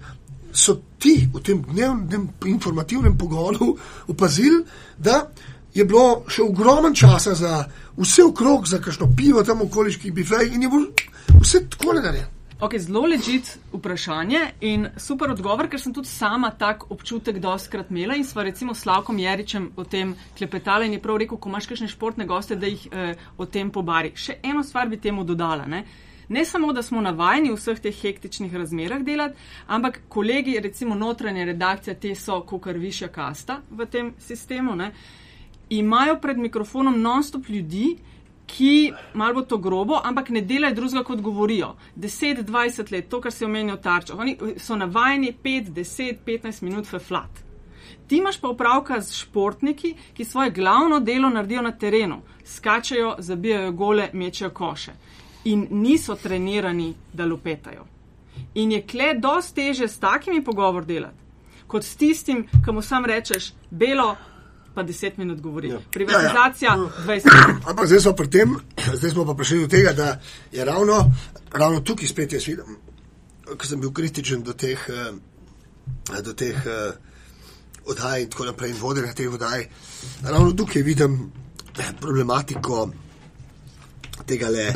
so 0.55 0.79
ti 0.99 1.29
v 1.33 1.43
tem 1.43 1.63
dnevnem 1.63 2.29
informativnem 2.47 3.19
pogonu 3.19 3.75
opazili, 4.09 4.63
da 4.99 5.27
je 5.75 5.85
bilo 5.85 6.23
še 6.31 6.43
ogromen 6.43 6.95
časa 6.95 7.35
za 7.35 7.65
vse 7.99 8.23
okrog, 8.25 8.69
za 8.71 8.79
kakšno 8.79 9.11
pivo 9.17 9.43
tam 9.43 9.67
okoliških 9.67 10.15
bifejih 10.15 10.55
in 10.55 10.63
je 10.63 10.71
bilo 10.71 10.87
vse 11.43 11.67
tako 11.69 11.99
narejeno. 11.99 12.31
Okay, 12.65 12.79
zelo 12.79 13.03
ležit 13.11 13.59
vprašanje 13.73 14.41
in 14.61 14.87
super 14.97 15.33
odgovor, 15.35 15.67
ker 15.69 15.81
sem 15.83 15.93
tudi 15.93 16.09
sama 16.09 16.53
tak 16.55 16.87
občutek 16.95 17.41
doskrat 17.43 17.91
imela 17.91 18.15
in 18.15 18.25
sva 18.25 18.45
recimo 18.47 18.75
s 18.75 18.87
Slavkom 18.87 19.19
Jeričem 19.19 19.67
o 19.77 19.85
tem 19.85 20.15
klepetala 20.39 20.87
in 20.87 20.95
je 20.95 21.03
prav 21.03 21.19
rekel, 21.19 21.37
ko 21.37 21.51
imaš 21.51 21.67
kakšne 21.67 21.91
športne 21.91 22.25
goste, 22.31 22.57
da 22.57 22.71
jih 22.71 22.87
eh, 22.93 23.19
o 23.37 23.45
tem 23.45 23.73
pobari. 23.75 24.15
Še 24.15 24.39
eno 24.43 24.63
stvar 24.63 24.89
bi 24.89 25.03
temu 25.03 25.27
dodala. 25.27 25.67
Ne? 25.67 25.83
Ne 26.29 26.45
samo, 26.45 26.73
da 26.73 26.83
smo 26.83 27.01
navajeni 27.01 27.51
v 27.51 27.57
vseh 27.59 27.81
teh 27.81 28.01
hektičnih 28.03 28.55
razmerah 28.55 29.03
delati, 29.03 29.37
ampak 29.67 30.01
kolegi, 30.09 30.61
recimo 30.61 30.95
notranja 30.95 31.45
redakcija, 31.45 31.95
te 31.95 32.15
so 32.15 32.41
kar 32.41 32.79
višja 32.79 33.09
kasta 33.09 33.61
v 33.71 33.87
tem 33.87 34.15
sistemu, 34.19 34.77
ne? 34.77 34.93
imajo 35.71 36.19
pred 36.21 36.39
mikrofonom 36.39 37.01
non-stop 37.01 37.49
ljudi, 37.49 37.97
ki, 38.47 38.93
malo 39.15 39.43
to 39.43 39.59
grobo, 39.59 40.01
ampak 40.05 40.29
ne 40.29 40.41
delajo 40.41 40.75
drugega, 40.75 41.05
kot 41.05 41.21
govorijo. 41.21 41.75
10-20 41.97 42.93
let, 42.93 43.09
to, 43.09 43.21
kar 43.21 43.33
se 43.33 43.47
omenja 43.47 43.75
v 43.75 43.81
tarčah. 43.81 44.19
Oni 44.19 44.37
so 44.61 44.77
navajeni 44.77 45.33
5, 45.45 45.73
10, 45.73 46.21
15 46.27 46.63
minut 46.63 46.87
feflat. 46.87 47.41
Ti 48.07 48.17
imaš 48.17 48.41
pa 48.41 48.49
upravka 48.53 49.01
z 49.01 49.17
športniki, 49.17 49.95
ki 50.15 50.25
svoje 50.25 50.51
glavno 50.51 51.01
delo 51.01 51.31
naredijo 51.31 51.63
na 51.63 51.73
terenu, 51.73 52.21
skačajo, 52.45 53.15
zabijajo 53.19 53.73
gole, 53.73 54.11
mečejo 54.13 54.51
koše 54.51 54.93
in 55.45 55.67
niso 55.71 56.15
trenirani, 56.15 56.95
da 57.13 57.27
lupetajo. 57.27 57.87
In 58.55 58.73
je 58.73 58.83
kle 58.87 59.15
dosti 59.19 59.55
teže 59.55 59.89
s 59.89 59.99
takimi 59.99 60.45
pogovor 60.45 60.85
delati, 60.85 61.17
kot 61.67 61.85
s 61.85 61.97
tistim, 61.97 62.47
ki 62.65 62.73
mu 62.73 62.83
sam 62.83 63.05
rečeš 63.05 63.53
belo, 63.71 64.17
pa 64.75 64.83
10 64.83 65.19
minut 65.19 65.41
govori. 65.41 65.69
Ja. 65.69 65.79
Privatizacija 65.93 66.71
Ja, 66.71 66.77
ja. 66.77 66.89
20 67.07 67.49
minut. 67.49 67.67
Ampak 67.71 67.87
zdaj 67.87 68.01
smo 68.01 68.13
pri 68.13 68.31
tem, 68.31 68.57
zdaj 68.95 69.11
smo 69.11 69.25
pa 69.25 69.35
prišli 69.35 69.61
do 69.61 69.69
tega, 69.69 69.93
da 69.93 70.21
je 70.53 70.65
ravno, 70.65 71.13
ravno 71.53 71.81
tukaj 71.81 72.09
spet 72.09 72.33
jaz 72.33 72.47
vidim, 72.47 72.77
ker 73.45 73.67
sem 73.67 73.81
bil 73.81 73.93
kritičen 73.93 74.43
do 74.43 74.53
teh, 74.53 74.89
eh, 74.89 76.23
do 76.23 76.33
teh 76.33 76.67
eh, 76.67 76.93
oddaj 77.87 78.23
in 78.23 78.31
tako 78.31 78.51
naprej 78.51 78.71
in 78.71 78.81
vodenja 78.81 79.15
teh 79.15 79.31
oddaj. 79.31 79.67
Ravno 80.23 80.53
tukaj 80.53 80.83
vidim 80.83 81.33
eh, 81.79 81.93
problematiko 82.01 82.89
tega 84.27 84.49
le. 84.49 84.73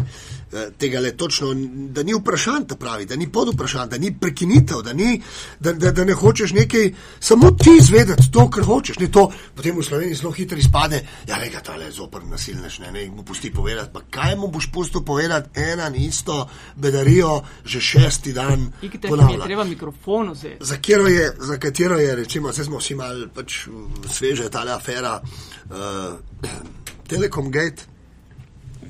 Tega 0.78 1.00
le 1.00 1.10
točno, 1.16 1.50
da 1.92 2.02
ni 2.02 2.14
vprašanj, 2.14 2.64
ta 2.68 2.76
pravi, 2.76 3.04
da 3.06 3.16
ni 3.16 3.26
pod 3.32 3.50
vprašanj, 3.52 3.88
da 3.88 3.98
ni 3.98 4.14
prekinitev, 4.20 4.80
da, 4.82 4.92
ni, 4.92 5.20
da, 5.60 5.72
da, 5.72 5.92
da 5.92 6.04
ne 6.04 6.14
hočeš 6.14 6.52
nekaj, 6.56 6.92
samo 7.20 7.50
ti 7.50 7.74
izvedeti 7.78 8.30
to, 8.32 8.46
kar 8.50 8.64
hočeš. 8.64 8.98
Ne 8.98 9.10
to, 9.12 9.26
potem 9.54 9.76
v 9.76 9.84
Sloveniji 9.84 10.16
zelo 10.22 10.32
hitro 10.32 10.58
izpade, 10.58 11.02
ja, 11.28 11.36
rega, 11.36 11.60
ta 11.60 11.76
le 11.76 11.90
zopr 11.92 12.24
nasilnež, 12.24 12.78
ne, 12.78 12.92
ne, 12.92 13.04
mu 13.12 13.26
pusti 13.28 13.52
povedati. 13.52 13.92
Pa 13.92 14.00
kaj 14.10 14.36
mu 14.40 14.48
boš 14.48 14.70
pustil 14.72 15.04
povedati, 15.04 15.60
ena 15.60 15.90
in 15.92 16.00
isto 16.08 16.48
bedarijo, 16.76 17.42
že 17.64 17.80
šesti 17.80 18.32
dan. 18.32 18.72
Ponavlja. 19.08 19.44
treba 19.44 19.64
mikrofon 19.64 20.32
vzeti. 20.32 20.64
Za 20.64 20.76
katero 20.76 21.06
je, 21.06 21.32
za 21.38 21.58
katero 21.58 21.98
je, 21.98 22.14
recimo, 22.16 22.52
zdaj 22.52 22.64
smo 22.64 22.78
vsi 22.78 22.94
malo 22.94 23.28
pač, 23.34 23.66
mm, 23.66 24.08
sveže, 24.12 24.48
ta 24.50 24.64
afera 24.74 25.20
uh, 25.20 26.48
Telekom 27.08 27.50
Gate. 27.50 27.82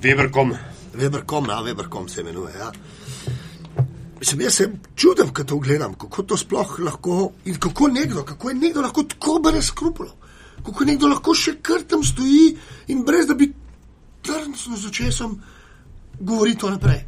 Weberkom. 0.02 0.54
Weberkom, 0.98 1.48
ja, 1.48 1.62
Weberkom 1.62 2.08
se 2.08 2.20
imenuje. 2.20 2.54
Ja. 2.58 2.72
Mislim, 4.20 4.40
jaz 4.40 4.54
se 4.54 4.70
čudim, 4.96 5.28
ko 5.34 5.44
to 5.44 5.58
gledam, 5.58 5.94
kako 5.94 6.22
to 6.22 6.36
sploh 6.36 6.78
lahko 6.78 7.32
in 7.44 7.58
kako 7.58 7.88
nekdo, 7.88 8.24
kako 8.24 8.48
je 8.48 8.54
nekdo 8.54 8.80
lahko 8.80 9.02
tako 9.02 9.38
brez 9.44 9.70
skrupulov, 9.70 10.14
kako 10.66 10.84
nekdo 10.84 11.08
lahko 11.08 11.34
še 11.34 11.54
kar 11.62 11.84
tam 11.86 12.02
stoji 12.04 12.56
in 12.88 13.04
brez 13.06 13.26
da 13.26 13.34
bi 13.34 13.52
trdno 14.26 14.56
z 14.56 14.86
očesom 14.88 15.38
govori 16.20 16.56
to 16.58 16.70
naprej. 16.70 17.04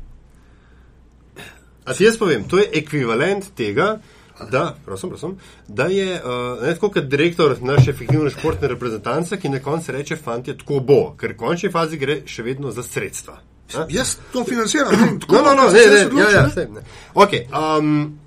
A 1.85 1.95
ti 1.95 2.05
jaz 2.05 2.19
povem, 2.19 2.45
to 2.45 2.59
je 2.59 2.71
ekvivalent 2.79 3.51
tega, 3.57 3.97
da, 4.51 4.77
prosim, 4.85 5.11
prosim, 5.11 5.37
da 5.69 5.85
je 5.91 6.15
uh, 6.15 6.63
ne, 6.63 6.75
tako 6.75 6.93
kot 6.95 7.05
direktor 7.11 7.57
naše 7.63 7.93
fiktivne 7.93 8.31
športne 8.31 8.69
reprezentance, 8.69 9.37
ki 9.41 9.49
na 9.49 9.59
koncu 9.59 9.93
reče: 9.93 10.17
Fantje, 10.17 10.59
tako 10.59 10.81
bo, 10.81 11.01
ker 11.19 11.35
v 11.35 11.41
končni 11.43 11.71
fazi 11.73 11.99
gre 11.99 12.23
še 12.27 12.47
vedno 12.47 12.71
za 12.71 12.87
sredstva. 12.87 13.41
A? 13.75 13.87
Jaz 13.91 14.17
to 14.33 14.45
financiram, 14.45 14.93
ne, 14.93 15.21
tako 15.21 15.35
No, 15.37 15.43
no, 15.43 15.55
no, 15.55 15.71
ne, 15.71 15.87
ne, 15.87 16.07
odločim, 16.07 16.19
ja, 16.19 16.31
ja, 16.31 16.43
ne. 16.47 16.53
sej, 16.55 16.67
ne. 16.75 16.83
Okay, 17.15 17.47
um, 17.79 18.19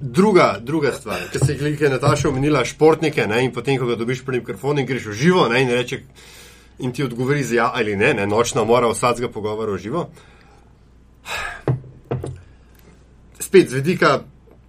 druga, 0.00 0.58
druga 0.60 0.92
stvar, 0.92 1.20
ki 1.32 1.38
se 1.38 1.56
je 1.80 1.90
Nataša 1.90 2.28
omenila, 2.28 2.64
športnike, 2.64 3.26
ne, 3.26 3.44
in 3.44 3.52
potem, 3.52 3.78
ko 3.78 3.86
ga 3.86 3.96
dobiš 3.96 4.24
pri 4.24 4.40
mikrofonu 4.40 4.80
in 4.80 4.86
greš 4.86 5.06
v 5.06 5.12
živo, 5.12 5.48
ne, 5.48 5.62
in 5.62 5.70
reče, 5.70 6.00
in 6.78 6.92
ti 6.92 7.04
odgovori 7.04 7.42
z 7.42 7.52
ja 7.52 7.70
ali 7.74 7.96
ne, 7.96 8.14
ne 8.14 8.26
nočna 8.26 8.64
mora 8.64 8.88
vsakega 8.88 9.28
pogovora 9.32 9.72
v 9.72 9.78
živo. 9.78 10.08
Spet 13.40 13.70
z 13.70 13.74
vidika 13.74 14.20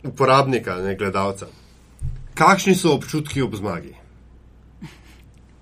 uporabnika, 0.03 0.75
ne 0.75 0.95
gledalca. 0.95 1.47
Kakšni 2.33 2.75
so 2.75 2.93
občutki 2.93 3.41
ob 3.41 3.55
zmagi? 3.55 3.95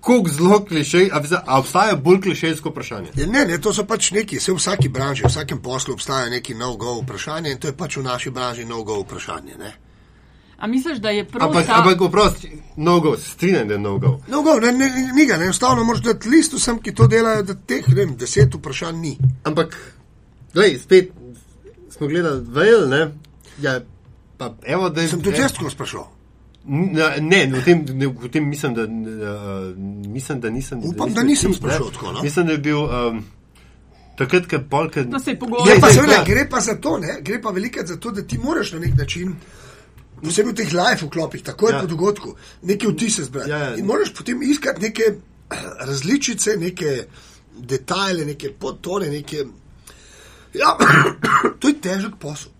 Kako 0.05 0.29
zelo 0.29 0.59
klišej, 0.65 1.09
a, 1.13 1.21
a 1.45 1.59
obstaja 1.59 1.95
bolj 1.95 2.21
klišejsko 2.21 2.69
vprašanje? 2.69 3.15
Ja, 3.15 3.25
ne, 3.27 3.45
ne, 3.45 3.57
to 3.61 3.73
so 3.73 3.87
pač 3.89 4.11
neki, 4.13 4.37
vse 4.37 4.53
v 4.53 4.59
vsaki 4.59 4.89
branži, 4.89 5.25
v 5.25 5.31
vsakem 5.31 5.61
poslu 5.61 5.95
obstaja 5.97 6.29
neki 6.29 6.53
no-go 6.53 6.99
vprašanje 7.01 7.51
in 7.51 7.57
to 7.57 7.71
je 7.71 7.73
pač 7.73 7.97
v 7.97 8.03
naši 8.05 8.29
branži 8.29 8.65
no-go 8.69 8.99
vprašanje. 9.01 9.57
Ne? 9.57 9.73
A 10.57 10.67
misliš, 10.67 11.01
da 11.01 11.09
je 11.09 11.25
prav 11.25 11.49
Ampak, 11.49 11.65
ta... 11.65 11.79
ampak 11.81 12.01
oprosti, 12.01 12.51
no 12.77 12.99
go, 12.99 13.17
strinjam, 13.17 13.67
da 13.67 13.73
je 13.73 13.79
no 13.79 13.97
go. 13.97 14.19
No-go, 14.27 14.59
ne, 14.59 14.71
ne, 14.71 14.89
ne, 14.89 15.09
ni 15.13 15.25
ga, 15.25 15.37
ne, 15.37 15.49
enostavno 15.49 15.83
moraš 15.83 16.03
dati 16.05 16.29
list 16.29 16.53
vsem, 16.53 16.79
ki 16.79 16.93
to 16.95 17.07
delajo, 17.07 17.43
da 17.43 17.55
teh, 17.57 17.87
ne 17.87 17.95
vem, 17.95 18.15
deset 18.15 18.55
vprašanj 18.55 19.01
ni. 19.01 19.17
Ampak, 19.43 19.73
gledaj, 20.53 20.79
spet 20.85 21.11
smo 21.97 22.07
gledali 22.07 22.45
Vajel, 22.45 22.89
ne? 22.89 23.01
Ja, 23.61 23.79
pa 24.37 24.53
evo, 24.63 24.89
da 24.89 25.01
je. 25.01 25.09
Sem 25.09 25.23
tudi 25.23 25.41
jaz 25.41 25.57
tako 25.57 25.69
sprašal. 25.69 26.14
Ne, 26.67 27.21
ne, 27.21 27.45
v 27.60 27.63
tem, 27.63 27.86
ne, 27.93 28.08
v 28.08 28.30
tem 28.34 28.45
mislim, 28.49 28.73
da, 28.73 28.84
uh, 28.84 29.78
mislim, 30.08 30.39
da 30.41 30.49
nisem. 30.49 30.82
Upam, 30.84 31.13
da 31.13 31.23
nisem 31.23 31.51
ne. 31.51 31.58
sprašal 31.58 31.91
tako, 31.93 32.12
no. 32.12 32.21
Mislim, 32.21 32.45
da 32.45 32.51
je 32.51 32.58
bil 32.58 32.80
um, 32.82 33.19
takrat, 34.17 34.47
ko 34.49 34.60
polk. 34.69 34.95
No, 34.95 35.19
Je 35.25 35.39
pogovor. 35.39 35.67
pa 35.67 35.88
Glej, 35.88 35.93
seveda, 35.93 36.23
glej, 36.23 36.25
gre 36.25 36.48
pa 36.50 36.62
za 36.62 36.75
to, 36.81 36.98
ne, 36.98 37.19
gre 37.21 37.42
pa 37.42 37.54
velikrat 37.54 37.87
za 37.87 38.00
to, 38.00 38.12
da 38.12 38.23
ti 38.23 38.37
moraš 38.37 38.71
na 38.73 38.79
nek 38.79 38.98
način, 38.98 39.35
posebej 40.23 40.52
v 40.52 40.56
teh 40.56 40.73
live 40.73 41.06
vklopih, 41.06 41.44
takoj 41.44 41.71
Ja. 41.71 41.75
ja. 41.75 41.81
po 41.81 41.87
dogodku, 41.87 42.35
neke 42.62 42.87
vtise 42.87 43.27
zbrati. 43.29 43.50
Ja, 43.50 43.58
ja. 43.58 43.75
In 43.75 43.85
moraš 43.85 44.13
potem 44.13 44.42
iskati 44.42 44.81
neke 44.81 45.13
različice, 45.89 46.58
neke 46.58 47.06
detajle, 47.58 48.25
neke 48.25 48.56
podtone, 48.60 49.10
neke. 49.10 49.46
Ja, 50.54 50.77
to 51.60 51.67
je 51.67 51.77
težek 51.81 52.17
posel. 52.19 52.54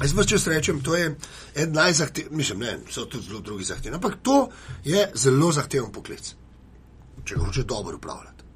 Jaz 0.00 0.14
pa 0.16 0.24
če 0.24 0.38
rečem, 0.46 0.80
to 0.80 0.96
je 0.96 1.10
en 1.54 1.72
najzahtevnejši, 1.76 2.36
mislim, 2.36 2.62
ne, 2.64 2.78
so 2.90 3.04
tudi 3.04 3.28
zelo 3.28 3.40
drugi 3.40 3.64
zahtevni, 3.68 3.98
ampak 3.98 4.16
to 4.22 4.48
je 4.84 5.04
zelo 5.14 5.52
zahteven 5.52 5.92
poklic, 5.92 6.32
če 7.24 7.36
ga 7.36 7.44
hočeš 7.44 7.68
dobro 7.68 7.96
upravljati. 7.96 8.46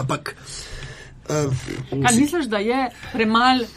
Ampak. 0.00 0.34
Uh, 1.28 1.52
Kaj 1.90 2.16
misliš, 2.16 2.48
da 2.52 2.58
je 2.58 2.88
premalo 3.12 3.68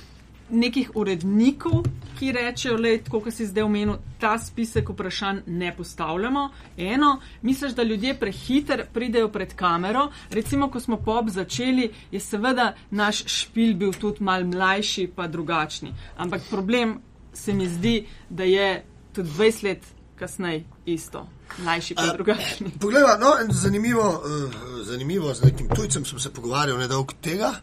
nekih 0.49 0.91
urednikov, 0.95 1.85
ki 2.19 2.31
rečejo, 2.31 2.77
le 2.77 2.97
tako, 3.03 3.21
kot 3.27 3.33
si 3.33 3.45
zdaj 3.45 3.63
omenil, 3.63 3.97
ta 4.19 4.37
spisek 4.41 4.89
vprašanj 4.89 5.43
ne 5.47 5.73
postavljamo. 5.75 6.49
Eno, 6.77 7.19
misliš, 7.41 7.75
da 7.77 7.83
ljudje 7.83 8.15
prehiter 8.19 8.85
pridejo 8.93 9.29
pred 9.29 9.53
kamero. 9.55 10.07
Recimo, 10.29 10.71
ko 10.71 10.79
smo 10.79 10.97
pop 10.97 11.29
začeli, 11.29 11.91
je 12.11 12.19
seveda 12.19 12.73
naš 12.91 13.23
špil 13.25 13.75
bil 13.75 13.93
tudi 13.93 14.23
mal 14.23 14.45
mlajši, 14.45 15.09
pa 15.15 15.27
drugačni. 15.27 15.93
Ampak 16.17 16.41
problem 16.49 16.97
se 17.33 17.53
mi 17.53 17.69
zdi, 17.69 18.07
da 18.29 18.43
je 18.43 18.83
tudi 19.13 19.29
20 19.29 19.63
let 19.63 19.85
kasneje 20.19 20.63
isto. 20.85 21.27
Mlajši 21.63 21.95
pa 21.95 22.13
drugačni. 22.13 22.71
Poglej, 22.81 23.03
no, 23.19 23.35
zanimivo, 23.49 24.09
uh, 24.09 24.53
zanimivo, 24.85 25.33
z 25.33 25.43
nekim 25.43 25.69
tujcem 25.75 26.05
sem 26.05 26.19
se 26.19 26.33
pogovarjal 26.33 26.77
nedolgo 26.77 27.13
tega, 27.21 27.53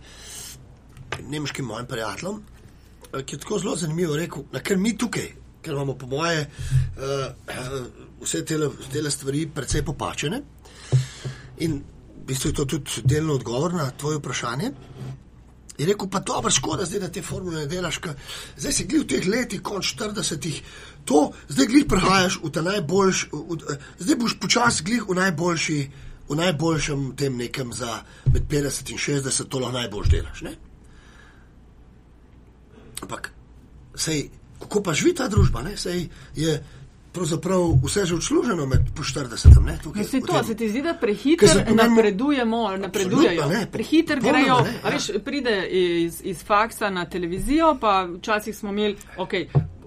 nemškim 1.28 1.64
mojim 1.64 1.86
prijateljem, 1.86 2.42
ki 3.22 3.36
je 3.36 3.40
tako 3.40 3.58
zelo 3.58 3.76
zanimivo 3.76 4.16
rekel, 4.16 4.44
da 4.52 4.60
ker 4.60 4.78
mi 4.78 4.96
tukaj, 4.98 5.30
ker 5.62 5.72
imamo 5.74 5.94
po 5.98 6.06
moje 6.06 6.44
uh, 6.44 7.84
vse 8.22 8.44
tele, 8.44 8.70
tele 8.92 9.10
stvari 9.10 9.46
precej 9.54 9.84
popačene 9.84 10.42
in 11.64 11.82
v 12.24 12.26
bistvu 12.26 12.50
je 12.50 12.54
to 12.54 12.64
tudi 12.64 13.02
delno 13.04 13.34
odgovor 13.34 13.74
na 13.74 13.90
tvoje 13.90 14.18
vprašanje. 14.18 14.70
Je 15.78 15.86
rekel, 15.86 16.08
pa 16.08 16.20
dobro, 16.20 16.50
škoda, 16.50 16.84
zdaj, 16.84 17.00
da 17.00 17.08
te 17.12 17.22
formule 17.22 17.64
ne 17.64 17.66
delaš, 17.66 17.98
ker 17.98 18.14
zdaj 18.56 18.72
si 18.72 18.86
glih 18.86 19.02
v 19.02 19.08
teh 19.10 19.26
letih, 19.26 19.62
konč 19.62 19.90
40-ih, 19.98 20.60
to 21.04 21.32
zdaj 21.48 21.66
glih 21.66 21.86
prehajaš 21.90 22.38
v 22.44 22.50
ta 22.54 22.62
najboljši, 22.62 23.28
zdaj 23.98 24.18
boš 24.22 24.36
počasi 24.40 24.86
glih 24.86 25.08
v 25.08 25.18
najboljši, 25.18 25.78
v 26.28 26.38
najboljšem 26.38 27.02
tem 27.18 27.36
nekem 27.36 27.72
za 27.74 28.04
med 28.32 28.46
50 28.48 28.94
in 28.94 29.02
60, 29.02 29.50
to 29.50 29.58
lahko 29.58 29.78
najbolj 29.78 30.08
delaš. 30.14 30.46
Ne? 30.46 30.54
Ampak, 33.04 33.30
sej, 33.94 34.30
kako 34.58 34.80
pa 34.80 34.92
živi 34.92 35.14
ta 35.14 35.28
družba? 35.28 35.60
Ne? 35.62 35.76
Sej 35.76 36.08
je 36.34 36.56
pravzaprav 37.12 37.78
vse 37.78 38.06
že 38.06 38.14
odsluženo 38.14 38.66
med 38.66 38.88
po 38.90 39.02
40. 39.04 39.30
Ne, 39.60 39.78
tukaj, 39.78 40.02
Se, 40.04 40.18
to, 40.18 40.26
tem- 40.26 40.44
se 40.44 40.54
ti 40.56 40.68
zdi, 40.68 40.82
da 40.82 40.94
prehiter 40.94 41.48
se 41.48 41.60
pomenimo- 41.60 41.88
napredujemo, 41.88 42.76
napredujejo? 42.76 43.46
Ne. 43.46 43.66
Prehiter 43.66 44.18
Popolnoma 44.18 44.40
grejo, 44.40 44.56
ne, 44.60 44.72
ja. 44.74 44.90
veš, 44.90 45.10
pride 45.20 45.54
iz, 45.68 46.20
iz 46.24 46.42
faksa 46.42 46.90
na 46.90 47.04
televizijo, 47.04 47.76
pa 47.80 48.08
včasih 48.10 48.56
smo 48.56 48.70
imeli, 48.70 48.96
ok, 49.16 49.32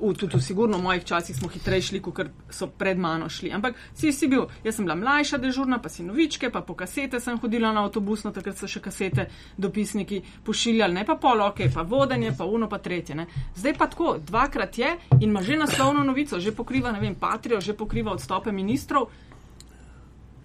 v, 0.01 0.13
tudi 0.13 0.37
v 0.37 0.43
sigurno 0.43 0.77
v 0.77 0.83
mojih 0.83 1.03
časih 1.03 1.35
smo 1.35 1.49
hitreje 1.49 1.81
šli, 1.89 2.01
kot 2.01 2.29
so 2.49 2.67
pred 2.67 2.97
mano 2.97 3.29
šli. 3.29 3.51
Ampak 3.53 3.75
si, 3.93 4.11
si 4.13 4.27
bil, 4.27 4.47
jaz 4.63 4.77
sem 4.77 4.85
bila 4.85 4.95
mlajša 4.95 5.37
dežurna, 5.41 5.81
pa 5.81 5.89
si 5.89 6.05
novičke, 6.05 6.49
pa 6.53 6.61
po 6.61 6.75
kasete 6.77 7.19
sem 7.19 7.39
hodila 7.41 7.71
na 7.73 7.85
avtobusno, 7.85 8.31
takrat 8.31 8.57
so 8.57 8.69
še 8.69 8.81
kasete 8.83 9.27
dopisniki 9.57 10.21
pošiljali, 10.45 10.93
ne 10.93 11.05
pa 11.05 11.17
pol, 11.21 11.41
ok, 11.49 11.67
pa 11.73 11.85
vodenje, 11.87 12.33
pa 12.37 12.45
uno, 12.45 12.69
pa 12.69 12.79
tretje. 12.79 13.15
Ne. 13.15 13.27
Zdaj 13.55 13.77
pa 13.77 13.87
tako, 13.91 14.17
dvakrat 14.21 14.77
je 14.77 14.93
in 15.19 15.29
ima 15.29 15.41
že 15.41 15.57
naslovno 15.57 16.03
novico, 16.03 16.39
že 16.39 16.55
pokriva, 16.55 16.91
ne 16.91 17.01
vem, 17.01 17.15
patrijo, 17.15 17.61
že 17.61 17.77
pokriva 17.77 18.13
odstope 18.13 18.51
ministrov. 18.51 19.09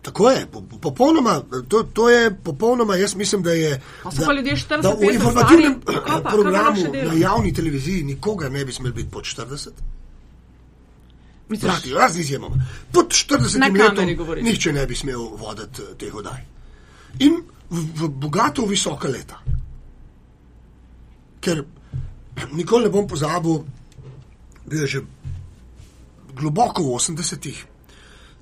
Tako 0.02 0.30
je, 0.30 0.46
po- 0.46 0.60
po- 0.60 0.78
popolnoma, 0.78 1.42
to, 1.68 1.82
to 1.82 2.10
je 2.10 2.34
popolnoma, 2.34 2.96
jaz 2.96 3.14
mislim, 3.14 3.42
da 3.42 3.52
je. 3.52 3.80
Da- 4.04 4.26
pa 4.26 4.32
ljudje 4.32 4.56
40, 4.56 4.82
da 4.82 4.88
v 4.88 4.96
50 4.96 5.14
informativnem 5.14 5.80
pa, 5.80 6.20
programu 6.30 6.80
na 6.92 7.12
javni 7.14 7.52
televiziji 7.54 8.02
nikoga 8.02 8.48
ne 8.48 8.64
bi 8.64 8.72
smel 8.72 8.92
biti 8.92 9.10
pod 9.10 9.24
40. 9.24 9.68
Misliš, 11.48 11.72
Prati, 11.72 11.94
razni 11.94 12.20
izjemoma. 12.20 12.56
Pod 12.92 13.06
40 13.08 13.58
Na 13.58 13.66
letom 13.66 14.06
nihče 14.42 14.72
ne 14.72 14.86
bi 14.86 14.94
smel 14.94 15.18
voditi 15.18 15.82
eh, 15.82 15.94
teh 15.98 16.14
oddaj. 16.14 16.40
In 17.18 17.42
v, 17.70 17.84
v 17.96 18.08
bogato 18.08 18.66
visoka 18.66 19.08
leta. 19.08 19.38
Ker 21.40 21.64
nikoli 22.52 22.84
ne 22.84 22.90
bom 22.90 23.06
pozabil, 23.06 23.58
bil 24.66 24.80
je 24.80 24.86
že 24.86 25.00
globoko 26.34 26.82
v 26.82 26.96
80-ih. 26.98 27.71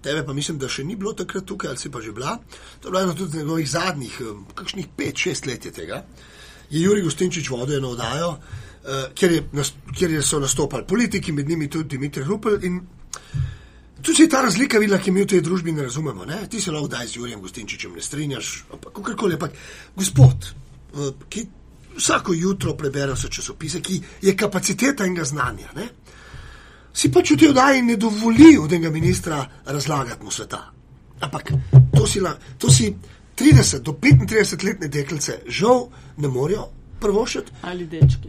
Tebe 0.03 0.25
pa 0.27 0.33
mislim, 0.33 0.59
da 0.59 0.69
še 0.69 0.85
ni 0.85 0.97
bilo 0.97 1.13
takrat 1.13 1.45
tukaj, 1.45 1.69
ali 1.69 1.79
si 1.79 1.91
pa 1.91 2.01
že 2.01 2.13
bila. 2.13 2.39
To 2.81 2.89
je 2.89 2.91
bilo 2.91 3.03
eno 3.03 3.15
tudi 3.15 3.39
njegovih 3.39 3.71
zadnjih, 3.71 4.21
eh, 4.21 4.55
kakšnih 4.55 4.87
5-6 4.97 5.47
let 5.47 5.65
je 5.65 5.73
tega. 5.73 6.05
Je 6.71 6.81
Juri 6.83 7.03
Gostinčič 7.03 7.51
vodil 7.51 7.77
eno 7.77 7.91
oddajo, 7.91 8.39
eh, 8.85 9.11
kjer, 9.15 9.33
je, 9.33 9.43
kjer 9.99 10.11
je- 10.11 10.23
so 10.23 10.39
nastopali 10.41 10.87
politiki, 10.87 11.33
med 11.33 11.49
njimi 11.49 11.69
tudi 11.71 11.89
Dimitrij 11.89 12.25
Rupel. 12.25 12.65
In 12.65 12.81
tu 14.03 14.15
se 14.15 14.23
je 14.23 14.29
ta 14.29 14.43
razlika 14.43 14.79
videla, 14.79 14.99
ki 14.99 15.11
mi 15.11 15.23
v 15.23 15.27
tej 15.27 15.41
družbi 15.41 15.73
ne 15.73 15.83
razumemo. 15.83 16.25
Ne? 16.25 16.49
Ti 16.49 16.61
se 16.61 16.71
lahko 16.71 16.89
daj 16.89 17.07
z 17.07 17.17
Jurijem 17.17 17.41
Gostinčičem 17.41 17.93
ne 17.93 18.03
strinjaš, 18.03 18.65
ampak 18.73 18.93
kakorkoli. 18.93 19.35
Ampak 19.35 19.53
gospod, 19.97 20.55
eh, 20.95 21.13
ki 21.29 21.47
vsako 21.97 22.33
jutro 22.33 22.75
prebere 22.75 23.13
vse 23.13 23.29
časopise, 23.29 23.81
ki 23.81 24.01
je 24.23 24.37
kapaciteta 24.37 25.07
in 25.07 25.15
ga 25.15 25.25
znanja. 25.25 25.69
Ne? 25.77 25.89
Si 26.93 27.11
pač 27.13 27.31
v 27.31 27.39
tej 27.39 27.49
oddaji 27.55 27.83
ne 27.83 27.97
dovoli 27.97 28.59
od 28.59 28.73
enega 28.73 28.91
ministra 28.91 29.47
razlagati 29.67 30.25
mu 30.25 30.31
sveta. 30.31 30.61
Ampak 31.21 31.53
to 31.97 32.07
si, 32.07 32.21
la, 32.21 32.35
to 32.59 32.71
si 32.71 32.95
30 33.37 33.85
do 33.85 33.93
35 33.93 34.65
letne 34.65 34.89
deklice 34.89 35.41
žal 35.49 35.89
ne 36.17 36.29
morejo 36.29 36.69
prvošiti. 37.01 37.53
ali 37.63 37.87
dečki. 37.87 38.29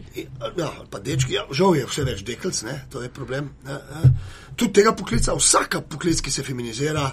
Ja, 0.56 0.72
ali 0.78 0.86
pa 0.90 0.98
dečki, 0.98 1.32
ja, 1.32 1.44
žal 1.50 1.76
je 1.76 1.86
vse 1.86 2.04
več 2.04 2.22
deklic, 2.24 2.62
ne, 2.62 2.78
to 2.90 3.02
je 3.02 3.08
problem. 3.08 3.50
Ne, 3.64 3.72
ne. 3.72 4.12
Tudi 4.56 4.72
tega 4.72 4.94
poklica, 4.96 5.34
vsaka 5.36 5.80
poklic, 5.80 6.20
ki 6.20 6.30
se 6.30 6.42
feminizira, 6.42 7.10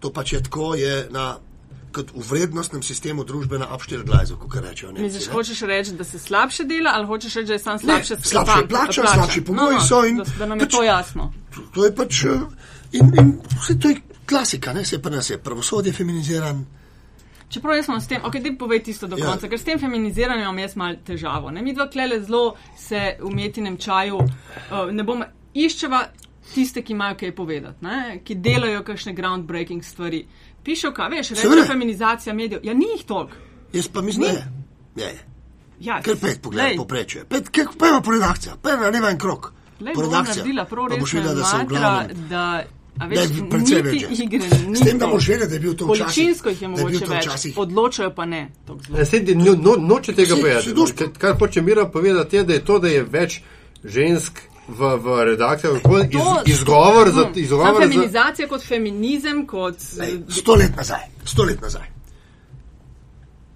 to 0.00 0.10
pač 0.10 0.32
je 0.32 0.42
tako, 0.42 0.74
je 0.74 1.06
na, 1.10 1.36
kot 1.90 2.10
v 2.10 2.22
vrednostnem 2.22 2.82
sistemu 2.82 3.24
družbe 3.24 3.58
na 3.58 3.68
upštir 3.68 4.02
glajzu, 4.02 4.36
kot 4.36 4.54
rečejo. 4.56 4.92
Nemci, 4.92 5.02
Misliš, 5.04 5.26
ne. 5.26 5.32
hočeš 5.32 5.60
reči, 5.62 5.92
da 5.92 6.04
se 6.04 6.18
slabše 6.18 6.64
dela, 6.64 6.90
ali 6.94 7.06
hočeš 7.06 7.34
reči, 7.34 7.46
da 7.46 7.52
je 7.52 7.58
sam 7.60 7.72
Ne, 7.74 7.78
slabše 7.80 8.16
slabše 8.22 8.66
plača, 8.68 9.02
slabši 9.04 9.40
pogoji 9.42 9.78
so 9.80 10.04
in 10.04 10.16
Da, 10.16 10.24
da 10.38 10.46
nam 10.46 10.58
je 10.58 10.66
pač- 10.66 10.70
to 10.70 10.82
jasno. 10.82 11.32
To, 11.70 11.84
je 11.84 11.94
pač. 11.94 12.24
eh, 12.26 12.40
In, 12.92 13.06
in 13.14 13.28
vse 13.56 13.78
to 13.78 13.88
je 13.88 13.96
klasika, 14.26 14.72
ne? 14.72 14.84
se 14.84 14.98
pa 14.98 15.10
nas 15.10 15.30
je 15.30 15.38
pravosodje 15.38 15.92
feminiziran. 15.92 16.64
Čeprav 17.48 17.76
jaz 17.76 17.88
imam 17.88 18.00
s 18.00 18.06
tem, 18.06 18.20
ok, 18.24 18.32
ti 18.34 18.52
povej 18.54 18.82
tisto 18.82 19.06
do 19.06 19.16
Ja. 19.16 19.26
konca, 19.26 19.48
ker 19.48 19.58
s 19.58 19.64
tem 19.64 19.78
feminiziranjem 19.78 20.42
imam 20.42 20.58
jaz 20.58 20.76
mal 20.76 20.94
težavo. 21.00 21.50
Ne? 21.50 21.62
Mi 21.62 21.72
dva 21.72 21.88
klele 21.88 22.20
zelo 22.20 22.54
se 22.78 23.16
v 23.20 23.30
metinem 23.30 23.76
čaju, 23.76 24.16
uh, 24.16 24.30
ne 24.92 25.02
bom 25.04 25.22
iščeva 25.52 26.04
tiste, 26.54 26.82
ki 26.82 26.92
imajo 26.92 27.14
kaj 27.16 27.32
povedati, 27.32 27.84
ne? 27.84 27.96
ki 28.24 28.34
delajo 28.36 28.82
kakšne 28.82 29.12
groundbreaking 29.12 29.84
stvari. 29.84 30.24
Pišejo, 30.64 30.92
kaj 30.92 31.08
veš, 31.10 31.26
Seveda. 31.28 31.54
reče 31.54 31.66
feminizacija 31.66 32.34
medijev. 32.34 32.60
Ja, 32.64 32.74
ni 32.74 32.86
jih 32.96 33.04
toliko. 33.04 33.32
Jaz 33.72 33.88
pa 33.88 34.02
mislim, 34.02 34.26
da 34.26 35.02
je. 35.02 35.06
je. 35.06 35.18
Ja, 35.80 36.02
Ker 36.02 36.16
pet 36.16 36.42
pogled, 36.42 36.64
glej, 36.64 36.76
poprečje. 36.76 37.24
Pet, 37.24 37.48
kaj 37.48 37.64
pa 37.78 37.88
ima 37.88 38.02
redakcija, 38.06 38.54
pa 38.62 38.70
je 38.70 39.00
na 39.00 39.08
en 39.08 39.18
krok. 39.18 39.52
naredila 39.80 40.64
prav 40.64 40.88
Pa 40.88 40.96
boš 40.96 41.12
videla, 41.12 41.34
da 41.34 41.40
v 41.40 41.52
matra, 41.54 41.64
glavnem. 41.70 42.28
da, 42.28 42.64
a 42.90 42.98
Da 42.98 43.06
veš, 43.06 43.20
je 43.30 43.48
precej 43.50 43.82
več 43.82 44.02
igre, 44.18 44.40
S 44.74 44.80
tem, 44.80 44.98
da 44.98 45.06
boš 45.06 45.26
to. 45.26 45.32
vedela, 45.32 45.48
da 45.48 45.54
je 45.54 45.60
bil 45.60 45.74
to 45.74 45.86
včasih. 45.86 46.04
Količinsko 46.04 46.48
jih 46.48 46.62
je 46.62 46.68
da 46.68 46.74
je 46.74 46.84
mogoče 46.84 47.04
to 47.06 47.12
več, 47.12 47.26
včasih- 47.26 47.58
odločajo 47.58 48.10
pa 48.10 48.24
ne. 48.24 48.42
Ja, 48.98 49.04
sej, 49.04 49.20
no, 49.36 49.54
no, 49.54 49.76
noče 49.78 50.12
tega 50.12 50.34
povedati. 50.36 50.74
Kar 51.18 51.38
hoče 51.38 51.62
Mira 51.62 51.86
povedati, 51.86 52.36
je, 52.36 52.44
da 52.44 52.52
je 52.52 52.64
to, 52.64 52.78
da 52.78 52.88
je 52.88 53.02
več 53.04 53.40
žensk 53.84 54.40
v, 54.68 54.96
v 54.96 55.24
redakcijah, 55.24 55.82
tako 55.82 55.98
iz, 55.98 56.10
To- 56.12 56.42
izgovor 56.46 57.10
za. 57.10 57.24
Hm, 57.26 57.38
Izgovor 57.40 57.74
za 57.74 57.80
feminizacija 57.80 58.48
kot 58.48 58.62
feminizem, 58.66 59.46
kot 59.46 59.76
Lej, 59.98 60.18
Sto 60.28 60.54
let 60.54 60.76
nazaj, 60.76 61.06
sto 61.24 61.44
let 61.44 61.60
nazaj. 61.62 61.86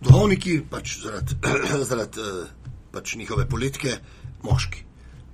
Duhovniki, 0.00 0.60
pač 0.70 0.98
zaradi, 1.00 1.34
zaradi 1.90 2.20
eh, 2.20 2.46
pač 2.92 3.16
njihove 3.16 3.48
politike, 3.48 3.96
moški. 4.42 4.84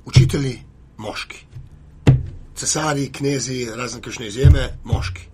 Učitelji, 0.04 0.58
moški. 0.96 1.46
Cesari, 2.54 3.08
knezi, 3.12 3.64
razen 3.76 4.00
kakšne 4.00 4.26
izjeme, 4.26 4.68
moški. 4.84 5.26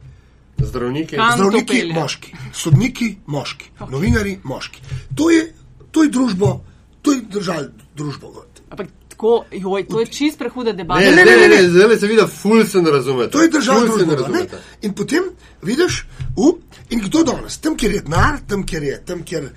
zdravniki. 0.59 1.17
Kam 1.17 1.31
to 1.31 1.37
Zdravniki, 1.37 1.93
moški. 1.93 2.33
Sodniki, 2.53 3.17
moški. 3.27 3.71
Novinari, 3.91 4.39
moški. 4.45 4.81
To 5.15 5.31
je, 5.31 5.53
to 5.91 6.03
je 6.03 6.09
družbo, 6.11 6.61
to 7.03 7.13
je 7.13 7.21
držal 7.31 7.69
družbo. 7.97 8.33
Ampak 8.71 8.89
tako, 9.17 9.45
joj, 9.53 9.87
to 9.89 10.01
je 10.01 10.07
čist 10.07 10.39
prehuda 10.39 10.73
debata. 10.73 11.01
Ne, 11.01 11.25
ne, 11.25 11.25
ne, 11.25 11.49
ne, 11.49 11.69
zdaj 11.69 11.99
se 11.99 12.07
vidi, 12.07 12.23
ful 12.29 12.65
se 12.67 12.83
ne 12.83 12.91
razumete. 12.91 13.31
To 13.31 13.43
je 13.43 13.49
država 13.49 13.87
Ful 13.87 13.99
se 13.99 14.07
ne 14.07 14.17
razumete. 14.17 14.59
In 14.83 14.93
potem 14.95 15.23
vidiš, 15.63 16.05
v, 16.37 16.53
in 16.91 17.01
kdo 17.01 17.23
danes, 17.25 17.57
tam, 17.59 17.77
kjer 17.77 17.95
je 17.95 18.01
denar, 18.05 18.41
tam, 18.49 18.67
kjer 18.67 18.83
je, 18.83 18.99
tam, 19.07 19.23
kjer, 19.25 19.49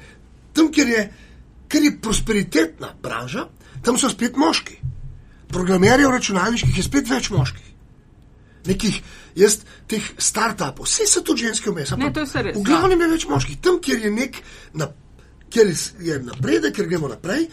tam, 0.53 0.71
kjer 0.71 0.87
je, 0.87 1.01
kjer 1.67 1.83
je 1.83 1.97
prosperitetna 2.01 2.93
branža, 3.03 3.49
tam 3.83 3.97
so 3.99 4.09
spet 4.09 4.39
moški. 4.39 4.79
Programerjev 5.51 6.11
računalniških 6.11 6.77
je 6.77 6.83
spet 6.83 7.09
več 7.09 7.27
moških. 7.29 7.65
Nekih, 8.69 9.01
jaz, 9.35 9.59
teh 9.91 10.05
startupov, 10.17 10.87
vse 10.87 11.07
so 11.07 11.23
tudi 11.25 11.49
ženske 11.49 11.73
vmes. 11.73 11.91
V 11.91 12.63
glavnem 12.63 13.01
je 13.01 13.11
več 13.11 13.27
moških. 13.27 13.59
Tam, 13.59 13.81
kjer 13.83 14.07
je 14.07 14.13
nek, 14.13 14.39
na, 14.73 14.87
kjer 15.51 15.73
je 15.99 16.21
napredek, 16.23 16.77
kjer 16.77 16.87
gremo 16.87 17.11
naprej. 17.11 17.49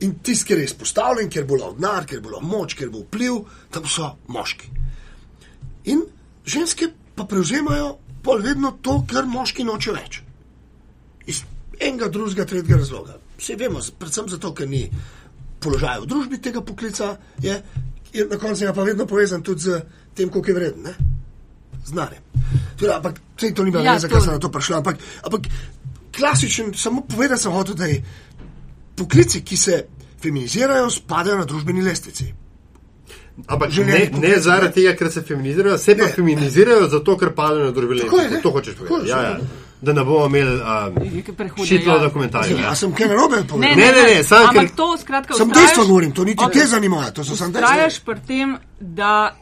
In 0.00 0.14
tisti, 0.24 0.46
ki 0.48 0.56
je 0.56 0.64
izpostavljen, 0.64 1.28
ker 1.30 1.44
bo 1.44 1.58
lahko 1.60 1.76
denar, 1.76 2.06
ker 2.08 2.22
bo 2.24 2.32
lahko 2.32 2.46
moč, 2.46 2.74
ker 2.78 2.88
bo 2.92 3.04
vpliv, 3.04 3.42
tam 3.70 3.88
so 3.88 4.14
moški. 4.32 4.70
In 5.92 6.04
ženske 6.46 6.88
pa 7.16 7.26
prevzemajo 7.28 7.98
pol 8.24 8.40
vedno 8.44 8.72
to, 8.82 9.00
kar 9.08 9.28
moški 9.28 9.64
noče 9.64 9.92
več. 9.96 10.20
Iz 11.28 11.42
enega, 11.80 12.08
drugega, 12.08 12.46
tretjega 12.48 12.80
razloga. 12.80 13.18
Vsi 13.40 13.56
vemo, 13.60 13.80
predvsem 13.98 14.28
zato, 14.32 14.52
ker 14.56 14.68
ni 14.68 14.86
položaja 15.60 16.00
v 16.00 16.08
družbi 16.08 16.40
tega 16.40 16.64
poklica, 16.64 17.14
je, 17.44 17.56
je 18.12 18.26
na 18.28 18.38
koncu 18.40 18.64
je 18.64 18.74
pa 18.74 18.84
vedno 18.84 19.06
povezan 19.06 19.44
tudi 19.44 19.68
z 19.68 19.80
tem, 20.16 20.28
koliko 20.28 20.50
je 20.50 20.56
vreden. 20.56 20.88
Ne? 20.88 20.94
Znare. 21.86 22.20
Tudi, 22.76 22.92
ampak 22.92 23.20
to 23.36 23.64
ni 23.64 23.70
bilo, 23.70 23.84
Ja, 23.84 23.96
ja, 23.96 23.98
zakaj 23.98 24.24
sem 24.24 24.36
na 24.36 24.40
to 24.40 24.52
prišel. 24.52 24.80
Ampak, 24.80 25.00
ampak 25.24 25.48
klasičen, 26.16 26.74
samo 26.74 27.04
povedati 27.08 27.42
sem 27.42 27.52
hotel, 27.52 27.74
da 27.74 27.86
je 27.86 28.02
poklici, 29.00 29.40
ki 29.42 29.56
se 29.56 29.80
feminizirajo, 30.18 30.90
spadajo 30.90 31.38
na 31.38 31.44
družbeni 31.44 31.82
lestvici. 31.82 32.28
Ampak 33.46 33.72
ne, 33.78 33.98
ne 34.14 34.34
zaradi 34.38 34.74
tega, 34.74 34.92
ker 34.94 35.08
se 35.10 35.22
feminizirajo, 35.22 35.78
se 35.78 35.94
pa 35.94 36.04
Ne. 36.04 36.12
feminizirajo 36.12 36.88
zato, 36.88 37.16
ker 37.16 37.32
padajo 37.32 37.64
na 37.64 37.72
lestvice. 37.94 38.30
ne. 38.30 38.40
To 38.42 38.50
hočeš 38.50 38.74
povedati. 38.78 39.10
Ja, 39.10 39.22
ja. 39.22 39.38
Da 39.80 39.92
ne 39.92 40.04
bomo 40.04 40.26
imeli 40.26 40.58
prehude, 41.32 41.64
šitlo 41.66 41.94
ja. 41.94 41.98
do 41.98 42.10
komentarjev. 42.10 42.58
Ja, 42.60 42.74
sem 42.74 42.92
kaj 42.92 43.08
narobe 43.08 43.36
Ne, 43.36 43.46
povedal. 43.48 43.76
Ne, 43.76 43.86
ne, 43.86 44.02
ne, 44.10 44.24
samo 44.24 44.44
ampak 44.44 44.64
ker- 44.64 44.76
to 44.76 44.96
skratka 44.98 45.34
Sem 45.34 45.48
dejstvo 45.50 45.86
govorim, 45.86 46.12
to 46.12 46.24
niti 46.24 46.44
Ok. 46.44 46.52
te 46.52 46.66
zanima, 46.66 47.10
to 47.10 47.24
so 47.24 47.36
samo 47.36 47.50
dejstva. 47.50 47.68
Trajaš 47.68 48.00
pri 48.00 48.18
tem, 48.20 48.52
da 48.80 49.36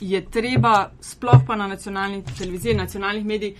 je 0.00 0.24
treba, 0.26 0.72
sploh 1.00 1.44
pa 1.46 1.56
na 1.56 1.66
nacionalni 1.66 2.22
televiziji, 2.38 2.74
nacionalnih 2.74 3.24
medijih, 3.26 3.54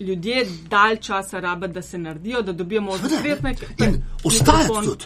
ljudje 0.00 0.40
dalj 0.68 0.96
časa 0.98 1.40
rabiti, 1.40 1.72
da 1.72 1.82
se 1.82 1.98
naredijo, 1.98 2.42
da 2.42 2.52
dobijo 2.54 2.80
možnost 2.82 3.14
Seveda, 3.14 3.28
ne. 3.42 3.54
spretne- 3.54 3.76
In 3.78 4.02
mikrofon. 4.26 4.84
tudi. 4.84 5.04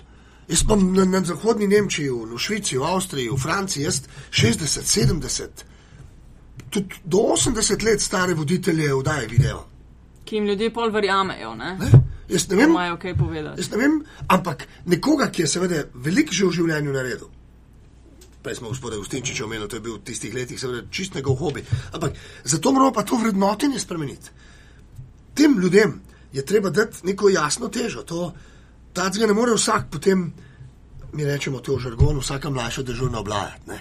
Jaz 0.48 0.64
pa 0.64 0.76
na, 0.76 1.04
na 1.06 1.20
zahodni 1.22 1.68
Nemčiji, 1.68 2.10
v, 2.10 2.38
Švici, 2.38 2.78
v 2.78 2.84
Avstriji, 2.84 3.28
v 3.28 3.38
Franciji, 3.38 3.82
jaz 3.82 4.00
60, 4.30 4.82
70, 4.82 5.48
tudi 6.70 6.94
do 7.04 7.18
80 7.18 7.52
let 7.82 8.00
stare 8.00 8.34
voditelje 8.34 8.94
vdaje 8.94 9.26
video. 9.28 9.64
ki 10.24 10.36
jim 10.36 10.44
ljudje 10.46 10.70
pol 10.70 10.90
verjamejo, 10.90 11.54
ne? 11.54 11.76
Ne? 11.76 11.90
Jaz 12.28 12.48
ne 12.48 12.56
vem, 12.56 12.70
Imajo 12.70 12.96
kaj 12.96 13.14
povedati. 13.16 13.60
jaz 13.60 13.70
ne 13.70 13.76
vem, 13.78 13.96
ampak 14.28 14.62
nekoga, 14.86 15.26
ki 15.28 15.42
je 15.42 15.48
seveda 15.48 15.84
veliko 15.94 16.32
že 16.32 16.46
v 16.46 16.52
življenju 16.52 16.92
naredil. 16.92 17.28
Prej 18.42 18.54
smo 18.54 18.68
gospoda 18.68 18.96
Gustinčiča 18.96 19.44
omenili, 19.44 19.68
to 19.68 19.76
je 19.76 19.80
bil 19.80 19.94
v 19.94 20.02
tistih 20.02 20.34
letih 20.34 20.60
seveda 20.60 20.82
čist 20.90 21.14
njegov 21.14 21.36
hobi. 21.36 21.62
Ampak 21.92 22.12
zato 22.44 22.72
moramo 22.72 22.92
pa 22.92 23.02
to 23.02 23.16
vrednotenje 23.16 23.78
spremeniti. 23.78 24.30
Tem 25.34 25.58
ljudem 25.58 26.00
je 26.32 26.44
treba 26.44 26.70
dati 26.70 27.06
neko 27.06 27.28
jasno 27.28 27.68
težo. 27.68 28.02
To, 28.02 28.32
tacga 28.92 29.26
ne 29.26 29.32
more 29.32 29.52
vsak 29.52 29.86
potem, 29.90 30.32
mi 31.12 31.24
rečemo 31.24 31.60
to 31.60 31.76
v 31.76 31.80
žargonu, 31.80 32.20
vsaka 32.20 32.50
mlajša 32.50 32.82
dežurna 32.82 33.18
oblajati. 33.18 33.68
Ne? 33.68 33.80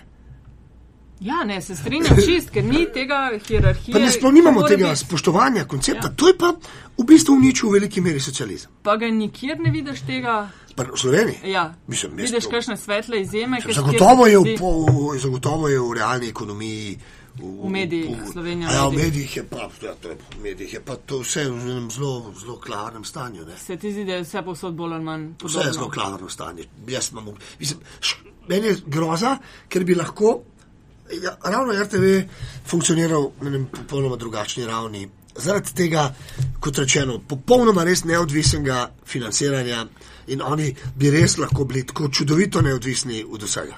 Ja, 1.21 1.43
ne, 1.43 1.61
se 1.61 1.75
strinjam 1.75 2.17
čist, 2.17 2.49
ker 2.49 2.63
ni 2.63 2.87
tega 2.93 3.29
hierarhije. 3.47 3.93
Pa 3.93 3.99
ne 3.99 4.09
sploh 4.11 4.33
nimamo 4.33 4.63
tega 4.63 4.87
biti. 4.87 4.99
spoštovanja 4.99 5.65
koncepta. 5.65 6.07
Ja. 6.07 6.13
To 6.15 6.27
je 6.27 6.37
pa 6.37 6.49
v 6.97 7.05
bistvu 7.05 7.35
uničil 7.35 7.69
v 7.69 7.73
veliki 7.73 8.01
meri 8.01 8.19
socializem. 8.19 8.71
Pa 8.81 8.95
ga 8.97 9.05
nikjer 9.07 9.59
ne 9.59 9.69
vidiš 9.71 10.01
tega. 10.01 10.49
Pa 10.75 10.83
v 10.83 10.97
Sloveniji. 10.97 11.37
Ja, 11.45 11.73
Mislim, 11.87 12.15
vidiš 12.15 12.47
kakšne 12.47 12.77
svetle 12.77 13.21
izjeme. 13.21 13.61
kjer- 13.61 13.75
Zagotovo 13.75 14.25
je, 14.27 14.39
v, 14.39 14.55
po, 14.57 14.69
zagotovo 15.19 15.67
je 15.67 15.79
v 15.79 15.93
realni 15.93 16.27
ekonomiji. 16.27 16.97
V, 17.35 17.43
V 17.63 17.69
medijih, 17.69 18.17
Slovenija 18.31 18.69
A 18.69 18.73
Ja, 18.73 18.81
v 18.81 18.91
mediji. 18.91 19.05
medijih 19.05 19.37
je 19.37 19.43
pa, 19.45 19.57
ja, 19.81 19.93
to 19.95 20.09
je, 20.09 20.17
v 20.31 20.43
medijih 20.43 20.73
je 20.73 20.81
pa 20.81 20.95
to 20.97 21.19
vse 21.19 21.43
v 21.43 21.61
enem 21.61 21.91
zelo, 21.91 22.33
zelo 22.35 22.57
klavrnem 22.57 23.03
stanju. 23.03 23.45
Ne? 23.45 23.57
Se 23.57 23.77
ti 23.77 23.91
zdi, 23.91 24.05
da 24.05 24.13
je 24.13 24.23
vse 24.23 24.41
povsod 24.41 24.73
bolj 24.73 24.93
ali 24.93 25.03
manj 25.03 25.27
Vse 25.39 25.57
je 25.57 25.63
zelo 25.63 25.73
podobno. 25.75 25.89
klavrno 25.93 26.29
stanje. 26.29 26.63
Jaz 26.87 27.11
imam, 27.11 27.25
mislim, 27.59 27.79
š, 28.01 28.15
meni 28.47 28.67
je 28.67 28.77
groza, 28.87 29.37
ker 29.69 29.83
bi 29.83 29.95
lahko 29.95 30.41
ja, 31.13 31.37
ravno 31.43 31.73
RTV 31.75 32.03
funkcioniral 32.65 33.31
na 33.41 33.47
enem 33.47 33.65
popolnoma 33.67 34.15
drugačni 34.15 34.65
ravni. 34.65 35.09
Zaradi 35.35 35.73
tega, 35.73 36.13
kot 36.59 36.77
rečeno, 36.77 37.19
popolnoma 37.21 37.83
res 37.83 38.03
neodvisnega 38.03 38.81
financiranja 39.05 39.85
in 40.27 40.41
oni 40.41 40.65
bi 40.95 41.09
res 41.09 41.37
lahko 41.37 41.63
bili 41.65 41.85
tako 41.85 42.09
čudovito 42.09 42.61
neodvisni 42.61 43.25
od 43.25 43.43
vsega. 43.43 43.75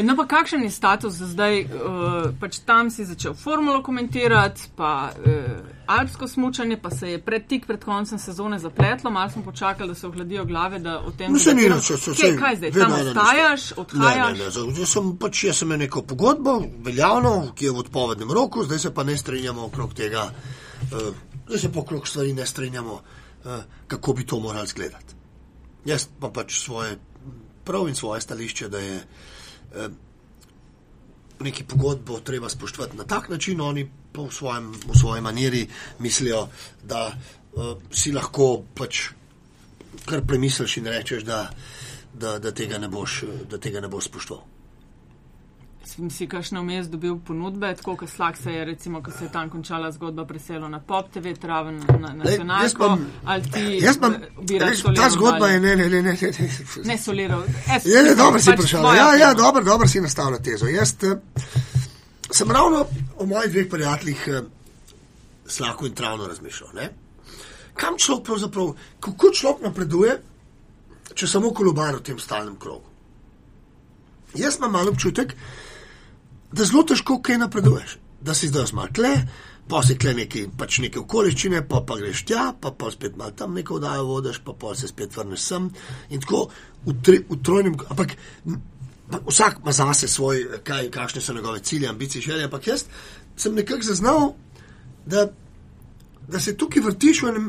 No, 0.00 0.16
pa 0.16 0.24
kakšen 0.26 0.62
je 0.64 0.70
status 0.70 1.14
zdaj? 1.14 1.64
Uh, 1.64 2.30
pač 2.40 2.58
tam 2.64 2.88
si 2.90 3.04
začel 3.04 3.34
formulo 3.36 3.82
komentirati, 3.84 4.70
pa 4.76 5.12
uh, 5.12 5.66
alpsko 5.86 6.28
smučanje, 6.28 6.78
pa 6.80 6.90
se 6.90 7.10
je 7.10 7.18
pred 7.20 7.44
tik 7.46 7.66
pred 7.66 7.84
koncem 7.84 8.18
sezone 8.18 8.58
zapletlo, 8.58 9.10
malo 9.10 9.30
smo 9.30 9.42
počakali, 9.42 9.88
da 9.88 9.94
se 9.94 10.06
ohladijo 10.06 10.44
glave, 10.44 10.78
da 10.78 10.98
o 11.00 11.10
tem 11.10 11.32
No, 11.32 11.38
se 11.38 11.54
ni 11.54 11.62
debatiramo. 11.68 11.80
nič, 11.80 12.04
se, 12.04 12.14
Kje, 12.16 12.36
kaj 12.38 12.56
zdaj, 12.56 12.72
tam 12.72 12.92
ostajaš, 12.92 13.72
odhajaš? 13.76 14.38
Ne, 14.38 14.44
ne, 14.44 14.72
ne, 14.72 14.80
jaz 14.80 14.88
sem 14.88 15.12
pač 15.18 15.44
jaz 15.44 15.60
sem 15.60 15.68
neko 15.68 16.02
pogodbo, 16.02 16.62
veljavno, 16.84 17.52
ki 17.54 17.64
je 17.64 17.72
v 17.72 17.84
odpovednem 17.84 18.32
roku, 18.32 18.64
zdaj 18.64 18.78
se 18.78 18.94
pa 18.94 19.04
ne 19.04 19.16
strinjamo 19.16 19.66
okrog 19.68 19.92
tega, 19.94 20.30
uh, 20.88 21.12
zdaj 21.48 21.58
se 21.58 21.72
pa 21.72 21.80
okrog 21.80 22.08
stvari 22.08 22.32
ne 22.32 22.46
strinjamo, 22.46 22.92
uh, 22.94 23.60
kako 23.86 24.12
bi 24.12 24.26
to 24.26 24.40
morali 24.40 24.64
izgledati. 24.64 25.20
Jaz 25.84 26.08
pa 26.20 26.30
pač 26.30 26.62
svoje 26.64 26.96
prav 27.64 27.88
in 27.88 27.94
svoje 27.94 28.20
stališče, 28.20 28.68
da 28.68 28.78
je 28.78 28.96
neki 31.42 31.64
pogodbo 31.64 32.20
treba 32.20 32.48
spoštovati 32.48 32.96
na 32.96 33.04
tak 33.04 33.28
način, 33.28 33.60
oni 33.60 33.90
pa 34.12 34.22
v, 34.22 34.30
svojem, 34.30 34.72
v 34.72 34.98
svoji 34.98 35.20
maniri 35.20 35.66
mislijo, 35.98 36.48
da 36.84 37.06
uh, 37.52 37.76
si 37.90 38.12
lahko 38.12 38.62
pač 38.74 39.08
kar 40.04 40.22
premisliš 40.26 40.76
in 40.76 40.86
rečeš, 40.86 41.24
da, 41.24 41.50
da, 42.14 42.38
da, 42.38 42.52
tega, 42.52 42.78
ne 42.78 42.88
boš, 42.88 43.22
da 43.50 43.58
tega 43.58 43.80
ne 43.80 43.88
boš 43.88 44.10
spoštoval. 44.10 44.51
Sem 45.92 46.08
si 46.10 46.24
kakšno 46.24 46.62
vmes 46.62 46.86
dobil 46.88 47.18
ponudbe, 47.26 47.68
tako 47.76 47.98
kot 48.00 48.08
slag 48.08 48.36
se 48.40 48.52
je, 48.52 48.64
recimo, 48.64 49.02
ko 49.04 49.10
se 49.12 49.26
je 49.26 49.32
tam 49.32 49.50
končala 49.50 49.90
zgodba 49.92 50.24
preselo 50.24 50.68
na 50.68 50.78
Pop 50.80 51.10
TV, 51.12 51.34
traven 51.40 51.82
na 52.00 52.14
nacionalko, 52.16 52.96
ali 53.24 53.50
ti 53.52 53.64
jaz 53.82 53.98
pa, 54.00 54.08
bi 54.40 54.58
rad 54.58 54.70
veš, 54.70 54.82
ta 54.96 55.10
zgodba 55.12 55.48
je 55.48 55.58
ne, 55.60 55.74
ne, 55.76 55.88
ne, 55.90 56.02
ne, 56.02 56.16
ne, 56.22 56.30
ne. 56.84 56.98
Soliral. 56.98 57.42
Je, 57.84 58.02
ne, 58.02 58.14
dobro 58.14 58.40
si 58.40 58.56
pač 58.56 58.70
tvoja 58.70 58.96
Ja, 58.96 59.08
ja, 59.16 59.34
dobro, 59.34 59.64
dobro 59.64 59.88
si 59.88 60.00
nastavil 60.00 60.40
tezo. 60.40 60.70
Jaz 60.72 60.94
eh, 61.04 61.20
sem 62.30 62.50
ravno 62.50 62.86
o 63.18 63.26
mojih 63.26 63.52
dveh 63.52 63.68
prijateljih 63.70 64.22
eh, 64.28 64.40
slako 65.46 65.86
in 65.86 65.94
travno 65.94 66.26
razmišljal. 66.26 66.70
Ne? 66.74 66.88
Kam 67.74 67.98
človek 67.98 68.24
pravzaprav, 68.24 68.72
kako 69.00 69.32
človek 69.34 69.66
napreduje, 69.68 70.16
če 71.14 71.28
samo 71.28 71.52
kolobar 71.52 72.00
v 72.00 72.06
tem 72.08 72.18
stalnem 72.18 72.56
krogu? 72.56 72.88
Jaz 74.40 74.56
imam 74.56 74.72
malo 74.72 74.96
občutek, 74.96 75.36
da 76.52 76.64
zelo 76.64 76.82
težko 76.88 77.20
kaj 77.22 77.38
napreduješ. 77.38 77.98
Da 78.22 78.34
si 78.34 78.48
zdaj 78.48 78.70
malo 78.72 78.92
tle, 78.94 79.12
pa 79.68 79.82
si 79.82 79.96
tle 79.98 80.14
neki, 80.14 80.44
pač 80.58 80.78
neke 80.84 81.00
okoliščine, 81.00 81.64
pa, 81.68 81.80
pa 81.86 81.96
greš 81.98 82.24
tja, 82.28 82.50
pa, 82.60 82.70
pa 82.70 82.90
spet 82.92 83.16
malo 83.18 83.34
tam 83.38 83.54
neko 83.58 83.78
vdajo 83.80 84.04
vodiš, 84.06 84.42
pa, 84.44 84.54
pa 84.58 84.74
se 84.78 84.90
spet 84.90 85.16
vrneš 85.16 85.46
sem. 85.48 85.70
In 86.10 86.22
tako 86.22 86.44
v, 86.86 86.96
tri, 87.02 87.22
v 87.28 87.38
trojnem, 87.42 87.78
ampak 87.90 88.16
vsak 89.26 89.62
ima 89.62 89.72
zase 89.72 90.08
svoj, 90.08 90.44
kaj, 90.64 90.90
kakšne 90.90 91.20
so 91.20 91.34
njegove 91.34 91.60
cilje, 91.60 91.88
ambicije, 91.88 92.22
želje. 92.22 92.44
Ampak 92.44 92.66
jaz 92.66 92.84
sem 93.36 93.54
nekako 93.54 93.82
zaznal, 93.82 94.32
da, 95.06 95.26
da 96.28 96.40
se 96.40 96.56
tukaj 96.56 96.82
vrtiš 96.82 97.22
v 97.22 97.32
enem, 97.32 97.48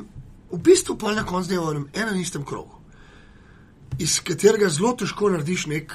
v 0.51 0.61
bistvu 0.63 0.97
pa 0.97 1.13
na 1.13 1.25
koncu 1.25 1.49
dneva 1.49 1.69
v 1.69 1.75
enem, 1.75 1.87
enem 1.93 2.21
istem 2.21 2.45
krogu, 2.45 2.79
iz 3.99 4.19
katerega 4.25 4.69
zelo 4.69 4.93
težko 4.97 5.29
narediš 5.29 5.67
nek 5.69 5.93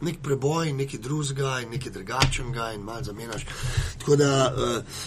nek 0.00 0.18
preboj, 0.22 0.72
nekaj 0.72 1.00
drugega 1.00 1.58
in 1.62 1.70
nekaj 1.70 1.92
drugačnega, 1.92 2.72
in 2.74 2.82
malo 2.82 3.04
zamenjaš. 3.04 3.46
Tako 3.98 4.16
da, 4.16 4.30
uh, 4.56 5.04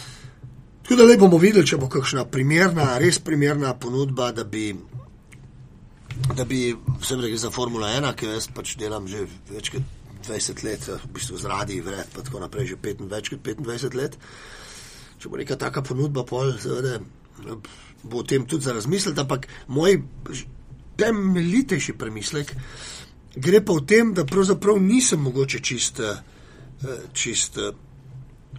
tako 0.84 0.96
da 0.96 1.04
le 1.04 1.18
bomo 1.18 1.38
videli, 1.38 1.68
če 1.68 1.78
bo 1.78 1.90
kakšna 1.90 2.26
primerna, 2.32 2.98
res 2.98 3.20
primerna 3.20 3.74
ponudba, 3.76 4.32
da 4.32 4.44
bi. 4.44 4.72
Da 6.34 6.48
bi 6.50 6.72
vsem 7.02 7.22
rekel 7.22 7.38
za 7.38 7.52
Formula 7.54 7.92
1, 7.94 8.08
ki 8.18 8.26
jaz 8.26 8.48
pač 8.50 8.74
delam 8.80 9.06
že 9.08 9.28
več 9.52 9.70
kot 9.70 9.84
20 10.26 10.64
let, 10.66 10.88
v 10.90 11.12
bistvu 11.14 11.38
z 11.38 11.50
radi, 11.52 11.78
vred, 11.82 12.10
pa 12.14 12.24
tako 12.26 12.42
naprej, 12.42 12.74
že 12.74 12.78
5, 12.82 13.04
več 13.12 13.30
kot 13.30 13.44
25 13.46 13.98
let. 14.00 14.18
Če 15.22 15.30
bo 15.30 15.38
neka 15.38 15.58
taka 15.62 15.84
ponudba, 15.86 16.26
pol, 16.26 16.56
seveda, 16.62 16.98
bo 18.04 18.22
o 18.22 18.26
tem 18.26 18.46
tudi 18.50 18.66
za 18.66 18.74
razmisliti, 18.74 19.20
ampak 19.22 19.48
moj 19.68 20.02
temeljitejši 20.98 21.94
premislek 21.94 22.56
gre 23.38 23.62
pa 23.66 23.74
v 23.74 23.86
tem, 23.86 24.14
da 24.14 24.26
pravzaprav 24.26 24.80
nisem 24.82 25.22
mogoče 25.22 25.60
čist, 25.60 26.00
eh, 26.00 26.22
čist 27.14 27.58
eh, 27.58 27.72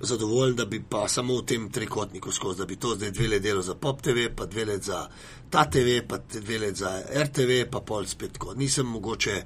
zadovoljen, 0.00 0.56
da 0.56 0.64
bi 0.64 0.82
pa 0.90 1.08
samo 1.08 1.36
v 1.38 1.46
tem 1.46 1.70
trikotniku 1.70 2.32
skozi, 2.32 2.58
da 2.58 2.66
bi 2.66 2.76
to 2.76 2.94
zdaj 2.94 3.10
dve 3.10 3.28
let 3.28 3.42
delo 3.42 3.62
za 3.62 3.74
Pop 3.74 4.02
TV, 4.02 4.28
pa 4.36 4.46
dve 4.46 4.64
let 4.64 4.82
za 4.82 5.08
ta 5.50 5.64
TV, 5.70 6.02
pa 6.08 6.18
dve 6.32 6.58
let 6.58 6.76
za 6.76 7.02
RTV, 7.24 7.70
pa 7.70 7.80
pol 7.80 8.06
spet 8.06 8.32
tako. 8.32 8.54
Nisem 8.54 8.86
mogoče, 8.86 9.42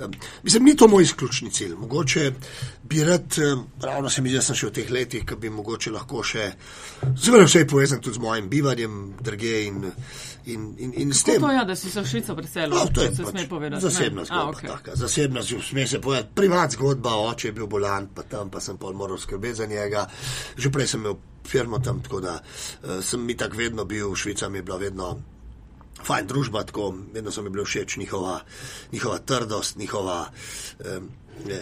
um, 0.00 0.12
mislim, 0.42 0.64
ni 0.64 0.76
to 0.76 0.88
moj 0.88 1.02
izključni 1.02 1.50
cilj. 1.50 1.74
Mogoče 1.74 2.32
bi 2.82 3.04
rad, 3.04 3.34
um, 3.52 3.66
ravno 3.80 4.10
se 4.10 4.22
mi 4.22 4.28
zdi, 4.28 4.38
da 4.38 4.42
sem 4.42 4.56
še 4.56 4.66
v 4.66 4.74
teh 4.80 4.90
letih, 4.90 5.24
ki 5.26 5.38
bi 5.40 5.50
mogoče 5.50 5.94
lahko 5.94 6.22
še, 6.22 6.50
seveda 7.16 7.46
vse 7.46 7.62
je 7.62 7.68
povezan 7.70 8.02
tudi 8.02 8.18
z 8.18 8.22
mojim 8.22 8.48
bivanjem, 8.50 9.14
drge 9.22 9.54
in, 9.68 9.84
in, 10.46 10.74
in, 10.78 10.92
in 10.92 11.12
s 11.12 11.22
tem. 11.24 11.40
To 11.40 11.50
je, 11.50 11.56
ja, 11.56 11.64
da 11.64 11.76
si 11.76 11.90
se 11.90 12.00
v 12.00 12.06
Švico 12.06 12.34
preselil, 12.36 12.76
No, 12.76 12.86
to 12.86 13.02
je 13.02 13.14
se 13.14 13.22
pač 13.22 13.30
sme 13.30 13.48
povedati. 13.48 13.82
zasebna 13.82 14.24
zgodba. 14.24 14.44
A, 14.44 14.52
okay. 14.52 14.70
okay. 14.70 14.96
Zasebna, 14.96 15.42
sme 15.42 15.86
se 15.86 16.00
povedati, 16.00 16.28
privat 16.34 16.70
zgodba, 16.76 17.14
oče 17.30 17.48
je 17.48 17.52
bil 17.52 17.66
bolan, 17.66 18.08
pa 18.14 18.22
tam 18.22 18.50
pa 18.50 18.60
sem 18.60 18.76
pol 18.76 18.92
moral 18.92 19.18
skrbeti 19.18 19.54
za 19.54 19.66
njega. 19.66 20.06
Že 20.56 20.70
prej 20.70 20.86
sem 20.86 21.00
imel 21.00 21.16
firmo 21.46 21.78
tam, 21.78 22.00
tako 22.02 22.20
da 22.20 22.40
uh, 22.40 23.04
sem 23.04 23.20
mi 23.20 23.36
tako 23.36 23.56
vedno 23.56 23.84
bil, 23.84 24.14
Švica 24.14 24.48
mi 24.48 24.58
je 24.58 24.62
bila 24.62 24.76
vedno 24.76 25.20
fajn 26.04 26.26
družba, 26.26 26.64
tako 26.64 26.94
vedno 27.12 27.30
so 27.30 27.42
mi 27.42 27.50
bili 27.50 27.64
všeč 27.64 27.96
njihova, 27.96 28.40
njihova 28.92 29.18
trdost, 29.18 29.76
njihova, 29.76 30.28
um, 30.80 31.08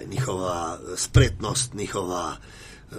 njihova 0.07 0.79
spretnost, 0.97 1.75
njihova 1.75 2.37
uh, 2.91 2.97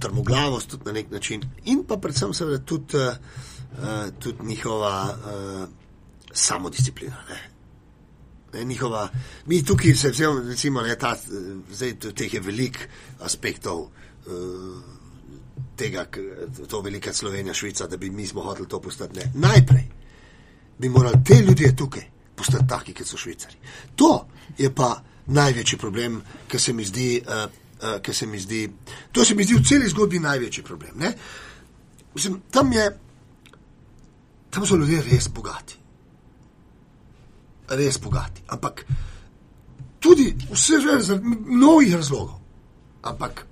trmoglavost 0.00 0.70
tudi 0.70 0.84
na 0.84 0.92
nek 0.92 1.10
način 1.10 1.42
in 1.64 1.84
pa 1.88 1.96
predvsem 1.96 2.34
seveda 2.34 2.58
tudi, 2.64 2.98
uh, 3.72 4.14
tudi 4.18 4.46
njihova 4.46 5.16
uh, 5.16 5.68
samodisciplina. 6.32 7.16
Ne. 7.28 7.52
Ne, 8.54 8.64
njihova, 8.64 9.08
mi 9.46 9.64
tukaj 9.64 9.94
se 9.94 10.10
vzemimo, 10.10 10.40
recimo, 10.40 10.82
ne, 10.82 10.96
ta, 10.98 11.16
zdaj 11.70 11.94
teh 12.14 12.34
je 12.34 12.40
veliko 12.40 12.78
aspektov 13.20 13.80
uh, 13.80 13.90
tega, 15.76 16.06
to 16.68 16.80
velika 16.80 17.12
Slovenija, 17.12 17.54
Švica, 17.54 17.86
da 17.86 17.96
bi 17.96 18.10
mi 18.10 18.26
smo 18.26 18.42
hoteli 18.42 18.68
to 18.68 18.80
postati. 18.80 19.18
Ne. 19.18 19.30
Najprej 19.34 19.84
bi 20.78 20.88
morali 20.88 21.24
te 21.24 21.34
ljudje 21.34 21.76
tukaj 21.76 22.02
postati 22.36 22.68
taki, 22.68 22.94
kot 22.94 23.06
so 23.06 23.16
švicari. 23.16 23.56
To 23.96 24.26
je 24.58 24.74
pa 24.74 25.02
največji 25.26 25.78
problem, 25.78 26.22
ki 26.48 26.58
se 26.58 26.72
mi 26.72 26.84
zdi, 26.84 27.22
uh, 27.26 27.50
uh, 27.82 28.00
ki 28.02 28.14
se 28.14 28.26
mi 28.26 28.40
zdi, 28.40 28.68
to 29.12 29.24
se 29.24 29.34
mi 29.34 29.44
zdi 29.44 29.54
v 29.54 29.64
celi 29.64 29.88
zgodbi 29.88 30.18
največji 30.18 30.64
problem. 30.64 31.02
Mislim, 32.14 32.40
tam, 32.50 32.72
je, 32.72 32.90
tam 34.52 34.66
so 34.68 34.76
ljudje 34.76 35.02
res 35.08 35.30
bogati 35.32 35.82
res 37.76 37.98
bogati. 38.00 38.42
Ampak 38.48 38.84
tudi 40.00 40.34
vse 40.50 40.80
že 40.80 41.00
zaradi 41.00 41.26
mnogih 41.26 41.94
razlogov. 41.94 42.38
Ampak 43.02 43.46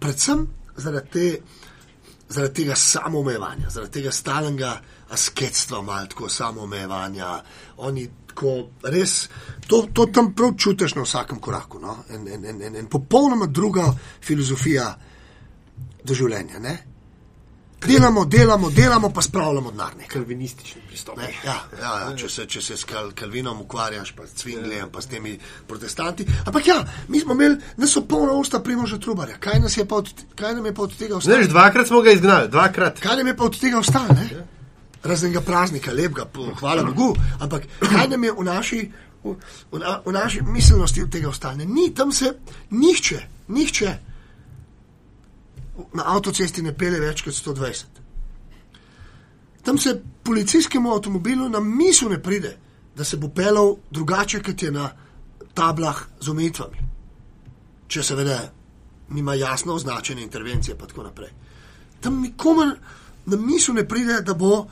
predvsem 0.00 0.46
zaradi, 0.76 1.10
te, 1.10 1.26
zaradi 2.28 2.54
tega 2.54 2.76
samoomejevanja, 2.76 3.70
zaradi 3.70 3.92
tega 3.92 4.12
stalnega 4.12 4.72
asketstva, 5.10 5.82
malo 5.82 6.06
tako 6.06 6.28
samoomejevanja. 6.28 7.28
Oni 7.76 8.08
tako 8.26 8.70
res 8.82 9.28
to, 9.66 9.86
to 9.92 10.06
tam 10.12 10.34
prav 10.34 10.54
čutiš 10.56 10.94
na 10.94 11.04
vsakem 11.04 11.40
koraku. 11.40 11.80
No? 11.80 12.04
En, 12.08 12.28
en, 12.28 12.44
en, 12.44 12.62
en, 12.62 12.76
en 12.76 12.86
popolnoma 12.86 13.46
druga 13.46 13.90
filozofija 14.22 14.94
doživljenja. 16.04 16.58
Ne? 16.58 16.78
Delamo, 17.86 18.24
delamo, 18.24 18.70
delamo, 18.70 19.10
pa 19.10 19.22
spravljamo 19.22 19.70
denar. 19.70 19.92
Kalvinistični 20.08 20.82
pristop. 20.88 21.18
Ne, 21.18 21.32
ja, 21.44 21.56
ja, 21.80 21.98
ja, 22.00 22.16
če, 22.16 22.28
se, 22.28 22.46
če 22.46 22.62
se 22.62 22.76
s 22.76 22.84
kal, 22.84 23.10
Kalvinom 23.16 23.60
ukvarjaš, 23.60 24.12
pa 24.16 24.26
s 24.26 24.34
Cvingljem, 24.42 24.90
pa 24.92 25.00
s 25.00 25.06
temi 25.06 25.38
protestanti. 25.68 26.26
Ampak 26.46 26.66
ja, 26.66 26.84
mi 27.08 27.20
smo 27.20 27.34
imeli, 27.34 27.56
da 27.76 27.86
so 27.86 28.04
polna 28.08 28.32
usta 28.32 28.60
primoža 28.60 28.98
trubarja. 28.98 29.38
Kaj, 29.40 29.62
je 29.76 29.86
od, 29.90 30.12
kaj 30.34 30.54
nam 30.54 30.66
je 30.66 30.74
pa 30.74 30.82
od 30.82 30.96
tega 30.96 31.16
ostalo? 31.16 31.36
Znaš, 31.36 31.48
dvakrat 31.48 31.88
smo 31.88 32.00
ga 32.00 32.10
izgnali, 32.10 32.48
dvakrat. 32.48 33.00
Kaj 33.00 33.16
nam 33.16 33.26
je 33.26 33.36
pa 33.36 33.44
od 33.44 33.60
tega 33.60 33.78
ostalo? 33.78 34.16
Raznega 35.04 35.40
praznika, 35.40 35.92
lepega, 35.92 36.26
hvala 36.60 36.84
Bogu. 36.84 37.14
Ampak 37.40 37.64
kaj 37.80 38.08
nam 38.08 38.24
je 38.24 38.32
v 38.32 38.44
naši, 38.44 38.82
v, 39.24 39.34
v, 39.72 39.80
v 40.04 40.12
naši 40.12 40.42
miselnosti 40.44 41.02
od 41.02 41.10
tega 41.12 41.28
ostalo? 41.28 41.64
Ni 41.64 41.90
tam 41.94 42.12
se 42.12 42.34
nihče, 42.70 43.24
nihče 43.48 44.09
na 45.94 46.06
avtocesti 46.14 46.62
ne 46.62 46.74
pele 46.76 47.00
več 47.00 47.22
kot 47.22 47.34
120. 47.34 48.00
Tam 49.62 49.78
se 49.78 50.02
policijskemu 50.22 50.92
avtomobilu 50.92 51.48
na 51.48 51.60
misel 51.60 52.10
ne 52.10 52.22
pride, 52.22 52.56
da 52.96 53.04
se 53.04 53.16
bo 53.16 53.28
pelal 53.28 53.76
drugače, 53.90 54.42
kot 54.42 54.62
je 54.62 54.70
na 54.70 54.90
tablah 55.54 56.00
z 56.20 56.28
omejitvami. 56.28 56.86
Če 57.88 58.02
seveda 58.02 58.38
nima 59.10 59.34
jasno 59.34 59.74
označene 59.74 60.22
intervencije, 60.22 60.78
pa 60.78 60.86
tako 60.86 61.02
naprej. 61.02 61.30
Tam 62.00 62.20
nikomu 62.22 62.70
na 63.26 63.36
misel 63.36 63.74
ne 63.74 63.88
pride, 63.88 64.20
da 64.22 64.34
bo. 64.34 64.66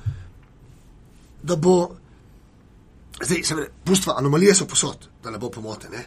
Da 1.43 1.57
bo 1.57 1.75
zdaj, 3.23 3.43
seveda, 3.45 3.69
pustva, 3.85 4.15
anomalije 4.19 4.55
so 4.55 4.67
posod, 4.67 5.09
da 5.23 5.31
ne 5.31 5.39
bo 5.39 5.51
pomote. 5.51 5.89
Ne? 5.89 6.05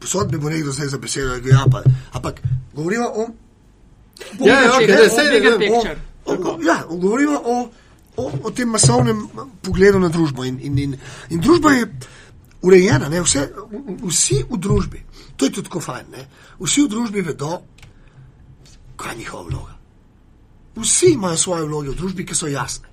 Posod 0.00 0.30
bi 0.30 0.38
bo 0.38 0.50
nekdo 0.50 0.72
zdaj 0.72 0.88
za 0.88 0.98
besedo, 0.98 1.34
je 1.34 1.50
ja, 1.50 1.64
ampak 2.12 2.42
govorimo 2.74 3.06
o 3.06 3.28
Ja, 4.40 4.62
ja, 4.62 4.70
okay, 4.70 4.86
da 4.86 5.08
se 5.08 5.22
je 5.22 5.96
Ja, 6.66 6.84
govorimo 6.88 7.40
o, 7.44 7.68
o, 8.16 8.32
o 8.42 8.50
tem 8.50 8.68
masovnem 8.68 9.28
pogledu 9.62 9.98
na 9.98 10.08
družbo. 10.08 10.44
In, 10.44 10.60
in, 10.60 10.78
in, 10.78 10.96
in 11.30 11.40
družba 11.40 11.72
je 11.72 11.86
urejena, 12.62 13.08
Vse, 13.22 13.48
vsi 14.06 14.44
v 14.50 14.58
družbi, 14.58 15.02
to 15.36 15.46
je 15.46 15.52
tudi 15.52 15.68
tako 15.68 15.80
fajn, 15.80 16.06
ne? 16.14 16.26
vsi 16.60 16.86
v 16.86 16.88
družbi 16.88 17.22
vedo, 17.26 17.62
kaj 18.96 19.12
je 19.12 19.18
njihova 19.18 19.48
vloga. 19.48 19.78
Vsi 20.76 21.12
imajo 21.12 21.36
svoje 21.36 21.64
vloge 21.66 21.90
v 21.90 21.96
družbi, 21.98 22.26
ki 22.26 22.34
so 22.34 22.48
jasne. 22.48 22.88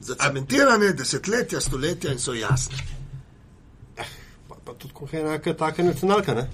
Zacementirane 0.00 0.92
desetletja, 0.92 1.60
stoletja 1.60 2.12
in 2.14 2.18
so 2.22 2.34
jasne. 2.34 2.78
Eh, 3.98 4.08
pa, 4.48 4.56
pa 4.64 4.74
tudi, 4.74 4.94
ko 4.94 5.08
je 5.12 5.20
enaka, 5.20 5.54
taka 5.54 5.82
nacionalka, 5.82 6.34
ne? 6.34 6.48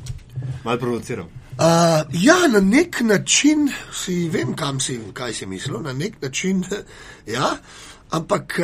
Mal 0.64 0.78
provociral. 0.78 1.41
Uh, 1.52 1.64
ja, 2.12 2.48
na 2.48 2.60
nek 2.60 3.00
način 3.00 3.68
si 3.92 4.28
vem, 4.28 4.54
kam 4.56 4.80
si, 4.80 5.00
kaj 5.12 5.34
si 5.34 5.46
mislil, 5.46 5.82
na 5.82 5.92
nek 5.92 6.22
način. 6.22 6.64
Ja, 7.26 7.56
ampak 8.10 8.60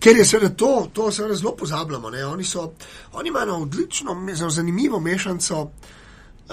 ker 0.00 0.16
je 0.16 0.24
seveda 0.24 0.54
to, 0.56 0.88
to 0.92 1.10
seveda 1.12 1.34
zelo 1.34 1.56
pozabljamo. 1.56 2.08
Oni, 2.32 2.44
so, 2.44 2.72
oni 3.12 3.28
imajo 3.28 3.56
odlično, 3.56 4.16
zelo 4.34 4.50
zanimivo 4.50 5.00
mešanico. 5.00 5.60
Uh, 5.60 5.70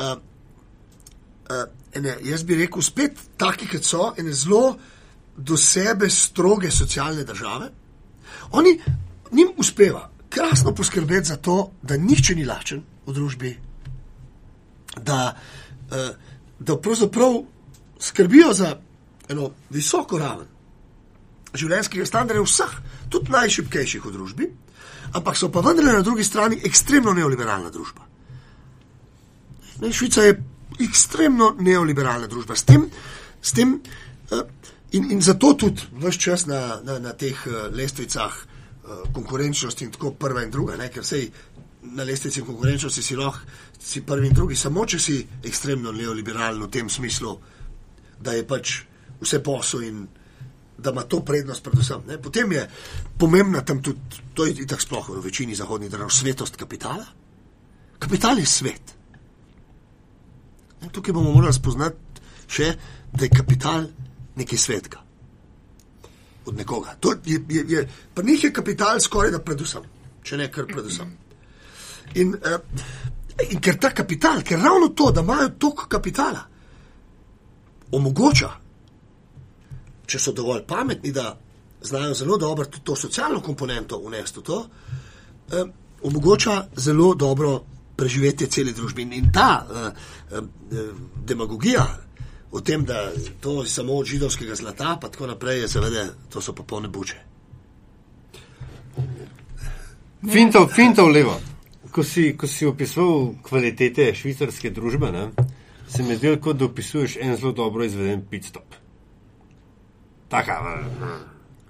uh, 0.04 1.64
ene, 1.94 2.18
jaz 2.24 2.44
bi 2.44 2.56
rekel, 2.56 2.82
spet 2.82 3.12
taki, 3.38 3.68
kot 3.68 3.84
so, 3.84 4.14
in 4.18 4.34
zelo 4.34 4.76
do 5.38 5.58
sebe 5.58 6.10
stroge 6.10 6.72
socialne 6.72 7.24
države. 7.24 7.70
Oni 8.52 8.80
jim 9.32 9.54
uspeva 9.58 10.10
krasno 10.30 10.76
poskrbeti 10.76 11.28
za 11.28 11.36
to, 11.36 11.72
da 11.82 11.98
nihče 11.98 12.36
ni 12.36 12.46
lačen 12.46 12.84
v 13.06 13.14
družbi. 13.14 13.58
Da, 14.98 15.36
Eh, 15.67 15.67
da 15.90 16.78
pravzaprav 16.82 17.42
skrbijo 18.00 18.54
za 18.54 18.76
eno 19.30 19.52
visoko 19.70 20.18
raven 20.18 20.48
življenjskega 21.58 22.06
standarda 22.06 22.44
vseh, 22.44 22.74
tudi 23.10 23.32
najšipkejših 23.34 24.04
v 24.06 24.12
družbi, 24.14 24.50
ampak 25.18 25.40
so 25.40 25.50
pa 25.54 25.64
vendarle 25.66 25.96
na 25.96 26.04
drugi 26.06 26.26
strani 26.28 26.60
ekstremno 26.68 27.14
neoliberalna 27.18 27.72
družba. 27.74 28.06
Ne, 29.82 29.92
Švica 29.94 30.26
je 30.26 30.36
ekstremno 30.84 31.54
neoliberalna 31.60 32.28
družba. 32.30 32.58
S 32.58 32.68
tem, 32.68 32.88
s 33.42 33.56
tem, 33.58 33.78
uh, 34.34 34.44
in, 34.98 35.12
in 35.16 35.24
zato 35.24 35.54
tudi 35.58 35.88
vse 36.02 36.20
čas 36.20 36.46
na, 36.50 36.82
na, 36.84 37.00
na 37.02 37.16
teh 37.18 37.40
uh, 37.48 37.68
lestvicah 37.74 38.44
konkurenčnosti 39.14 39.84
in 39.84 39.92
tako 39.92 40.14
prva 40.16 40.46
in 40.46 40.52
druga, 40.52 40.78
ne, 40.80 40.88
ker 40.88 41.04
sej 41.04 41.26
na 41.96 42.04
lestvici 42.04 42.42
konkurenčnosti 42.42 43.02
si 43.02 43.16
lahko 43.16 43.40
si 43.80 44.02
prvi 44.02 44.28
in 44.28 44.34
drugi, 44.34 44.56
samo 44.56 44.86
če 44.86 45.00
si 45.00 45.18
ekstremno 45.44 45.92
neoliberalen 45.92 46.64
v 46.64 46.70
tem 46.72 46.90
smislu, 46.90 47.38
da 48.20 48.34
je 48.34 48.46
pač 48.48 48.82
vse 49.22 49.40
posel 49.44 49.84
in 49.88 50.08
da 50.78 50.92
ima 50.92 51.04
to 51.04 51.22
prednost 51.26 51.64
predvsem. 51.64 52.04
Ne? 52.08 52.18
Potem 52.22 52.52
je 52.52 52.68
pomembna 53.18 53.62
tam 53.66 53.82
tudi, 53.82 54.00
to 54.34 54.46
je 54.46 54.68
tako 54.68 54.82
sploh 54.82 55.10
v 55.10 55.24
večini 55.26 55.56
zahodnih 55.56 55.90
držav, 55.92 56.10
svetost 56.10 56.56
kapitala. 56.56 57.06
Kapital 58.00 58.40
je 58.40 58.46
svet. 58.46 58.96
Ne? 60.82 60.90
Tukaj 60.94 61.14
bomo 61.14 61.34
morali 61.34 61.54
spoznati 61.54 62.22
še, 62.48 62.74
da 63.14 63.26
je 63.26 63.34
kapital 63.34 63.88
nekaj 64.38 64.58
svetka. 64.58 65.02
Od 66.46 66.56
nekoga. 66.56 66.98
Je, 67.26 67.42
je, 67.50 67.64
je, 67.68 67.88
pa 68.14 68.22
njih 68.22 68.44
je 68.44 68.54
kapital 68.54 69.00
skoraj 69.00 69.34
da 69.34 69.42
predvsem, 69.44 69.84
če 70.24 70.38
ne 70.38 70.52
kar 70.52 70.70
predvsem. 70.70 71.27
In, 72.16 72.34
uh, 72.34 72.60
in 73.52 73.60
ker 73.60 73.78
ta 73.78 73.92
kapital, 73.94 74.42
ker 74.44 74.60
ravno 74.60 74.88
to, 74.88 75.12
da 75.12 75.22
imajo 75.22 75.50
toliko 75.60 75.88
kapitala, 75.90 76.46
omogoča, 77.92 78.52
če 80.08 80.20
so 80.20 80.32
dovolj 80.32 80.64
pametni, 80.68 81.12
da 81.12 81.38
znajo 81.82 82.14
zelo 82.14 82.38
dobro 82.38 82.66
tudi 82.66 82.84
to 82.84 82.96
socialno 82.96 83.42
komponento 83.42 83.98
unesti 83.98 84.40
v 84.40 84.44
to, 84.44 84.58
uh, 84.58 85.70
omogoča 86.04 86.68
zelo 86.76 87.14
dobro 87.16 87.60
preživetje 87.98 88.48
cele 88.48 88.72
družbe. 88.72 89.02
In, 89.02 89.32
ta 89.34 89.66
uh, 89.66 89.88
uh, 90.32 90.90
demagogija 91.26 91.86
o 92.52 92.62
tem, 92.62 92.86
da 92.86 93.12
to 93.42 93.62
je 93.64 93.70
samo 93.70 93.94
od 93.94 94.06
židovskega 94.06 94.56
zlata, 94.56 94.98
pa 95.02 95.10
tako 95.10 95.28
naprej, 95.28 95.62
je 95.62 95.68
seveda, 95.68 96.08
to 96.30 96.42
so 96.42 96.54
popolne 96.56 96.88
buče. 96.88 97.18
Fintov, 100.32 100.72
fintov 100.74 101.12
levo 101.12 101.36
ko 101.98 102.04
si, 102.06 102.38
ko 102.38 102.46
si 102.46 102.68
opisoval 102.70 103.32
kvalitete 103.42 104.12
švicarske 104.14 104.70
družbe, 104.70 105.10
ne, 105.10 105.24
se 105.90 106.04
mi 106.06 106.14
zdi, 106.14 106.36
kot 106.38 106.60
da 106.62 106.68
opisuješ 106.70 107.16
en 107.26 107.34
zelo 107.42 107.56
dobro 107.58 107.88
izveden 107.90 108.22
pit 108.30 108.46
stop. 108.46 108.76
Taka. 110.30 110.60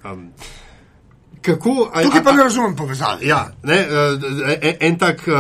Um, 0.04 0.34
kako. 1.48 1.88
a- 1.90 2.04
Tukaj 2.04 2.24
pa 2.24 2.32
ne 2.32 2.44
razumem 2.44 2.76
povezave. 2.76 3.24
Ja, 3.24 3.40
ne, 3.64 3.78
en, 4.62 4.76
en 4.82 4.98
tak 5.00 5.24
uh, 5.28 5.34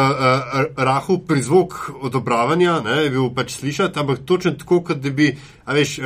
rahel 0.78 1.20
prizvok 1.28 1.76
odobravanja 2.02 2.80
ne, 2.82 2.98
je 3.04 3.10
bil 3.10 3.30
pač 3.30 3.58
slišati, 3.58 4.00
ampak 4.00 4.24
točno 4.26 4.56
tako, 4.56 4.82
kot 4.82 5.04
da 5.04 5.12
bi 5.12 5.30
veš, 5.68 5.98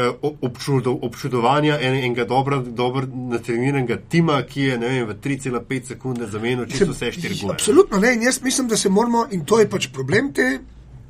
občudo, 0.41 0.95
občudovanja 1.01 1.77
en, 1.79 1.95
enega 2.01 2.25
dobro, 2.25 2.59
dobro 2.61 3.05
natreniranega 3.29 3.99
tima, 4.09 4.41
ki 4.43 4.61
je 4.61 4.77
vem, 4.77 5.07
v 5.07 5.13
3,5 5.15 5.93
sekunde 5.93 6.27
zamenil 6.27 6.65
čisto 6.65 6.91
vse 6.91 7.11
štiri 7.11 7.37
gole. 7.41 7.53
Absolutno 7.53 7.99
ne. 7.99 8.13
In 8.13 8.23
jaz 8.23 8.41
mislim, 8.41 8.67
da 8.67 8.77
se 8.77 8.89
moramo, 8.89 9.27
in 9.31 9.45
to 9.45 9.59
je 9.59 9.69
pač 9.69 9.87
problem 9.93 10.33
te 10.33 10.59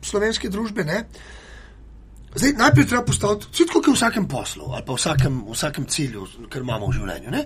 slovenske 0.02 0.50
družbe. 0.50 0.84
Ne? 0.84 1.06
Zdaj, 2.36 2.54
najprej 2.58 2.86
treba 2.88 3.04
postaviti, 3.04 3.48
vse 3.52 3.66
tako 3.68 3.82
kot 3.82 3.92
v 3.92 3.98
vsakem 3.98 4.28
poslu 4.28 4.70
ali 4.72 4.86
pa 4.88 4.94
v 4.94 5.00
vsakem, 5.00 5.40
v 5.48 5.56
vsakem 5.56 5.86
cilju, 5.86 6.28
kar 6.50 6.64
imamo 6.64 6.88
v 6.88 6.96
življenju. 6.96 7.32
Ne? 7.32 7.42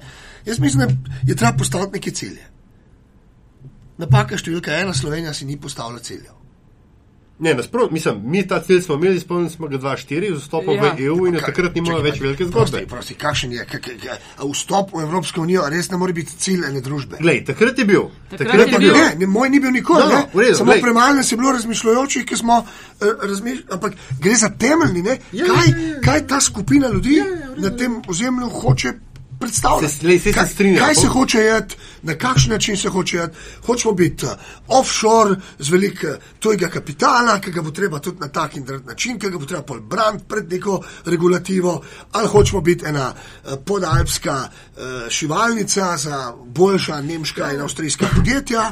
Jaz 0.45 0.59
mislim, 0.61 0.85
da 0.85 1.21
je 1.25 1.35
treba 1.35 1.57
postaviti 1.57 1.97
neke 1.97 2.11
cilje. 2.11 2.45
Napaka 3.97 4.37
številka 4.37 4.75
ena, 4.77 4.93
Slovenija 4.93 5.33
si 5.33 5.47
ni 5.49 5.57
postavila 5.57 6.03
ciljev. 6.03 6.44
Ne, 7.37 7.53
nasprotno, 7.53 7.91
mislim, 7.91 8.21
mi 8.23 8.47
ta 8.47 8.61
cilj 8.61 8.81
smo 8.81 8.95
imeli, 8.95 9.19
spomnim 9.19 9.49
smo 9.49 9.67
ga 9.67 9.77
2-4, 9.77 10.29
z 10.31 10.41
vstopom 10.41 10.75
Ja. 10.75 10.93
v 10.93 11.01
EU 11.01 11.27
in 11.27 11.35
od 11.35 11.41
Kaj- 11.41 11.45
takrat 11.45 11.75
nimamo 11.75 11.99
več 11.99 12.19
velike 12.21 12.45
zgodbe. 12.45 12.71
Prosti, 12.71 12.87
prosti, 12.87 13.13
kakšen 13.15 13.51
je? 13.51 13.65
Kak, 13.65 13.81
kak, 13.81 14.05
a 14.37 14.45
vstop 14.45 14.93
v 14.93 15.01
Evropsko 15.01 15.41
unijo 15.41 15.65
res 15.69 15.91
ne 15.91 15.97
more 15.97 16.13
biti 16.13 16.31
cilj 16.33 16.63
ene 16.63 16.79
družbe. 16.81 17.17
Glej, 17.19 17.43
takrat 17.45 17.77
je 17.77 17.85
bil. 17.85 18.05
Takrat 18.29 18.39
Takrat 18.47 18.67
je 18.67 18.73
je 18.73 18.79
Ne, 18.79 18.79
bil. 18.79 18.93
ne, 18.95 19.15
ne, 19.17 19.27
moj 19.27 19.49
ni 19.49 19.59
bil 19.59 19.71
nikoli. 19.71 19.99
No, 20.01 20.21
No, 20.31 20.41
redu, 20.41 20.55
Samo 20.55 20.71
glej. 20.71 20.81
premalo 20.81 21.13
nas 21.13 21.31
je 21.31 21.37
bilo 21.37 21.51
razmišljajočih, 21.51 22.25
ki 22.25 22.35
smo 22.37 22.57
uh, 22.57 22.67
razmišljali. 23.21 23.67
Ampak 23.69 23.93
gre 24.17 24.35
za 24.35 24.49
temeljni, 24.51 25.01
ne? 25.03 25.17
Ja, 25.33 25.45
kaj, 25.45 25.67
ja, 25.67 25.87
ja. 25.87 26.01
kaj 26.01 26.27
ta 26.27 26.39
skupina 26.41 26.87
ljudi 26.87 27.19
na 27.57 27.69
tem 27.71 28.01
ozemlju 28.07 28.47
hoče 28.49 28.93
predstavljati. 29.45 29.93
Se- 29.93 30.01
saj 30.01 30.19
se 30.19 30.31
kaj, 30.33 30.47
strinjam. 30.47 30.81
kaj 30.81 30.95
se 30.95 31.07
hoče 31.07 31.39
jeti, 31.39 31.75
na 32.01 32.15
kakšen 32.15 32.51
način 32.51 32.77
se 32.77 32.89
hoče 32.89 33.17
jeti. 33.17 33.37
Hočemo 33.65 33.93
biti 33.93 34.25
uh, 34.25 34.31
offshore 34.69 35.35
z 35.59 35.69
veliko 35.69 36.07
tujega 36.39 36.67
kapitala, 36.69 37.39
ki 37.39 37.51
ga 37.51 37.61
bo 37.61 37.71
treba 37.71 37.99
tudi 37.99 38.19
na 38.19 38.27
tak 38.29 38.55
in 38.55 38.65
drug 38.65 38.85
način, 38.85 39.19
ki 39.19 39.29
ga 39.29 39.37
bo 39.37 39.45
treba 39.45 39.63
pol 39.63 39.79
braniti 39.81 40.25
pred 40.27 40.51
neko 40.51 40.81
regulativo, 41.05 41.81
ali 42.11 42.27
hočemo 42.27 42.61
biti 42.61 42.85
ena 42.85 43.13
uh, 43.13 43.53
podalpska 43.65 44.35
uh, 44.41 44.83
šivalnica 45.09 45.97
za 45.97 46.19
boljša 46.45 47.01
nemška 47.01 47.51
in 47.51 47.61
avstrijska 47.61 48.05
podjetja. 48.15 48.71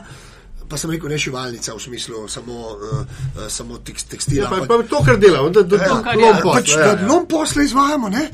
Pa 0.64 0.78
sem 0.78 0.90
rekel, 0.90 1.10
ne 1.10 1.18
šivalnica 1.20 1.74
v 1.76 1.80
smislu 1.80 2.28
samo, 2.28 2.54
uh, 2.54 3.00
uh, 3.00 3.06
samo 3.50 3.78
tekst, 3.78 4.08
tekstila. 4.10 4.44
Ja, 4.44 4.50
pa, 4.50 4.56
ampak- 4.56 4.68
pa 4.82 4.88
to, 4.90 5.04
kar 5.06 5.18
delamo, 5.18 5.50
da, 5.50 5.62
da, 5.64 5.78
kar 5.78 6.04
da, 6.06 6.12
je. 6.18 6.34
da, 6.34 6.40
pač, 6.44 6.70
ja, 6.72 6.96
da 6.96 7.08
lom 7.08 7.28
posle 7.28 7.66
izvajamo, 7.66 8.10
ne? 8.10 8.30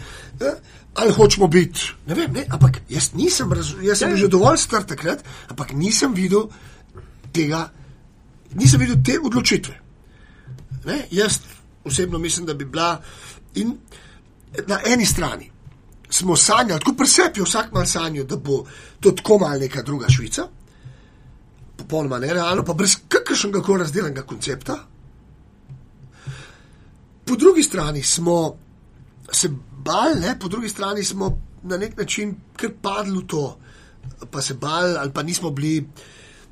Ali 0.96 1.14
hočemo 1.14 1.48
biti, 1.48 1.94
ne 2.08 2.16
vem, 2.16 2.34
ne? 2.34 2.46
ampak 2.50 2.82
jaz 2.90 3.14
nisem, 3.14 3.54
raz, 3.54 3.74
jaz 3.82 4.00
sem 4.00 4.10
Ja. 4.10 4.16
že 4.16 4.28
dovolj 4.28 4.58
star 4.58 4.84
takrat, 4.84 5.24
ampak 5.48 5.74
nisem 5.74 6.14
videl 6.14 6.50
tega, 7.34 7.70
nisem 8.54 8.80
videl 8.80 8.98
te 9.06 9.20
odločitve. 9.22 9.76
Ne? 10.86 11.08
Jaz 11.12 11.40
osebno 11.84 12.20
mislim, 12.20 12.46
da 12.46 12.54
bi 12.54 12.66
bila 12.66 13.02
in 13.56 13.78
na 14.68 14.80
eni 14.86 15.06
strani 15.06 15.52
smo 16.10 16.36
sanjali, 16.36 16.80
tako 16.80 16.94
presepijo 16.94 17.44
vsak 17.46 17.72
mal 17.72 17.86
sanjo, 17.86 18.24
da 18.24 18.36
bo 18.36 18.66
to 19.00 19.12
tako 19.12 19.38
mal 19.38 19.60
neka 19.60 19.82
druga 19.82 20.10
Švica, 20.10 20.48
popolnoma 21.78 22.20
nerealno, 22.20 22.66
pa 22.66 22.74
brez 22.74 22.98
kakršnega 23.08 23.62
koli 23.62 23.80
razdeljenega 23.80 24.22
koncepta. 24.22 24.78
Po 27.26 27.36
drugi 27.36 27.64
strani 27.64 28.04
smo 28.04 28.58
se 29.32 29.50
bali, 29.90 30.20
ne? 30.20 30.36
po 30.40 30.48
drugi 30.48 30.70
strani 30.70 31.04
smo 31.04 31.34
na 31.64 31.78
nek 31.78 31.98
način 31.98 32.36
kar 32.56 32.72
padli 32.82 33.18
v 33.18 33.28
to, 33.28 33.44
pa 34.32 34.42
se 34.42 34.54
bali, 34.54 34.96
ali 34.98 35.14
pa 35.14 35.24
nismo 35.24 35.52
bili 35.52 35.88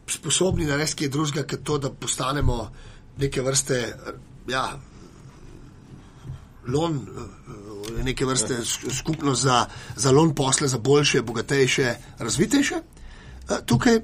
sposobni 0.08 0.66
narediti 0.66 1.04
kaj 1.04 1.10
drugega, 1.10 1.44
kot 1.48 1.64
to, 1.64 1.78
da 1.78 1.92
postanemo 1.92 2.72
neke 3.18 3.42
vrste, 3.42 3.80
ja, 4.48 4.66
lon, 6.68 6.96
eh, 6.98 8.04
neke 8.04 8.26
vrste 8.26 8.62
sk- 8.64 8.94
skupnost 9.00 9.44
za, 9.44 9.66
za 9.96 10.12
lon 10.12 10.36
posle, 10.36 10.68
za 10.68 10.78
boljše, 10.78 11.22
bogatejše, 11.22 11.96
razvitejše. 12.20 12.76
Eh, 13.50 13.62
Tukaj 13.66 14.00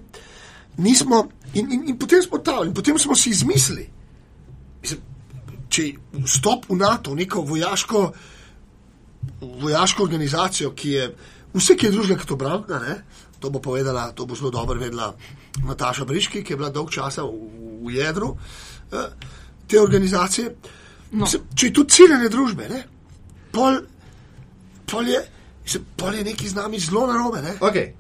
nismo, 0.78 1.28
in, 1.54 1.72
in, 1.72 1.90
in 1.90 2.00
potem 2.00 2.22
smo 2.24 2.38
tam, 2.38 2.68
in 2.68 2.74
potem 2.74 3.00
smo 3.00 3.16
si 3.16 3.30
izmislili. 3.30 3.90
Če 5.74 5.88
vstop 6.26 6.68
v 6.70 6.78
NATO, 6.78 7.16
neko 7.16 7.42
vojaško, 7.42 8.12
vojaško 9.42 10.04
organizacijo, 10.04 10.72
ki 10.72 10.90
je 10.90 11.08
vse, 11.54 11.76
ki 11.78 11.86
je 11.86 11.92
družba 11.92 12.18
kot 12.22 12.32
obrambna, 12.32 12.80
ne, 12.80 12.96
to 13.40 13.50
bo 13.50 13.60
povedala, 13.60 14.12
to 14.12 14.26
bo 14.26 14.36
zelo 14.36 14.52
dobro 14.52 14.80
vedela 14.80 15.14
Nataša 15.68 16.06
Briški, 16.06 16.44
ki 16.44 16.54
je 16.54 16.58
bila 16.58 16.70
dolg 16.70 16.92
časa 16.92 17.24
v, 17.24 17.34
v 17.84 17.96
jedru 17.98 18.36
eh, 18.92 19.10
te 19.68 19.82
organizacije. 19.82 20.56
No. 21.12 21.26
Mislim, 21.26 21.44
če 21.56 21.68
je 21.68 21.74
to 21.74 21.84
ciljene 21.84 22.30
družbe, 22.30 22.70
ne, 22.70 22.84
pol, 23.52 23.82
pol, 24.90 25.08
je, 25.08 25.20
mislim, 25.64 25.86
pol 25.98 26.16
je 26.16 26.24
neki 26.24 26.50
z 26.50 26.56
nami 26.56 26.80
zelo 26.80 27.06
narobe. 27.08 27.42
Ne. 27.42 27.58
Okay. 27.60 27.92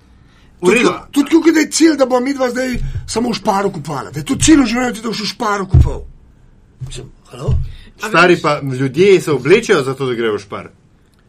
Tudi, 0.64 0.86
tudi 1.12 1.30
tukaj 1.30 1.54
da 1.54 1.60
je 1.60 1.72
cilj, 1.72 1.98
da 2.00 2.06
bo 2.06 2.20
mi 2.24 2.34
dva 2.34 2.50
zdaj 2.50 2.78
samo 3.08 3.34
v 3.34 3.36
šparu 3.36 3.72
kupala. 3.72 4.12
Da 4.12 4.22
je 4.22 4.26
to 4.26 4.38
cilj 4.40 4.62
v 4.64 4.68
življenju, 4.72 5.02
da 5.02 5.12
boš 5.12 5.24
v 5.26 5.32
šparu 5.34 5.68
kupal. 5.68 6.06
Mislim, 6.88 7.10
halo? 7.32 7.52
Stari 8.00 8.38
pa 8.42 8.62
ljudje 8.64 9.22
se 9.22 9.32
oblečejo 9.32 9.84
za 9.84 9.94
to, 9.94 10.08
da 10.08 10.16
grejo 10.16 10.38
v 10.38 10.42
špar. 10.42 10.70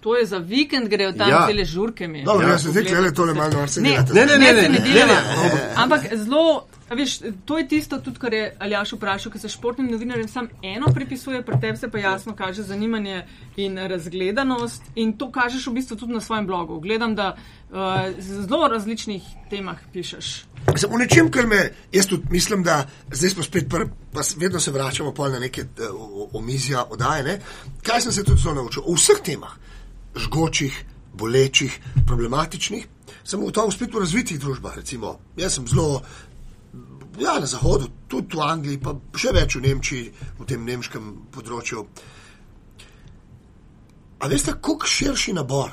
To 0.05 0.17
je 0.17 0.27
za 0.27 0.39
vikend, 0.39 0.89
grejo 0.89 1.13
tam 1.13 1.29
Ja. 1.29 1.37
ja. 1.41 1.47
cele 1.49 1.65
žurke. 1.65 2.09
mi. 2.09 2.25
Dobro, 2.25 2.47
Ja. 2.47 2.53
jaz 2.53 2.63
se 2.63 2.71
zdaj 2.71 2.83
gledam 2.85 3.15
tole 3.15 3.35
malo 3.35 3.51
norce 3.51 3.81
Ne, 3.81 3.91
delate. 3.91 4.13
Ne, 4.15 4.27
ne, 4.27 4.39
ne, 4.39 4.53
ne, 4.53 4.53
ne, 4.53 4.69
ne, 4.69 4.79
ne 4.79 4.95
ne, 4.95 5.07
ne, 5.07 5.07
ne. 5.07 5.73
Ampak 5.77 6.01
zelo, 6.13 6.67
veš, 6.91 7.19
to 7.45 7.59
je 7.59 7.69
tisto, 7.69 7.99
tudi, 7.99 8.19
kar 8.21 8.35
je 8.37 8.57
Aljaš 8.61 8.93
vprašal, 8.93 9.33
ker 9.33 9.41
se 9.41 9.49
športnim 9.49 9.89
novinarjem 9.91 10.29
sam 10.29 10.49
eno 10.63 10.93
pripisuje, 10.95 11.41
pri 11.43 11.57
tebi 11.61 11.81
se 11.81 11.89
pa 11.89 11.99
jasno 11.99 12.37
kaže 12.37 12.63
zanimanje 12.63 13.23
in 13.57 13.79
razgledanost. 13.79 14.83
In 14.95 15.17
to 15.19 15.31
kažeš 15.33 15.67
v 15.67 15.73
bistvu 15.81 15.97
tudi 15.97 16.13
na 16.13 16.21
svojem 16.21 16.47
blogu. 16.47 16.81
Gledam, 16.81 17.15
da 17.15 17.31
uh, 17.71 17.77
z 18.19 18.45
zelo 18.45 18.69
različnih 18.69 19.23
temah 19.51 19.81
pišeš. 19.93 20.45
Sem 20.77 20.91
v 20.91 20.99
nečem, 21.01 21.31
kar 21.31 21.47
me, 21.47 21.71
jaz 21.93 22.07
tudi 22.07 22.29
mislim, 22.31 22.63
da 22.63 22.85
zdaj 23.13 23.31
smo 23.31 23.43
spet 23.43 23.69
prvi, 23.71 23.89
pa 24.13 24.21
vedno 24.37 24.61
se 24.61 24.71
vračamo 24.71 25.13
pol 25.15 25.33
na 25.33 25.39
neke 25.39 25.61
eh, 25.61 25.89
omizja, 26.33 26.85
oddaje. 26.91 27.41
Kaj 27.83 28.01
sem 28.01 28.13
se 28.13 28.25
tudi 28.25 28.41
zelo 28.43 28.55
naučil? 28.55 28.83
O 28.87 28.95
vseh 28.95 29.21
temah, 29.25 29.53
žgočih, 30.17 30.85
bolečih, 31.15 31.79
problematičnih, 32.07 32.87
sem 33.25 33.41
ugotovil 33.41 33.73
spet 33.73 33.95
v 33.95 34.03
razvitih 34.05 34.41
družbah. 34.41 34.77
Recimo, 34.77 35.19
jaz 35.37 35.59
sem 35.59 35.69
zelo. 35.69 36.03
Ja, 37.19 37.39
na 37.39 37.47
zahodu, 37.47 37.87
tudi 38.11 38.37
v 38.37 38.43
Angliji, 38.43 38.81
pa 38.83 38.97
še 39.15 39.31
več 39.35 39.55
v 39.55 39.63
Nemčiji, 39.69 40.11
v 40.39 40.47
tem 40.51 40.65
nemškem 40.67 41.31
področju. 41.31 41.87
A 44.19 44.31
veste, 44.31 44.57
koliko 44.59 44.89
širši 44.89 45.35
nabor 45.37 45.71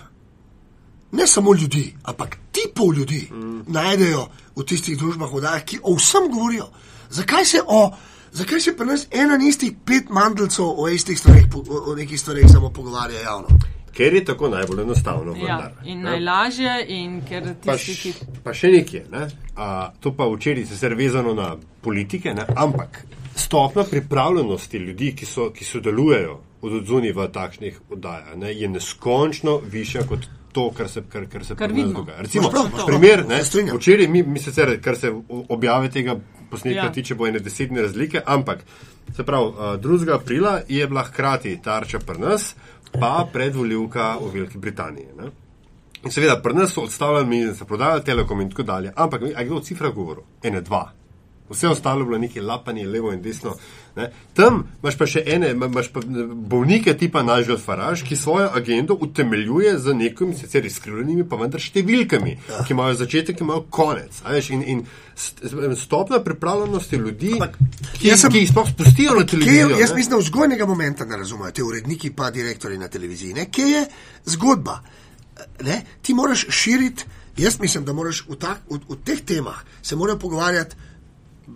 ne 1.12 1.28
samo 1.28 1.54
ljudi, 1.54 1.96
ampak 2.04 2.38
tipov 2.52 2.94
ljudi 2.94 3.28
mm. 3.32 3.64
najdejo 3.68 4.28
v 4.56 4.66
tistih 4.68 4.98
družbah, 4.98 5.34
vodajah, 5.34 5.66
ki 5.66 5.82
o 5.84 5.96
vsem 5.98 6.30
govorijo. 6.32 6.70
Zakaj 7.10 7.46
se, 7.46 7.62
o, 7.68 7.92
zakaj 8.32 8.62
se 8.62 8.76
pri 8.78 8.86
nas 8.86 9.08
ena 9.12 9.36
in 9.36 9.48
istih 9.48 9.74
pet 9.86 10.10
mandlcev 10.10 10.66
o 10.78 10.88
istih 10.88 11.20
stvareh, 11.20 11.50
o, 11.56 11.82
o 11.92 11.96
nekih 11.96 12.20
stvareh 12.20 12.48
samo 12.52 12.70
pogovarja 12.70 13.22
javno? 13.22 13.58
Ker 13.92 14.14
je 14.14 14.26
tako 14.26 14.50
najbolj 14.50 14.82
enostavno. 14.82 15.34
Ja, 15.34 15.58
vendar, 15.58 15.72
in 15.84 15.98
ne. 15.98 16.10
najlažje, 16.10 16.86
in 16.90 17.22
ker 17.22 17.44
Pa, 17.66 17.76
tisti, 17.76 17.96
ki. 18.02 18.12
š, 18.12 18.44
pa 18.44 18.54
še 18.54 18.68
nekaj, 18.70 19.04
ne? 19.12 19.26
A, 19.56 19.70
to 20.00 20.12
pa 20.12 20.26
včeraj 20.26 20.66
se 20.66 20.86
je 20.88 20.96
vezano 20.96 21.34
na 21.34 21.50
politike, 21.82 22.34
ne? 22.34 22.46
ampak 22.56 23.04
stopna 23.36 23.84
pripravljenosti 23.84 24.78
ljudi, 24.78 25.16
ki, 25.16 25.26
so, 25.26 25.50
ki 25.50 25.66
sodelujejo 25.66 26.38
od 26.62 26.74
odzuni 26.74 27.12
v 27.12 27.28
takšnih 27.28 27.82
oddajah, 27.90 28.36
ne, 28.38 28.54
je 28.54 28.68
neskončno 28.70 29.58
višja 29.66 30.04
kot 30.04 30.20
to, 30.52 30.72
kar 30.72 30.90
se, 30.90 31.02
kar, 31.10 31.26
kar 31.26 31.46
se 31.46 31.56
Kar 31.56 31.70
pri 31.70 31.82
nas 31.82 31.94
dogaja. 31.94 32.22
Recimo, 32.22 32.50
prav, 32.50 32.68
prav. 32.72 32.86
primer, 32.86 33.26
ne, 33.28 33.40
včeraj 33.74 34.08
mi, 34.08 34.24
mi 34.24 34.40
sicer, 34.40 34.82
kar 34.82 34.96
se 34.96 35.12
objave 35.50 35.90
tega 35.90 36.16
posnetka 36.50 36.86
Ja. 36.86 36.92
tiče, 36.92 37.16
bo 37.16 37.28
ene 37.28 37.40
desetne 37.40 37.82
razlike, 37.82 38.22
ampak 38.26 38.64
se 39.16 39.24
pravi, 39.24 39.52
a, 39.58 39.78
2. 39.78 40.14
aprila 40.14 40.60
je 40.68 40.88
bila 40.88 41.04
hkrati 41.04 41.60
tarča 41.64 42.00
pri 42.00 42.20
nas, 42.20 42.56
pa 43.00 43.28
predvoljivka 43.34 44.18
v 44.22 44.32
Veliki 44.34 44.58
Britaniji. 44.58 45.08
Ne. 45.18 45.32
In 46.04 46.12
seveda, 46.12 46.40
pri 46.42 46.54
nas 46.54 46.74
so 46.74 46.82
odstavljali 46.82 47.28
miznice, 47.28 47.66
prodajali 47.66 48.04
telekom 48.04 48.42
in 48.42 48.50
tako 48.50 48.64
dalje. 48.64 48.94
Ampak, 48.96 49.22
a 49.36 49.44
kdo 49.44 49.56
o 49.56 49.62
cifrah 49.62 49.94
govoril? 49.94 50.24
Ene, 50.44 50.62
dva. 50.62 50.92
Vse 51.50 51.68
ostalo 51.68 52.02
je 52.02 52.06
bilo 52.06 52.18
nekaj 52.18 52.42
lapanje, 52.42 52.88
levo 52.88 53.14
in 53.14 53.22
desno. 53.22 53.54
Ne. 53.94 54.06
Tam 54.34 54.62
imaš 54.80 54.96
pa 54.96 55.06
še 55.06 55.24
ene, 55.26 55.50
ima- 55.52 55.68
imaš 55.68 55.90
pa 55.90 56.00
bolnike 56.48 56.94
tipa 56.94 57.24
Nažel 57.24 57.58
Faraž, 57.58 58.04
ki 58.04 58.16
svojo 58.16 58.50
agendo 58.54 58.96
utemeljuje 58.96 59.74
z 59.78 59.94
nekimi 59.94 60.34
sicer 60.34 60.66
izkrivljenimi, 60.66 61.26
pa 61.26 61.36
vendar 61.36 61.60
številkami, 61.60 62.38
ja. 62.50 62.62
ki 62.64 62.72
imajo 62.72 62.96
začetek, 62.96 63.36
ki 63.36 63.44
imajo 63.44 63.66
konec. 63.70 64.22
Veš, 64.26 64.50
in, 64.50 64.62
in 64.64 64.84
st- 65.14 65.44
stopna 65.76 66.20
pripravljenosti 66.20 66.96
ljudi, 66.96 67.34
Ampak 67.34 67.58
ki, 67.94 68.16
sem- 68.16 68.32
ki 68.32 68.38
jih 68.38 68.50
sploh 68.50 68.70
spustijo 68.70 69.16
na 69.16 69.26
televizijo. 69.26 69.70
je, 69.70 69.80
jaz 69.80 69.90
ne. 69.90 69.96
mislim, 69.96 70.12
da 70.12 70.18
vzgojnega 70.18 70.66
momenta 70.66 71.06
ne 71.06 71.18
razumejo, 71.18 71.52
te 71.52 71.64
uredniki 71.64 72.12
pa 72.12 72.32
direktori 72.32 72.78
na 72.78 72.88
televiziji. 72.88 73.34
Ne? 73.34 73.46
Kje 73.48 73.66
je 73.66 73.86
zgodba? 74.26 74.80
Ne? 75.62 75.82
Ti 76.02 76.14
moraš 76.14 76.46
širiti 76.50 77.04
Jaz 77.38 77.60
mislim, 77.60 77.86
da 77.86 77.94
moraš 77.94 78.26
v, 78.28 78.36
tak, 78.36 78.60
v, 78.70 78.76
v 78.90 78.96
teh 79.06 79.22
temah 79.22 79.56
se 79.82 79.96
morajo 79.96 80.20
pogovarjati 80.20 80.76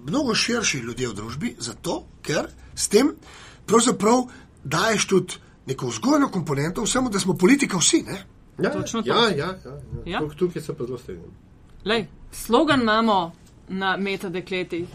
mnogo 0.03 0.35
širši 0.35 0.77
ljudje 0.77 1.07
v 1.07 1.13
družbi, 1.13 1.55
zato 1.59 2.03
ker 2.21 2.47
s 2.75 2.87
tem 2.87 3.13
pravzaprav 3.65 4.27
daješ 4.63 5.07
tudi 5.07 5.33
neko 5.65 5.87
vzgojno 5.87 6.29
komponento 6.29 6.83
vsemu, 6.83 7.09
da 7.09 7.19
smo 7.19 7.33
politika 7.33 7.77
vsi. 7.77 8.03
Ne? 8.07 8.23
Ja, 8.63 8.71
Točno 8.71 9.01
to. 9.01 9.09
ja, 9.09 9.15
ja, 9.15 9.35
ja, 9.35 9.45
ja. 9.45 9.79
Ja. 10.05 10.19
Tuk, 10.19 10.35
tukaj 10.35 10.61
se 10.61 10.73
pa 10.73 10.85
zelo 10.85 10.97
strinjam. 10.97 12.07
Slogan 12.31 12.81
imamo 12.81 13.31
na 13.67 13.97
metadekletih. 13.97 14.87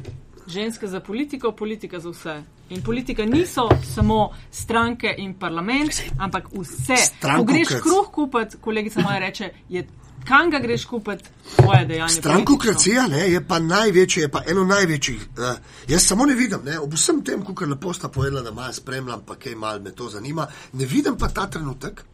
Ženske 0.47 0.87
za 0.87 1.01
politiko, 1.01 1.53
politika 1.53 2.01
za 2.01 2.11
vse. 2.11 2.43
In 2.71 2.83
politika 2.83 3.25
niso 3.25 3.69
samo 3.95 4.31
stranke 4.51 5.15
in 5.19 5.35
parlament, 5.35 5.93
ampak 6.19 6.49
vse. 6.53 6.97
Ko 7.37 7.45
greš 7.45 7.69
kruh 7.69 8.11
kupiti, 8.13 8.57
kolegica 8.61 9.01
moja 9.01 9.19
reče, 9.19 9.51
je 9.69 9.87
kam 10.29 10.51
ga 10.51 10.59
greš 10.59 10.85
kupiti, 10.85 11.25
tvoje 11.57 11.85
dejanje. 11.87 12.15
Strankokracija 12.15 13.07
ne, 13.09 13.29
je 13.31 13.43
pa 13.47 13.59
največje, 13.59 14.23
je 14.23 14.29
pa 14.29 14.43
eno 14.47 14.65
največjih. 14.65 15.27
Uh, 15.39 15.45
jaz 15.89 16.07
samo 16.07 16.27
ne 16.27 16.35
vidim, 16.35 16.65
ne, 16.65 16.79
ob 16.79 16.95
vsem 16.95 17.25
tem, 17.25 17.45
kar 17.55 17.69
lepo 17.69 17.93
sta 17.93 18.09
povedala, 18.09 18.43
da 18.43 18.53
malo 18.53 18.73
spremljam, 18.73 19.23
pa 19.27 19.37
kaj 19.37 19.55
malo 19.55 19.81
me 19.81 19.91
to 19.91 20.09
zanima, 20.09 20.47
ne 20.73 20.87
vidim 20.87 21.19
pa 21.19 21.29
ta 21.29 21.47
trenutek. 21.51 22.05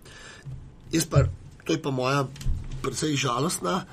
Jaz 0.93 1.07
pa, 1.11 1.25
to 1.65 1.73
je 1.73 1.83
pa 1.83 1.91
moja 1.91 2.27
precej 2.83 3.17
žalostna 3.17 3.85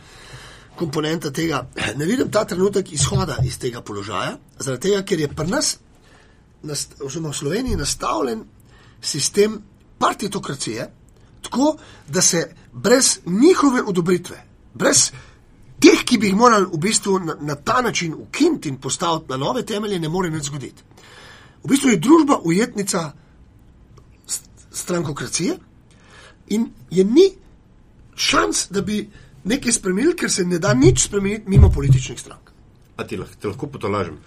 komponenta 0.75 1.31
tega, 1.31 1.67
ne 1.99 2.05
vidim 2.05 2.31
ta 2.31 2.45
trenutek 2.45 2.91
izhoda 2.93 3.37
iz 3.45 3.59
tega 3.59 3.81
položaja, 3.81 4.37
zaradi 4.59 4.89
tega, 4.89 5.03
ker 5.05 5.19
je 5.19 5.27
pri 5.27 5.47
nas, 5.47 5.77
oziroma 7.03 7.29
v 7.29 7.37
Sloveniji, 7.37 7.77
nastavljen 7.77 8.43
sistem 9.01 9.59
partitokracije, 9.99 10.89
tako 11.43 11.75
da 12.07 12.21
se 12.21 12.55
brez 12.73 13.19
njihove 13.25 13.81
odobritve, 13.81 14.43
brez 14.73 15.11
teh, 15.79 16.03
ki 16.05 16.17
bi 16.17 16.27
jih 16.27 16.35
morali 16.35 16.65
v 16.73 16.77
bistvu 16.79 17.19
na, 17.19 17.35
na 17.41 17.55
ta 17.55 17.81
način 17.81 18.13
ukiniti 18.13 18.69
in 18.69 18.77
postaviti 18.77 19.29
na 19.29 19.37
nove 19.37 19.65
temelje, 19.65 19.99
ne 19.99 20.09
more 20.09 20.29
nič 20.29 20.43
zgoditi. 20.43 20.83
V 21.63 21.67
bistvu 21.67 21.89
je 21.89 21.97
družba 21.97 22.39
ujetnica 22.43 23.11
st- 24.27 24.49
strankokracije 24.71 25.57
in 26.47 26.71
je 26.89 27.03
ni 27.03 27.29
šans, 28.15 28.67
da 28.69 28.81
bi 28.81 29.09
nekaj 29.43 29.71
spremenili, 29.71 30.15
ker 30.15 30.31
se 30.31 30.45
ne 30.45 30.59
da 30.59 30.73
nič 30.73 31.03
spremeniti 31.03 31.49
mimo 31.49 31.69
političnih 31.71 32.19
strank. 32.19 32.51
A 32.97 33.07
ti 33.07 33.17
lahko, 33.17 33.35
te 33.41 33.47
lahko 33.47 33.67
potolažim. 33.67 34.17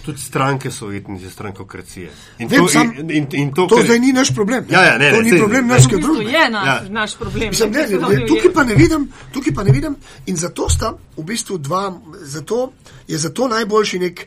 Tudi 0.00 0.18
stranke 0.18 0.70
so 0.70 0.86
ujetnice 0.86 1.30
strankokracije. 1.30 2.10
In 2.38 2.48
Vem, 2.48 2.58
to, 2.58 2.68
sam- 2.68 2.92
in, 2.94 3.10
in, 3.12 3.26
in 3.32 3.52
to, 3.52 3.66
To 3.66 3.76
kar- 3.76 3.84
zdaj 3.84 3.98
ni 3.98 4.12
naš 4.12 4.34
problem. 4.34 4.64
ne. 4.64 4.72
Ja, 4.72 4.82
ja, 4.82 4.98
ne, 4.98 5.10
to 5.10 5.16
ne, 5.16 5.22
ni 5.22 5.30
sej- 5.30 5.38
problem 5.38 5.60
ne. 5.60 5.68
V 5.68 5.76
naše 5.76 5.88
bistvu 5.88 6.00
družbe. 6.04 6.30
je 6.30 6.50
naš, 6.50 6.66
Ja. 6.66 6.88
naš 6.90 7.16
problem. 7.16 7.48
Mislim, 7.48 7.70
ne, 7.70 7.82
ne, 7.82 7.98
ne, 8.10 8.26
tukaj 8.26 8.52
pa 8.52 8.64
ne 8.64 8.74
vidim, 8.74 9.02
tukaj 9.32 9.54
pa 9.54 9.62
ne 9.62 9.72
vidim 9.72 9.96
in 10.26 10.36
zato 10.36 10.68
sta 10.68 10.88
v 11.16 11.22
bistvu 11.22 11.58
dva, 11.58 11.84
zato 12.22 12.72
je 13.06 13.18
zato 13.18 13.48
najboljši 13.48 13.98
nek 13.98 14.26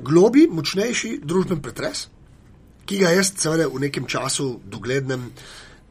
globi, 0.00 0.48
močnejši 0.48 1.20
družben 1.24 1.62
pretres, 1.62 2.08
ki 2.84 2.98
ga 2.98 3.10
jaz 3.10 3.32
seveda 3.36 3.68
v 3.68 3.80
nekem 3.80 4.04
času 4.04 4.60
doglednem, 4.64 5.30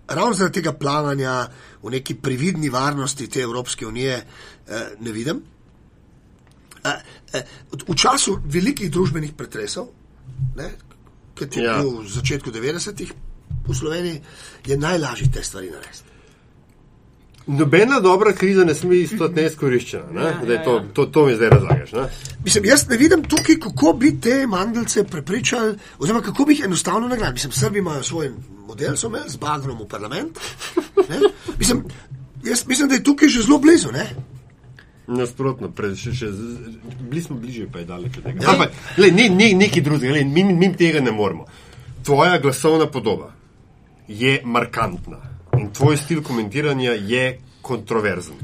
ravno 0.08 0.34
zaradi 0.34 0.54
tega 0.54 0.74
plavanja 0.74 1.48
v 1.82 1.92
neki 1.92 2.16
previdni 2.16 2.70
varnosti 2.70 3.28
te 3.28 3.42
Evropske 3.42 3.88
unije 3.88 4.16
eh, 4.16 4.24
ne 5.00 5.12
vidim. 5.12 5.42
Eh, 6.86 7.44
V 7.90 7.96
času 7.96 8.40
velikih 8.46 8.92
družbenih 8.92 9.34
pretresov, 9.34 9.88
ne, 10.56 10.70
kot 11.38 11.56
je 11.56 11.64
Ja. 11.64 11.82
bil 11.82 12.02
v 12.02 12.08
začetku 12.08 12.52
90-ih 12.52 13.12
v 13.68 13.74
Sloveniji, 13.74 14.22
je 14.66 14.78
najlažje 14.78 15.32
te 15.32 15.44
stvari 15.44 15.70
narediti. 15.70 16.04
Nobena 17.48 18.00
dobra 18.00 18.34
kriza 18.34 18.64
ne 18.64 18.74
sme 18.74 18.98
istoti 18.98 19.36
neizkoriščena. 19.36 20.10
Ne? 20.12 20.22
Ja, 20.22 20.30
Ja, 20.44 20.54
ja, 20.54 20.64
to, 20.64 20.80
to, 20.94 21.06
to 21.06 21.26
mi 21.26 21.36
zdaj 21.36 21.50
razlagaš. 21.50 21.92
Ne? 21.92 22.06
Mislim, 22.44 22.66
jaz 22.66 22.88
ne 22.90 22.98
vidim 22.98 23.24
tukaj, 23.24 23.60
kako 23.60 23.94
bi 23.94 24.20
te 24.20 24.48
mandelce 24.48 25.04
prepričali, 25.04 25.76
oziroma 26.00 26.22
kako 26.22 26.46
bi 26.46 26.54
jih 26.54 26.66
enostavno 26.66 27.08
nagradili. 27.08 27.34
Mislim, 27.34 27.52
Srbi 27.52 27.80
imajo 27.80 28.04
svoj 28.04 28.32
model, 28.68 28.96
so 28.98 29.08
imeli 29.08 29.30
z 29.30 29.38
bagrom 29.38 29.78
v 29.78 29.88
parlament. 29.88 30.40
Ne? 31.10 31.20
Mislim, 31.60 31.84
jaz 32.44 32.66
mislim, 32.68 32.90
da 32.90 32.96
je 32.96 33.04
tukaj 33.04 33.28
že 33.30 33.42
zelo 33.42 33.60
blizu. 33.60 33.92
Ne? 33.92 34.10
Nasprotno, 35.08 35.70
še, 35.96 36.14
še, 36.18 36.32
bili 37.00 37.22
smo 37.22 37.38
bližje, 37.38 37.68
pa 37.72 37.84
je 37.84 37.86
daleč 37.86 38.18
od 38.18 38.26
tega. 38.26 38.42
Ja. 38.42 38.56
Ampak, 38.56 38.74
le, 38.98 39.12
ni, 39.14 39.30
ni 39.30 39.52
nekaj 39.54 39.84
drugega, 39.86 40.16
glej, 40.16 40.26
mi, 40.26 40.44
mi 40.44 40.72
tega 40.78 41.04
ne 41.04 41.14
moremo. 41.14 41.46
Tvoja 42.06 42.40
glasovna 42.42 42.88
podoba 42.90 43.32
je 44.08 44.40
markantna 44.46 45.22
in 45.60 45.70
tvoj 45.74 45.98
stil 45.98 46.24
komentiranja 46.24 46.98
je 46.98 47.26
kontroverzen. 47.62 48.42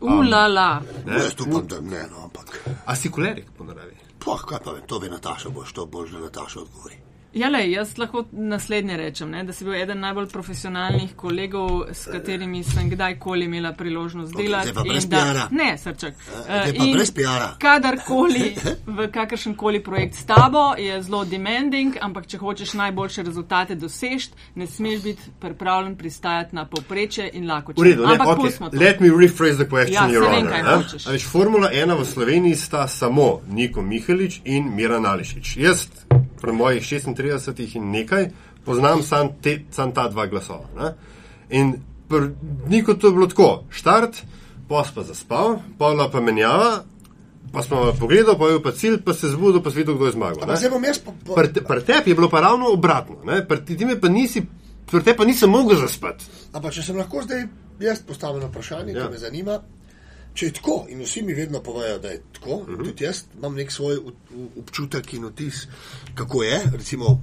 Ulala. 0.00 0.82
Ne? 1.06 1.18
Jaz 1.18 1.34
upam, 1.40 1.66
da 1.66 1.80
ne, 1.80 2.06
no, 2.10 2.24
ampak. 2.24 2.58
A 2.86 2.96
si 2.96 3.10
kolerik 3.10 3.50
po 3.58 3.64
naravi? 3.64 3.98
Poh, 4.22 4.42
kaj 4.46 4.62
pa 4.64 4.74
vem, 4.74 4.86
to 4.86 4.98
ve 5.02 5.10
Nataša, 5.10 5.50
boš 5.50 5.72
to 5.72 5.86
boš, 5.86 6.10
da 6.14 6.26
Nataša 6.26 6.60
odgovori. 6.60 7.01
Ja, 7.34 7.48
lej, 7.48 7.70
jaz 7.72 7.94
lahko 7.96 8.24
naslednje 8.32 8.96
rečem, 8.96 9.30
ne, 9.30 9.44
da 9.44 9.52
si 9.52 9.64
bil 9.64 9.74
eden 9.74 10.00
najbolj 10.00 10.26
profesionalnih 10.28 11.14
kolegov, 11.16 11.86
s 11.90 12.04
katerimi 12.04 12.60
sem 12.62 12.90
kdajkoli 12.90 13.44
imela 13.44 13.72
priložnost 13.72 14.34
Ok, 14.34 14.42
delati. 14.42 14.68
in 14.68 15.08
da- 15.08 15.16
PR-a. 15.24 15.48
Ne, 15.50 15.78
srček. 15.78 16.14
in 16.74 16.92
brez 16.92 17.10
PR-a. 17.10 17.54
Kadarkoli 17.58 18.52
v 18.98 19.08
kakršen 19.08 19.54
koli 19.54 19.80
projekt 19.80 20.14
s 20.14 20.24
tabo 20.24 20.74
je 20.78 21.02
zelo 21.02 21.24
demanding, 21.24 21.96
ampak 22.00 22.26
če 22.26 22.38
hočeš 22.38 22.72
najboljše 22.74 23.22
rezultate 23.22 23.74
doseči, 23.74 24.28
ne 24.54 24.66
smeš 24.66 25.02
biti 25.02 25.22
pripravljen 25.40 25.96
pristajati 25.96 26.54
na 26.54 26.66
povprečje 26.66 27.30
in 27.32 27.48
lakoče. 27.48 27.80
V 27.80 27.84
redu, 27.84 28.06
ne, 28.06 28.12
ampak 28.12 28.38
okay. 28.38 28.80
let 28.80 29.00
me 29.00 29.08
rephrase 29.10 29.56
the 29.56 29.64
question, 29.66 29.94
Ja, 29.94 30.08
Your 30.10 30.28
vem, 30.28 30.34
Honor. 30.34 30.52
kaj 30.52 30.62
ne. 30.62 30.76
hočeš. 30.76 31.06
Veš, 31.06 31.24
Formula 31.26 31.70
1 31.72 31.96
v 31.96 32.04
Sloveniji 32.04 32.54
sta 32.56 32.88
samo 32.88 33.40
Niko 33.48 33.82
Mihalič 33.82 34.40
in 34.44 34.76
Miran 34.76 35.06
Ališič. 35.06 35.56
Jaz, 35.56 35.88
pri 36.42 36.52
mojih 36.52 36.82
36 36.82 37.14
in 37.72 37.90
nekaj, 37.90 38.30
poznam 38.60 39.02
sam, 39.02 39.30
te, 39.38 39.60
sam 39.70 39.92
ta 39.92 40.08
dva 40.08 40.26
glasova. 40.26 40.66
Ne? 40.74 40.88
In 41.50 41.76
pri 42.08 42.34
Niko 42.66 42.94
to 42.94 43.06
je 43.06 43.12
bilo 43.12 43.26
tako, 43.26 43.48
štart, 43.70 44.18
pos 44.68 44.90
pa 44.90 45.02
zaspal, 45.02 45.60
pola 45.78 46.08
pa 46.08 46.20
menjava, 46.20 46.82
pa 47.48 47.62
smo 47.62 47.92
pogledali, 47.94 48.34
pa 48.34 48.44
je 48.44 48.52
bil 48.52 48.62
pa 48.62 48.72
cilj, 48.72 48.98
pa 49.00 49.14
se 49.14 49.28
zbudil, 49.28 49.62
pa 49.62 49.70
si 49.70 49.78
videl, 49.78 49.94
kdo 49.94 50.06
je 50.06 50.12
zmagal. 50.12 50.42
Po, 51.22 51.34
Pri 51.34 51.48
te- 51.48 51.62
pri 51.62 51.80
tebi 51.80 52.10
je 52.10 52.14
bilo 52.14 52.28
pa 52.28 52.40
ravno 52.40 52.68
obratno, 52.68 53.16
pri 53.22 53.58
me 53.84 53.96
pa 53.96 54.08
nisi, 54.08 54.42
pri 54.86 55.02
tebi 55.02 55.16
pa 55.16 55.24
nisem 55.24 55.50
mogel 55.50 55.76
zaspati. 55.76 56.24
Ampak 56.52 56.72
če 56.72 56.82
sem 56.82 56.96
lahko 56.96 57.22
zdaj 57.22 57.46
jaz 57.80 58.00
postavil 58.00 58.42
vprašanje, 58.42 58.92
Ja. 58.92 59.06
ki 59.06 59.12
me 59.12 59.18
zanima, 59.18 59.60
če 60.34 60.46
je 60.46 60.52
tako 60.52 60.86
in 60.88 61.00
vsi 61.00 61.22
mi 61.22 61.34
vedno 61.34 61.60
povejo, 61.60 61.98
da 61.98 62.08
je 62.08 62.22
tako, 62.32 62.50
uh 62.50 62.68
Mhm. 62.68 62.74
-huh. 62.74 62.84
tudi 62.84 63.04
jaz 63.04 63.22
imam 63.38 63.54
nek 63.54 63.72
svoj 63.72 63.98
občutek 64.58 65.14
in 65.14 65.24
vtis, 65.24 65.66
kako 66.14 66.42
je, 66.42 66.60
recimo 66.72 67.22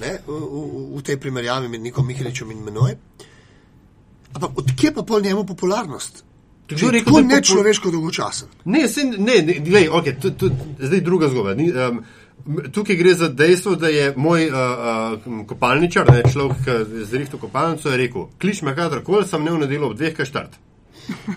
ne, 0.00 0.18
v, 0.26 0.32
v, 0.32 0.98
v 0.98 1.02
tej 1.02 1.16
primerjavi 1.16 1.68
med 1.68 1.80
Nikom 1.80 2.06
Miheličem 2.06 2.50
in 2.50 2.58
menoj. 2.64 2.96
Ampak 4.34 4.50
odkje 4.58 4.94
pa 4.94 5.02
pol 5.02 5.20
njemu 5.20 5.44
popularnost? 5.46 6.24
Kdo 6.68 6.86
je 6.86 6.92
rekel, 6.92 7.12
da 7.12 7.18
je 7.18 7.24
popul- 7.24 7.34
nečloveško 7.36 7.90
dolgočasen. 7.90 8.48
Ne, 8.64 8.88
se, 8.88 9.04
ne, 9.04 9.42
ne 9.42 9.52
glej, 9.54 9.88
okay, 9.88 10.20
tu, 10.20 10.30
tu, 10.30 10.50
zdaj 10.80 11.00
druga 11.00 11.28
zgodba. 11.28 11.54
Ni, 11.54 11.72
um, 11.72 12.04
tukaj 12.72 12.96
gre 12.96 13.14
za 13.14 13.28
dejstvo, 13.28 13.74
da 13.76 13.88
je 13.88 14.14
moj 14.16 14.46
uh, 14.46 14.54
uh, 14.54 15.46
kopalničar, 15.46 16.10
ne, 16.10 16.22
človek, 16.32 16.56
ki 16.64 16.70
je 16.70 17.04
zrihtel 17.04 17.38
kopalnico, 17.38 17.88
je 17.90 17.96
rekel: 17.96 18.26
klič 18.40 18.62
me 18.62 18.74
kadarkoli, 18.74 19.26
sem 19.26 19.44
ne 19.44 19.50
v 19.52 19.58
nedeljo 19.58 19.86
ob 19.86 19.96
dveh, 19.96 20.14
kaj 20.14 20.26
štart. 20.26 20.56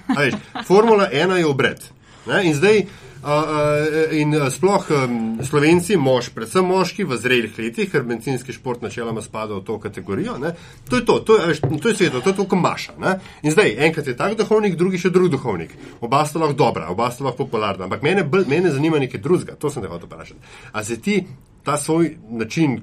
A 0.07 0.20
Veš, 0.22 0.39
Formula 0.68 1.09
1 1.11 1.38
je 1.41 1.45
obred. 1.45 1.84
Ne, 2.26 2.39
in 2.49 2.55
zdaj, 2.57 2.80
uh, 2.82 3.30
uh, 3.30 4.13
in 4.18 4.34
sploh 4.49 4.88
um, 4.89 5.18
slovenci, 5.45 5.97
mož, 5.97 6.32
predvsem 6.34 6.66
moški 6.66 7.05
v 7.05 7.18
zrelih 7.22 7.59
letih, 7.59 7.89
ker 7.91 8.05
bencinski 8.07 8.53
šport 8.55 8.82
načeloma 8.82 9.22
spada 9.22 9.59
v 9.59 9.61
to 9.66 9.78
kategorijo, 9.82 10.38
ne, 10.41 10.55
to 10.89 10.97
je 10.97 11.05
to, 11.05 11.20
to 11.20 11.38
je, 11.38 11.53
a 11.53 11.78
to 11.78 11.91
je 11.91 11.95
sveto, 11.95 12.22
to 12.26 12.34
je 12.34 12.39
to, 12.39 12.47
ko 12.49 12.57
maša. 12.57 12.97
Ne. 13.01 13.20
In 13.45 13.53
zdaj, 13.53 13.76
enkrat 13.89 14.09
je 14.09 14.18
tak 14.18 14.38
duhovnik, 14.39 14.78
drugi 14.80 15.01
še 15.01 15.13
drug 15.13 15.30
duhovnik. 15.34 15.78
Oba 16.01 16.24
sta 16.26 16.41
lahko 16.41 16.57
dobra, 16.57 16.89
oba 16.89 17.11
sta 17.13 17.28
lahko 17.28 17.45
popularna, 17.45 17.86
ampak 17.86 18.01
mene, 18.05 18.26
mene 18.49 18.74
zanima 18.74 19.01
nekaj 19.01 19.22
drugega, 19.22 19.59
to 19.59 19.70
sem 19.70 19.86
te 19.86 19.91
hotel 19.91 20.09
vprašati. 20.09 20.57
A 20.74 20.84
se 20.84 20.97
ti 21.01 21.22
ta 21.66 21.78
svoj 21.78 22.18
način 22.30 22.82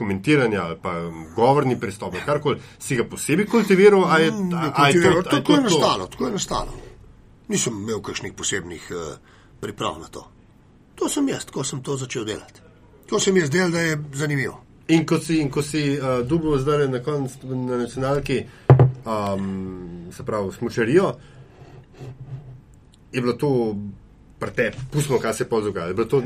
komentiranja 0.00 0.62
ali 0.64 0.78
pa 0.82 0.94
um, 1.04 1.26
govorni 1.36 1.76
pristop, 1.80 2.14
ali 2.14 2.24
karkoli, 2.26 2.60
si 2.78 2.96
ga 2.96 3.04
posebej 3.04 3.46
kultiviral, 3.46 4.06
a 4.08 4.18
je, 4.18 4.32
a, 4.32 4.70
a 4.74 4.88
je 4.88 5.02
to, 5.02 5.08
a 5.08 5.12
je 5.12 5.22
to, 5.22 5.30
Tako 5.30 5.58
je 5.58 5.60
nastalo, 5.68 6.06
tako 6.06 6.26
je 6.26 6.32
nastalo. 6.32 6.80
Nisem 7.52 7.76
imel 7.82 8.00
kakšnih 8.00 8.32
posebnih 8.36 8.90
uh, 8.90 9.14
priprav 9.60 10.00
na 10.00 10.08
to. 10.08 10.24
To 11.00 11.08
sem 11.08 11.28
jaz, 11.28 11.46
ko 11.52 11.64
sem 11.64 11.82
to 11.84 11.96
začel 12.00 12.24
delati. 12.24 12.64
To 13.10 13.20
se 13.20 13.32
mi 13.32 13.40
je 13.40 13.46
zdelo, 13.46 13.70
da 13.70 13.80
je 13.80 13.98
zanimivo. 14.14 14.60
In 14.88 15.06
ko 15.06 15.18
si, 15.18 15.38
in 15.40 15.50
ko 15.50 15.62
si 15.62 15.82
uh, 15.94 16.20
dubov 16.26 16.58
zdaj 16.58 16.88
na 16.88 17.02
koncu 17.02 17.54
na 17.54 17.78
nacionalki, 17.84 18.42
um, 19.04 20.08
se 20.12 20.26
pravi, 20.26 20.52
smočarijo, 20.58 21.12
je 23.12 23.20
bilo 23.20 23.32
to 23.32 23.76
prete, 24.40 24.70
pustimo, 24.92 25.18
kaj 25.20 25.34
se 25.34 25.44
je 25.44 25.48
pol 25.48 25.62
dogajalo. 25.68 25.90
Je 25.90 25.98
bilo 25.98 26.08
to 26.08 26.22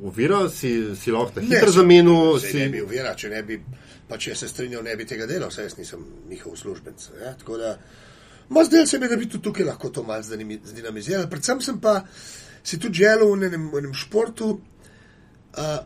uvira, 0.00 0.44
si, 0.52 0.96
si 0.96 1.12
lahko 1.12 1.40
na 1.40 1.46
hitro 1.48 1.72
zamenil, 1.72 2.38
si, 2.40 2.58
ne 2.58 2.68
bi 2.68 2.82
uvira, 2.84 3.14
če 3.16 3.32
ne 3.32 3.42
bi, 3.42 3.60
pa 4.08 4.18
če 4.20 4.36
se 4.36 4.48
strinjal, 4.48 4.84
ne 4.84 4.96
bi 4.96 5.06
tega 5.08 5.26
delal, 5.26 5.50
saj 5.50 5.70
jaz 5.70 5.78
nisem 5.78 6.04
njihov 6.30 6.52
uslužbenc. 6.58 7.08
Ja? 7.22 7.32
Tako 7.40 7.58
da 7.62 7.78
Ma 8.48 8.64
zdaj 8.64 8.86
se 8.86 8.98
mi, 8.98 9.08
da 9.08 9.16
bi 9.16 9.28
tudi 9.28 9.42
tukaj 9.42 9.64
lahko 9.64 9.88
to 9.88 10.02
malo 10.02 10.22
zanimi- 10.22 10.60
zdinamizirali. 10.64 11.30
Predvsem 11.30 11.60
sem 11.60 11.80
pa 11.80 12.04
si 12.62 12.78
tudi 12.78 12.94
želel 12.94 13.32
v 13.32 13.44
enem, 13.44 13.70
v 13.72 13.78
enem 13.78 13.94
športu. 13.94 14.60
Uh, 15.56 15.78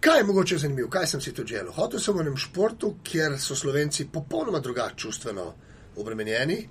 kaj 0.00 0.18
je 0.18 0.24
mogoče 0.24 0.58
zanimivo, 0.58 0.88
kaj 0.90 1.06
sem 1.06 1.20
si 1.20 1.34
tudi 1.34 1.54
želel? 1.54 1.72
Hotel 1.72 2.00
sem 2.00 2.14
v 2.14 2.20
enem 2.20 2.36
športu, 2.36 2.96
kjer 3.04 3.38
so 3.38 3.54
slovenci 3.56 4.08
popolnoma 4.12 4.58
drugače 4.58 4.96
čustveno 4.96 5.54
obremenjeni, 5.96 6.68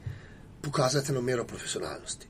pokazati 0.62 1.12
eno 1.12 1.22
mero 1.22 1.46
profesionalnosti. 1.46 2.28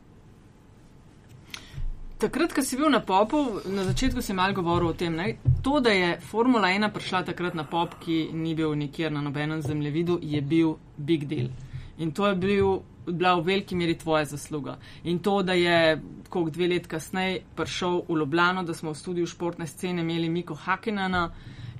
Takrat, 2.21 2.53
ko 2.53 2.61
si 2.61 2.77
bil 2.77 2.91
na 2.93 2.99
popu, 3.01 3.63
na 3.65 3.81
začetku 3.81 4.21
si 4.21 4.33
malo 4.37 4.53
govoril 4.53 4.91
o 4.91 4.93
tem, 4.93 5.09
ne? 5.09 5.39
to, 5.65 5.79
da 5.81 5.89
je 5.89 6.19
Formula 6.21 6.69
1 6.69 6.93
prišla 6.93 7.23
takrat 7.25 7.55
na 7.57 7.63
pop, 7.65 7.95
ki 7.97 8.29
ni 8.33 8.53
bil 8.53 8.75
nikjer 8.77 9.09
na 9.09 9.23
nobenem 9.25 9.61
zemljevidu, 9.65 10.19
je 10.21 10.41
bil 10.41 10.75
big 10.97 11.25
deal. 11.25 11.49
In 11.97 12.11
to 12.13 12.27
je 12.29 12.35
bil, 12.35 12.83
bila 13.09 13.33
v 13.39 13.47
veliki 13.47 13.75
meri 13.75 13.97
tvoja 13.97 14.25
zasluga. 14.25 14.77
In 15.03 15.17
to, 15.19 15.41
da 15.41 15.57
je 15.57 15.97
koliko 16.29 16.53
dve 16.53 16.67
let 16.67 16.87
kasneje 16.87 17.41
prišel 17.57 18.03
v 18.05 18.19
Ljubljano, 18.21 18.63
da 18.63 18.73
smo 18.73 18.93
v 18.93 19.01
studiu 19.01 19.25
športne 19.25 19.65
scene 19.67 20.05
imeli 20.05 20.29
Miko 20.29 20.53
Hakenana, 20.53 21.31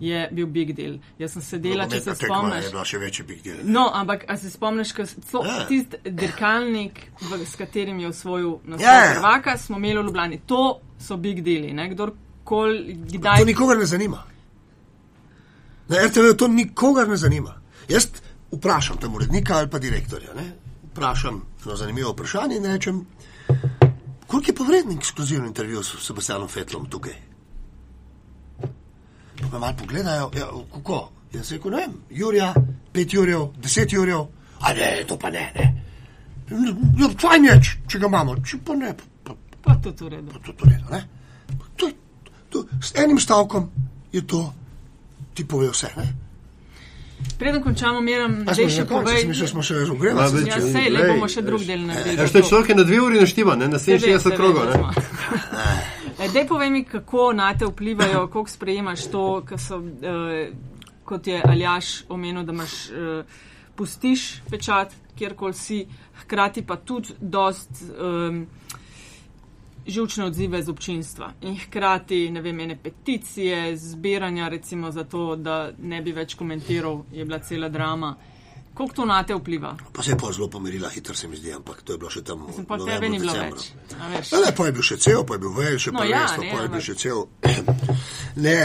je 0.02 0.30
bil 0.32 0.48
big 0.48 0.74
deal. 0.74 0.96
Jaz 1.18 1.32
sem 1.32 1.42
sedela, 1.44 1.86
če 1.86 2.00
se 2.02 2.16
spomniš. 2.16 2.64
Je 2.64 2.70
bila 2.70 2.86
še 2.86 2.98
večji 2.98 3.26
big 3.26 3.44
deal. 3.44 3.58
No, 3.64 3.84
ampak 3.94 4.26
a 4.28 4.38
se 4.38 4.50
spomniš, 4.50 4.92
ko 4.92 5.06
so 5.06 5.44
Ja. 5.46 5.60
tisti 5.68 6.00
dirkalnik, 6.06 7.00
v, 7.22 7.46
s 7.46 7.56
katerim 7.56 8.00
je 8.00 8.08
osvojil 8.08 8.58
naslov 8.66 8.82
Ja, 8.82 9.06
ja. 9.06 9.14
prvaka, 9.14 9.58
smo 9.58 9.78
imeli 9.78 10.00
v 10.00 10.04
Ljubljani. 10.04 10.42
To 10.46 10.64
so 11.00 11.18
big 11.18 11.42
deali, 11.42 11.72
ne? 11.72 11.90
Kdorkoli, 11.90 12.98
To 13.06 13.18
kdaj. 13.18 13.46
nikogar 13.46 13.78
ne 13.78 13.86
zanima. 13.86 14.24
Na 15.88 15.98
RTV 16.00 16.34
to 16.36 16.48
nikogar 16.48 17.08
ne 17.08 17.18
zanima. 17.18 17.54
Jaz 17.88 18.08
vprašam 18.52 18.98
tam 18.98 19.16
urednika 19.16 19.54
ali 19.56 19.70
pa 19.70 19.80
direktorja. 19.80 20.34
Ne? 20.34 20.52
Vprašam 20.86 21.42
no, 21.66 21.76
zanimivo 21.76 22.12
vprašanje 22.12 22.58
in 22.58 22.66
rečem, 22.66 23.06
koliko 24.28 24.52
je 24.52 24.56
pa 24.56 24.64
vreden 24.64 24.98
ekskluzivni 24.98 25.48
intervju 25.48 25.84
s 25.84 25.96
Sebastianom 26.00 26.48
Fetlom 26.48 26.86
tukaj? 26.86 27.14
Pa 29.42 29.48
me 29.50 29.60
malo 29.60 29.74
pogledajo, 29.76 30.30
ja, 30.34 30.46
kako? 30.74 31.00
Jaz 31.32 31.52
rekel, 31.52 31.72
ne 31.72 31.78
vem, 31.78 31.92
Jurija, 32.12 32.54
pet 32.92 33.14
Jurjev, 33.14 33.48
deset 33.58 33.94
Jurjev, 33.94 34.26
a 34.60 34.74
ne, 34.74 35.04
to 35.06 35.18
pa 35.18 35.30
ne, 35.30 35.52
ne. 35.56 35.68
Ja, 36.98 37.08
fajn 37.18 37.46
je, 37.46 37.54
če- 37.88 38.00
ga 38.00 38.08
imamo, 38.08 38.36
če 38.42 38.58
pa 38.60 38.76
ne, 38.76 38.94
pa, 39.24 39.36
Pa 39.62 39.76
tudi 39.78 40.04
v 40.04 40.10
redu. 40.10 40.32
pa 40.32 40.40
to, 40.42 40.54
to 40.54 40.66
redo, 40.66 40.90
ne? 40.90 41.02
To, 41.76 41.88
je- 41.88 41.96
to, 42.50 42.58
s 42.82 42.92
enim 42.96 43.20
stavkom 43.20 43.70
je 44.12 44.22
to, 44.24 44.54
ti 45.34 45.46
pove 45.46 45.70
vse. 45.70 45.88
Ne? 45.96 46.08
Preden 47.38 47.62
končamo, 47.62 48.02
meram, 48.02 48.44
da 48.44 48.54
še 48.54 48.84
povej. 48.86 49.26
mislim, 49.28 49.48
smo 49.48 49.62
še 49.62 49.76
razogrevali. 49.76 50.32
več- 50.36 50.48
Ja, 50.48 50.60
sej, 50.60 50.90
le 50.90 51.08
bomo 51.08 51.28
še 51.28 51.42
drug 51.42 51.62
del 51.62 51.80
naredili. 51.82 52.18
Ja, 52.18 52.28
što 52.28 52.38
je 52.38 52.44
človek 52.44 52.76
na 52.76 52.84
dve 52.84 53.00
uri 53.00 53.20
naštima, 53.20 53.56
ne? 53.56 53.68
na 53.68 53.80
Se 53.80 53.94
ve, 53.94 54.00
se 54.00 54.08
67 54.10 54.26
ve, 54.26 54.36
krogov. 54.36 54.66
E, 56.22 56.30
Dej 56.30 56.46
povej 56.46 56.70
mi, 56.70 56.84
kako 56.86 57.34
na 57.34 57.58
te 57.58 57.66
vplivajo, 57.66 58.28
kako 58.28 58.50
sprejemaš 58.50 59.08
to, 59.10 59.42
so, 59.58 59.82
eh, 59.82 60.52
kot 61.06 61.28
je 61.28 61.42
Aljaš 61.46 62.04
omenil, 62.10 62.44
da 62.44 62.54
imaš, 62.54 62.90
eh, 62.90 63.24
pustiš 63.76 64.42
pečat, 64.50 64.94
kjerkoli 65.18 65.54
si, 65.54 65.88
hkrati 66.22 66.62
pa 66.62 66.76
tudi 66.76 67.14
dost 67.20 67.70
eh, 67.82 68.46
živčne 69.88 70.26
odzive 70.26 70.62
z 70.62 70.70
občinstva. 70.70 71.34
In 71.42 71.58
hkrati, 71.58 72.30
ne 72.32 72.42
vem, 72.42 72.60
ene 72.60 72.78
peticije, 72.78 73.78
zbiranja 73.78 74.48
recimo 74.48 74.92
za 74.92 75.04
to, 75.04 75.36
da 75.36 75.72
ne 75.82 76.02
bi 76.02 76.12
več 76.12 76.36
komentiral, 76.36 77.02
je 77.12 77.26
bila 77.26 77.40
cela 77.40 77.70
drama. 77.70 78.16
Kako 78.82 78.94
to 78.94 79.06
na 79.06 79.24
te 79.24 79.36
vpliva? 79.36 79.76
Pa 79.94 80.04
se 80.04 80.12
je 80.12 80.18
pa 80.18 80.32
zelo 80.32 80.48
pomirila, 80.48 80.90
hitro 80.90 81.14
se 81.16 81.28
mi 81.28 81.38
zdi, 81.38 81.54
ampak 81.54 81.82
to 81.82 81.94
je 81.94 81.98
bilo 81.98 82.10
še 82.10 82.24
tam. 82.24 82.48
Sem 82.50 82.66
pa 82.66 82.78
tebe 82.80 83.10
ni 83.10 83.20
bilo 83.20 83.34
decembru. 83.34 83.62
več. 84.10 84.32
ne, 84.34 84.50
pa 84.58 84.66
je 84.66 84.72
bil 84.72 84.82
še 84.84 84.98
cel, 84.98 85.22
pa 85.24 85.34
je 85.34 85.40
bil 85.40 85.54
več, 85.54 85.82
še 85.82 85.92
No 85.92 86.00
pa 86.00 86.06
ja, 86.06 86.24
ne, 86.38 86.50
pa 86.50 86.62
je 86.62 86.70
bil 86.70 86.82
še 86.82 86.96
cel. 86.96 87.20
Ne, 88.38 88.58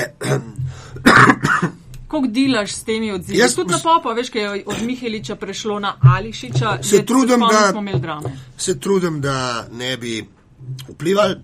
Kako 2.09 2.27
delaš 2.27 2.73
s 2.73 2.85
temi 2.85 3.13
odzivi? 3.13 3.39
Jaz- 3.39 3.57
Tudi 3.59 3.75
na 3.75 3.79
popa, 3.83 4.15
veš, 4.15 4.31
kaj 4.31 4.43
je 4.43 4.63
od 4.67 4.83
Miheliča 4.83 5.37
prešlo 5.37 5.79
na 5.79 5.97
Ališiča, 6.01 6.79
Se 6.83 7.05
trudim, 7.05 7.41
da- 7.41 8.23
se 8.57 8.79
trudim, 8.81 9.21
da 9.21 9.67
ne 9.73 9.97
bi 9.97 10.23
vplivali, 10.89 11.37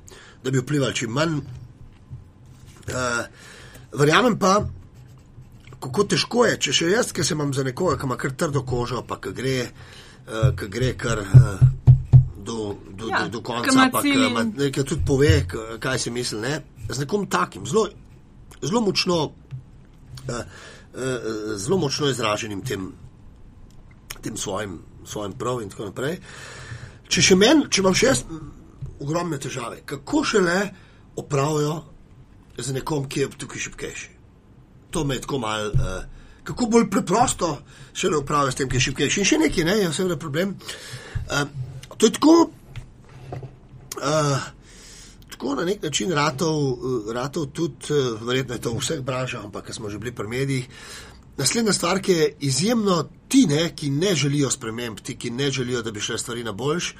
da 0.45 0.51
bi 0.51 0.59
vplivali 0.59 0.95
čim 0.95 1.11
manj. 1.11 1.41
Uh, 2.89 3.27
verjamem 3.93 4.39
pa, 4.39 4.63
kako 5.83 6.05
težko 6.15 6.47
je, 6.47 6.59
če 6.67 6.75
še 6.79 6.91
jaz, 6.93 7.13
ki 7.15 7.25
se 7.27 7.35
imam 7.35 7.53
za 7.55 7.65
nekoga, 7.67 7.97
ki 7.99 8.07
ima 8.07 8.19
kar 8.21 8.35
trdo 8.39 8.63
kožo, 8.69 9.03
pa 9.09 9.19
ki 9.23 9.35
gre, 9.37 9.57
uh, 9.67 10.53
ki 10.59 10.69
gre 10.71 10.93
kar 10.99 11.23
uh, 11.25 11.65
do, 12.39 12.77
do, 12.91 13.11
Ja, 13.11 13.25
do, 13.25 13.39
do 13.39 13.43
konca, 13.47 13.89
pa 13.93 14.03
ki 14.05 14.15
nekaj 14.47 14.87
tudi 14.87 15.03
pove, 15.07 15.33
kaj 15.83 15.99
si 15.99 16.15
misli. 16.15 16.41
Ne? 16.43 16.61
Z 16.89 17.03
nekom 17.03 17.27
takim, 17.31 17.67
zelo, 17.67 17.89
zelo 18.63 18.85
močno. 18.87 19.19
Uh, 20.23 20.39
uh, 20.39 21.29
zelo 21.59 21.81
močno 21.83 22.11
izraženim 22.11 22.63
tem, 22.67 22.93
tem 24.23 24.37
svojim, 24.37 24.79
svojim 25.05 25.35
prav 25.39 25.63
in 25.63 25.71
tako 25.73 25.91
naprej. 25.91 26.19
Če 27.11 27.27
še 27.27 27.37
meni, 27.37 27.67
če 27.69 27.83
imam 27.83 27.97
še 27.99 28.11
jaz 28.13 28.25
ogromne 29.03 29.39
težave, 29.43 29.83
kako 29.87 30.23
šele 30.25 30.59
opravijo 31.19 31.81
z 32.59 32.79
nekom, 32.79 33.09
ki 33.11 33.25
je 33.27 33.31
tukaj 33.43 33.67
šipkejši. 33.67 34.12
To 34.93 35.05
me 35.09 35.21
tako 35.21 35.39
mal. 35.43 35.71
Uh, 35.73 36.03
kako 36.45 36.67
bolj 36.67 36.89
preprosto 36.91 37.59
šele 37.95 38.17
opravijo 38.19 38.53
s 38.53 38.59
tem, 38.59 38.69
ki 38.69 38.77
je 38.77 38.87
šipkejši. 38.89 39.21
In 39.21 39.29
še 39.29 39.39
nekaj, 39.45 39.65
ne, 39.65 39.77
je 39.83 39.93
seveda 39.93 40.19
problem. 40.21 40.57
Uh, 41.27 41.47
to 41.97 42.09
je 42.09 42.19
tako. 42.19 42.35
Uh, 44.03 44.51
Tako 45.43 45.55
na 45.55 45.65
nek 45.65 45.83
način 45.83 46.13
ratov, 46.13 46.59
eh, 46.73 47.13
ratov 47.13 47.47
tudi, 47.47 47.75
eh, 47.91 47.95
verjetno 48.21 48.55
je 48.55 48.61
to 48.61 48.73
v 48.73 48.79
vseh 48.79 49.01
branžah, 49.01 49.45
ampak 49.45 49.75
smo 49.75 49.91
že 49.91 49.99
bili 49.99 50.13
pri 50.15 50.29
medijih. 50.29 50.69
Naslednja 51.37 51.73
stvar, 51.73 52.01
ki 52.01 52.13
je 52.13 52.37
izjemno 52.41 53.09
ti, 53.29 53.47
ne, 53.47 53.75
ki 53.77 53.91
ne 53.91 54.15
želijo 54.15 54.51
sprememb, 54.51 55.01
ti, 55.01 55.17
ki 55.19 55.31
ne 55.31 55.51
želijo, 55.51 55.83
da 55.83 55.91
bi 55.91 56.01
šle 56.01 56.19
stvari 56.19 56.45
na 56.45 56.53
boljš, 56.53 56.95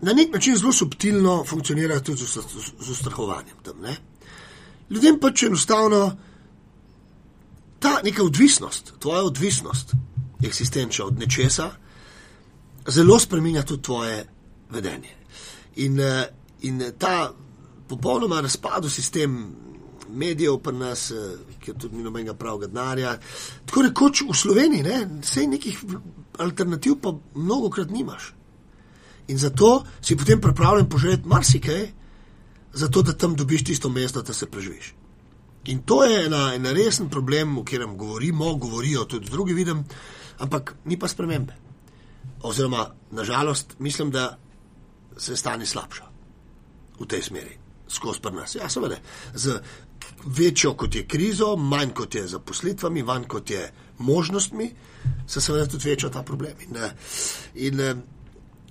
na 0.00 0.12
nek 0.12 0.32
način 0.32 0.56
zelo 0.56 0.72
subtilno 0.72 1.44
funkcionirajo 1.44 2.00
tudi 2.00 2.22
z, 2.22 2.26
z, 2.26 2.70
z 2.80 2.90
ustrahovanjem 2.90 3.56
tam. 3.62 3.80
Ne. 3.80 3.96
Ljudem 4.90 5.20
pač 5.20 5.42
enostavno 5.42 6.16
ta 7.86 8.00
neka 8.04 8.22
odvisnost, 8.22 8.92
tvoja 8.98 9.22
odvisnost, 9.22 9.94
eksistenčna 10.44 11.04
od 11.04 11.18
nečesa, 11.18 11.70
zelo 12.88 13.18
spremenja 13.18 13.62
tudi 13.62 13.82
tvoje 13.82 14.26
vedenje. 14.70 15.14
In, 15.76 16.00
eh, 16.00 16.28
in 16.60 16.82
ta 16.98 17.32
popolnoma 17.88 18.40
razpadu 18.40 18.90
sistem 18.90 19.54
medijev 20.10 20.58
pri 20.58 20.76
nas, 20.76 21.10
eh, 21.10 21.14
ki 21.60 21.72
tudi 21.78 21.96
ni 21.96 22.02
nobenega 22.02 22.34
pravega 22.34 22.66
denarja, 22.66 23.18
tako 23.66 23.82
rekoč 23.82 24.22
v 24.22 24.34
Sloveniji, 24.34 24.82
ne, 24.82 25.20
vsej 25.22 25.46
nekih 25.46 25.84
alternativ 26.38 26.98
pa 27.02 27.14
mnogo 27.34 27.70
krat 27.70 27.90
nimaš. 27.90 28.34
In 29.28 29.38
zato 29.38 29.84
si 30.02 30.16
potem 30.16 30.40
pripravljen 30.40 30.88
požreti 30.88 31.28
marsikaj, 31.28 31.88
zato 32.72 33.02
da 33.02 33.12
tam 33.12 33.34
dobiš 33.34 33.64
tisto 33.64 33.88
mesto, 33.88 34.22
da 34.22 34.32
se 34.32 34.46
preživiš. 34.46 34.94
In 35.66 35.82
to 35.82 36.04
je 36.04 36.26
ena, 36.26 36.54
ena 36.54 36.72
resen 36.72 37.08
problem, 37.10 37.58
o 37.58 37.64
katerem 37.64 37.96
govorimo, 37.98 38.54
govorijo 38.54 39.04
tudi 39.04 39.30
drugi 39.30 39.54
vidim, 39.54 39.84
ampak 40.38 40.74
ni 40.84 40.98
pa 40.98 41.08
spremembe. 41.08 41.54
Oziroma, 42.42 42.90
nažalost, 43.10 43.74
mislim, 43.78 44.10
da 44.10 44.38
se 45.16 45.36
stanje 45.36 45.66
slabša 45.66 46.04
v 47.00 47.06
tej 47.06 47.22
smeri, 47.22 47.58
skozi 47.88 48.20
pri 48.20 48.32
nas. 48.32 48.54
Ja, 48.54 48.68
seveda, 48.68 48.96
z 49.34 49.58
večjo 50.24 50.74
kot 50.74 50.94
je 50.94 51.06
krizo, 51.06 51.56
manj 51.56 51.94
kot 51.94 52.14
je 52.14 52.26
zaposlitvami, 52.26 53.02
manj 53.02 53.24
kot 53.24 53.50
je 53.50 53.72
možnostmi, 53.98 54.70
se 55.26 55.40
seveda 55.40 55.66
tudi 55.66 55.90
veča 55.90 56.10
ta 56.10 56.22
problem. 56.22 56.54
In, 56.68 56.76
eh, 56.76 56.90
in 57.54 57.80
eh, 57.80 57.94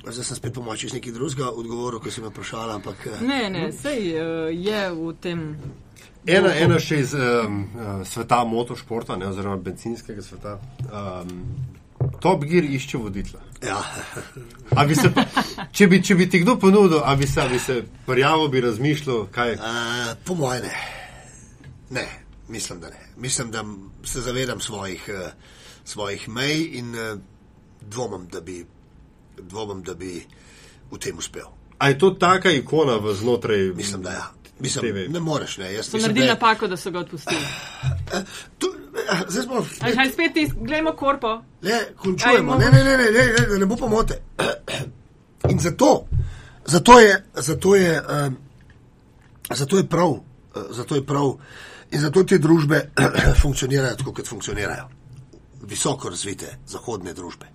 zdaj 0.07 0.23
sem 0.23 0.37
spet 0.37 0.53
pomoč 0.53 0.83
iz 0.83 0.93
nekih 0.93 1.13
drugega 1.13 1.49
odgovorov, 1.49 2.01
ki 2.01 2.11
si 2.11 2.21
me 2.21 2.29
vprašala, 2.29 2.75
ampak 2.75 3.07
eh, 3.07 3.21
Ne, 3.21 3.49
ne, 3.49 3.67
uh, 3.67 4.49
je 4.51 4.91
v 4.91 5.13
tem. 5.21 5.57
Ena, 6.27 6.55
ena 6.57 6.79
še 6.81 6.99
iz 6.99 7.13
um, 7.13 7.63
sveta 8.05 8.41
motošporta, 8.49 9.15
ne, 9.15 9.27
oziroma 9.29 9.57
benzinskega 9.61 10.23
sveta. 10.25 10.57
Um, 10.89 11.43
Top 12.21 12.43
Gear 12.45 12.65
išče 12.65 12.97
voditla. 12.97 13.39
ja. 13.65 13.77
A 14.75 14.85
bi 14.85 14.95
se, 14.95 15.11
če, 15.71 15.87
bi, 15.87 16.01
če 16.03 16.15
bi 16.15 16.29
ti 16.29 16.41
kdo 16.41 16.57
ponudil, 16.61 16.99
a 17.03 17.15
bi 17.15 17.27
se, 17.27 17.41
a 17.41 17.47
bi 17.49 17.59
se 17.59 17.83
prijavil, 18.05 18.47
bi 18.53 18.61
razmišljal, 18.61 19.27
kaj 19.31 19.51
je. 19.51 19.57
Po 20.25 20.35
mojem 20.35 20.65
ne. 20.65 20.73
Ne, 21.89 22.05
mislim, 22.49 22.79
da 22.79 22.89
ne. 22.89 23.01
Mislim, 23.17 23.51
da 23.51 23.63
se 24.03 24.21
zavedam 24.21 24.59
svojih, 24.59 25.05
uh, 25.09 25.29
svojih 25.85 26.29
mej 26.29 26.69
in 26.79 26.89
uh, 26.95 27.19
dvomim, 27.81 28.27
da 28.31 28.41
bi, 28.41 28.65
dvomim, 29.37 29.83
da 29.83 29.93
bi 29.93 30.25
v 30.91 30.97
tem 30.97 31.17
uspel. 31.17 31.53
A 31.77 31.89
je 31.89 31.99
to 31.99 32.09
taka 32.09 32.51
ikona 32.51 32.97
v 32.97 33.13
znotraj? 33.13 33.69
Mislim, 33.75 34.01
da 34.01 34.11
ja. 34.11 34.25
Mislim, 34.59 34.93
TV? 34.93 35.11
ne 35.13 35.19
moreš, 35.19 35.57
ne. 35.57 35.73
Jaz 35.73 35.85
So 35.85 35.97
naredili 35.97 36.27
napako, 36.27 36.67
da 36.67 36.77
so 36.77 36.91
ga 36.91 36.99
odpustili. 36.99 37.41
To, 38.57 38.67
ja, 39.07 39.21
zdaj 39.27 39.43
smo. 39.43 39.65
Aj, 39.81 39.93
aj 39.97 40.11
spet 40.11 40.33
ti, 40.33 40.51
gledamo 40.55 40.91
korpo. 40.95 41.41
Le, 41.61 41.79
končujemo. 41.95 42.53
Aj, 42.53 42.59
Ne, 42.59 42.71
ne, 42.71 42.83
ne, 42.83 42.97
ne, 42.97 43.11
ne, 43.11 43.47
ne, 43.51 43.59
ne 43.59 43.65
bo 43.65 43.75
pomote. 43.75 44.21
In 45.51 45.59
zato, 45.59 46.07
zato 46.65 46.99
je, 46.99 47.25
zato 47.33 47.75
je, 47.75 48.01
um, 48.01 48.37
zato 49.53 49.77
je 49.77 49.89
prav, 49.89 50.19
zato 50.69 50.95
je 50.95 51.05
prav 51.05 51.37
in 51.91 52.01
zato 52.01 52.23
te 52.23 52.37
družbe 52.37 52.91
funkcionirajo 53.41 53.95
tako, 53.95 54.13
kot 54.13 54.27
funkcionirajo. 54.27 54.87
Visoko 55.61 56.09
razvite 56.09 56.57
zahodne 56.67 57.13
družbe. 57.13 57.45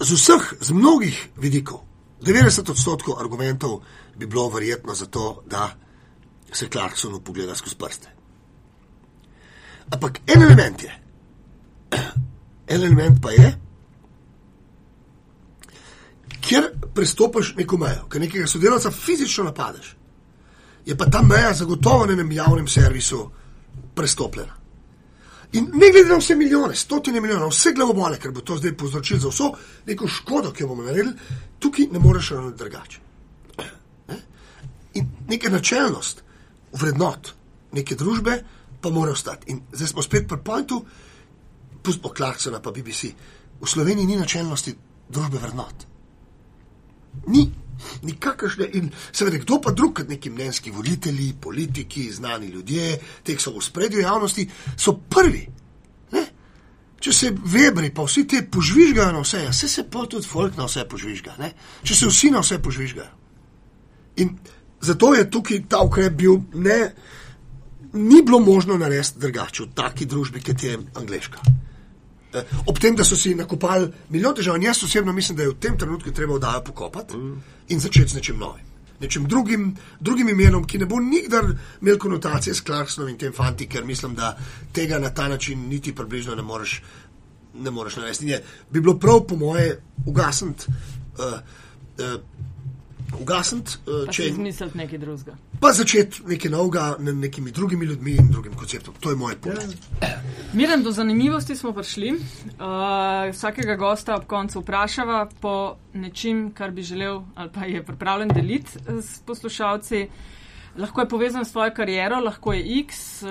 Z 0.00 0.16
vseh, 0.16 0.52
z 0.60 0.72
mnogih 0.72 1.16
vidikov, 1.36 1.82
90 2.20 2.70
odstotkov 2.70 3.20
argumentov 3.20 3.80
bi 4.16 4.26
bilo 4.26 4.48
verjetno 4.48 4.94
zato, 4.94 5.42
da 5.46 5.70
se 6.52 6.68
Clarksonu 6.68 7.20
pogleda 7.20 7.54
skozi 7.54 7.76
prste. 7.76 8.08
Ampak 9.90 10.20
en 10.26 10.42
element 10.42 10.82
je, 10.82 10.92
en 12.72 12.82
element 12.82 13.22
pa 13.22 13.30
je, 13.30 13.58
kjer 16.40 16.70
prestopiš 16.94 17.54
neko 17.56 17.78
mejo, 17.78 18.06
ker 18.08 18.20
nekega 18.20 18.46
sodelavca 18.46 18.90
fizično 18.90 19.44
napadeš, 19.44 19.96
je 20.86 20.96
pa 20.96 21.06
ta 21.06 21.22
meja 21.22 21.52
zagotovo 21.54 22.06
na 22.06 22.12
enem 22.12 22.32
javnem 22.32 22.68
servisu 22.68 23.30
prestopljena. 23.94 24.59
In 25.52 25.70
ne 25.74 25.90
glede 25.90 26.08
na 26.08 26.16
vse 26.18 26.34
milijone, 26.34 26.76
stotine 26.76 27.20
milijonov, 27.20 27.50
vse 27.50 27.72
glavobole, 27.74 28.18
ker 28.18 28.30
bo 28.30 28.40
to 28.40 28.56
zdaj 28.56 28.76
povzročilo 28.78 29.20
za 29.20 29.28
vso 29.28 29.50
neko 29.86 30.08
škodo, 30.08 30.52
ki 30.52 30.62
jo 30.62 30.68
bomo 30.68 30.82
naredili, 30.86 31.14
tukaj 31.58 31.88
ne 31.92 31.98
moreš 31.98 32.30
ravnati 32.30 32.58
drugače. 32.58 33.00
Ne? 34.08 34.20
In 34.94 35.08
neka 35.28 35.50
načelnost, 35.50 36.22
vrednot 36.72 37.32
neke 37.72 37.94
družbe 37.94 38.42
pa 38.80 38.90
mora 38.90 39.12
ostati. 39.12 39.50
In 39.50 39.62
zdaj 39.72 39.88
smo 39.88 40.02
spet 40.02 40.28
pri 40.28 40.38
pointu, 40.44 40.84
pustimo 41.82 42.14
Clarksona 42.16 42.60
pa 42.60 42.70
BBC. 42.70 43.10
V 43.60 43.66
Sloveniji 43.66 44.06
ni 44.06 44.16
načelnosti 44.16 44.76
družbe 45.08 45.38
vrednot. 45.38 45.86
Ni. 47.26 47.50
Nikakršne 48.02 48.68
in 48.78 48.90
seveda 49.12 49.40
kdo 49.42 49.60
pa 49.60 49.72
drug 49.76 49.94
kot 49.96 50.08
neki 50.08 50.30
mnenjski 50.30 50.70
voditelji, 50.70 51.34
politiki, 51.40 52.10
znani 52.12 52.46
ljudje, 52.46 52.98
teh 53.24 53.40
so 53.40 53.54
v 53.56 53.64
spredju 53.64 54.00
javnosti, 54.00 54.48
so 54.76 54.96
prvi. 55.10 55.46
Ne? 56.12 56.24
Če 57.00 57.12
se 57.12 57.32
vebri, 57.32 57.92
pa 57.94 58.04
vsi 58.04 58.26
ti 58.28 58.42
požvižgajo 58.52 59.12
na 59.16 59.24
vse, 59.24 59.46
vse 59.50 59.68
se 59.68 59.86
pa 59.90 60.04
tudi 60.06 60.28
folk 60.28 60.56
na 60.56 60.68
vse 60.68 60.84
požvižga, 60.88 61.38
ne? 61.38 61.52
če 61.82 61.96
se 61.96 62.10
vsi 62.10 62.30
na 62.34 62.44
vse 62.44 62.60
požvižgajo. 62.62 63.16
In 64.20 64.36
zato 64.80 65.14
je 65.14 65.30
tukaj 65.30 65.64
ta 65.68 65.80
ukrep 65.86 66.12
bil, 66.12 66.40
ne, 66.54 66.78
ni 67.92 68.22
bilo 68.22 68.40
možno 68.40 68.76
narediti 68.78 69.18
drugače 69.18 69.62
v 69.62 69.74
taki 69.74 70.06
družbi, 70.06 70.42
kot 70.44 70.62
je 70.62 70.78
angliška. 70.94 71.40
Eh, 72.32 72.44
Ob 72.66 72.78
tem, 72.78 72.96
da 72.96 73.04
so 73.04 73.16
si 73.16 73.34
nakopali 73.34 73.90
milijon 74.08 74.34
težav, 74.34 74.56
in 74.56 74.62
jaz 74.62 74.84
osebno 74.84 75.12
mislim, 75.12 75.36
da 75.36 75.42
je 75.42 75.48
v 75.48 75.58
tem 75.60 75.78
trenutku 75.78 76.12
treba 76.14 76.34
oddajo 76.34 76.64
pokopati 76.64 77.16
mm. 77.16 77.42
in 77.68 77.80
začeti 77.80 78.10
z 78.10 78.14
nečim 78.14 78.38
novim. 78.38 78.64
Nečim 79.00 79.24
drugim, 79.24 79.76
drugim 80.00 80.28
imenom, 80.28 80.66
ki 80.66 80.78
ne 80.78 80.86
bo 80.86 81.00
nikdar 81.00 81.44
imel 81.80 81.98
konotacije 81.98 82.54
s 82.54 82.62
Clarksonom 82.62 83.08
in 83.08 83.18
tem 83.18 83.32
fanti, 83.32 83.66
ker 83.66 83.84
mislim, 83.84 84.14
da 84.14 84.36
tega 84.72 84.98
na 84.98 85.10
ta 85.10 85.28
način 85.28 85.68
niti 85.68 85.94
približno 85.94 86.34
ne 86.34 86.42
moreš, 86.42 86.82
ne 87.54 87.70
moreš 87.70 87.96
narediti. 87.96 88.24
In 88.24 88.30
je, 88.30 88.42
bi 88.70 88.80
bilo 88.80 88.98
prav, 88.98 89.24
po 89.28 89.36
moje, 89.36 89.80
ugasniti. 90.06 90.66
Uh, 91.18 91.24
uh, 91.98 92.20
Ugasniti, 93.20 93.72
uh, 93.86 94.04
Pa 94.06 94.12
če 94.12 94.22
si 94.22 94.28
izmisliti 94.28 94.78
nekaj 94.78 94.98
drugega. 94.98 95.34
Pa 95.60 95.72
začeti 95.72 96.22
nekaj 96.26 96.50
novega, 96.50 96.96
ne, 96.98 97.12
nekimi 97.12 97.50
drugimi 97.50 97.84
ljudmi 97.84 98.16
in 98.16 98.30
drugim 98.30 98.54
konceptom. 98.54 98.94
To 99.00 99.10
je 99.10 99.16
moj 99.16 99.36
pogled. 99.40 99.76
Miren, 100.52 100.82
do 100.82 100.92
zanimivosti 100.92 101.56
smo 101.56 101.72
prišli. 101.72 102.10
Uh, 102.10 103.30
vsakega 103.32 103.76
gosta 103.76 104.16
ob 104.16 104.24
koncu 104.26 104.60
vprašava 104.60 105.26
po 105.40 105.76
nečem, 105.94 106.50
kar 106.54 106.70
bi 106.70 106.82
želel 106.82 107.22
ali 107.34 107.50
pa 107.52 107.64
je 107.64 107.82
pripravljen 107.84 108.28
deliti 108.28 108.70
s 109.02 109.18
poslušalci. 109.26 110.08
Lahko 110.78 111.00
je 111.00 111.08
povezan 111.08 111.44
s 111.44 111.52
tvojo 111.52 111.70
kariero, 111.74 112.20
lahko 112.20 112.52
je 112.52 112.80
X, 112.80 113.22
uh, 113.22 113.28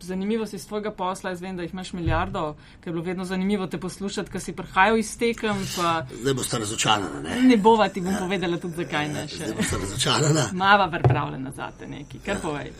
zanimivost 0.00 0.54
iz 0.54 0.66
tvojega 0.66 0.90
posla. 0.90 1.30
Jaz 1.30 1.40
vem, 1.40 1.56
da 1.56 1.62
jih 1.62 1.72
imaš 1.72 1.92
milijardo, 1.92 2.56
ker 2.80 2.88
je 2.88 2.92
bilo 2.92 3.04
vedno 3.04 3.24
zanimivo 3.24 3.66
te 3.66 3.78
poslušati, 3.80 4.30
ker 4.30 4.40
si 4.40 4.52
prihajal 4.52 4.98
iz 4.98 5.18
tekem. 5.18 5.66
Pa 5.76 6.02
Zdaj 6.20 6.34
boste 6.34 6.58
razočarani, 6.58 7.22
ne? 7.24 7.40
ne 7.42 7.56
bova 7.56 7.88
ti 7.88 8.00
bom 8.00 8.14
povedala 8.18 8.58
tudi, 8.58 8.74
zakaj 8.76 9.08
ne 9.08 9.28
še. 9.28 9.36
Zdaj 9.36 9.54
boste 9.56 9.78
razočarani. 9.78 10.40
Mava 10.52 10.90
pripravljena 10.90 11.52
za 11.56 11.70
te 11.78 11.86
neki, 11.86 12.18
kar 12.18 12.40
povej. 12.42 12.72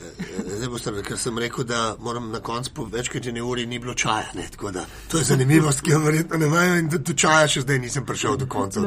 Zdaj 0.46 0.68
boste, 0.68 0.94
ker 1.06 1.18
sem 1.18 1.38
rekel, 1.38 1.64
da 1.64 1.94
moram 2.00 2.30
na 2.32 2.40
koncu 2.40 2.74
po 2.74 2.88
več 2.90 3.08
kot 3.12 3.26
eni 3.26 3.40
uri 3.40 3.66
ni 3.66 3.78
bilo 3.78 3.94
čaja. 3.94 4.34
Ne? 4.34 4.48
Tako 4.50 4.70
da 4.70 4.84
to 5.10 5.18
je 5.18 5.24
zanimivost, 5.24 5.80
ki 5.80 5.94
jo 5.94 6.02
verjetno 6.02 6.42
ne 6.42 6.46
imajo 6.46 6.76
in 6.82 6.90
do 6.90 7.14
čaja 7.14 7.46
še 7.48 7.62
zdaj 7.62 7.78
nisem 7.78 8.06
prišel 8.06 8.36
do 8.36 8.50
konca. 8.50 8.82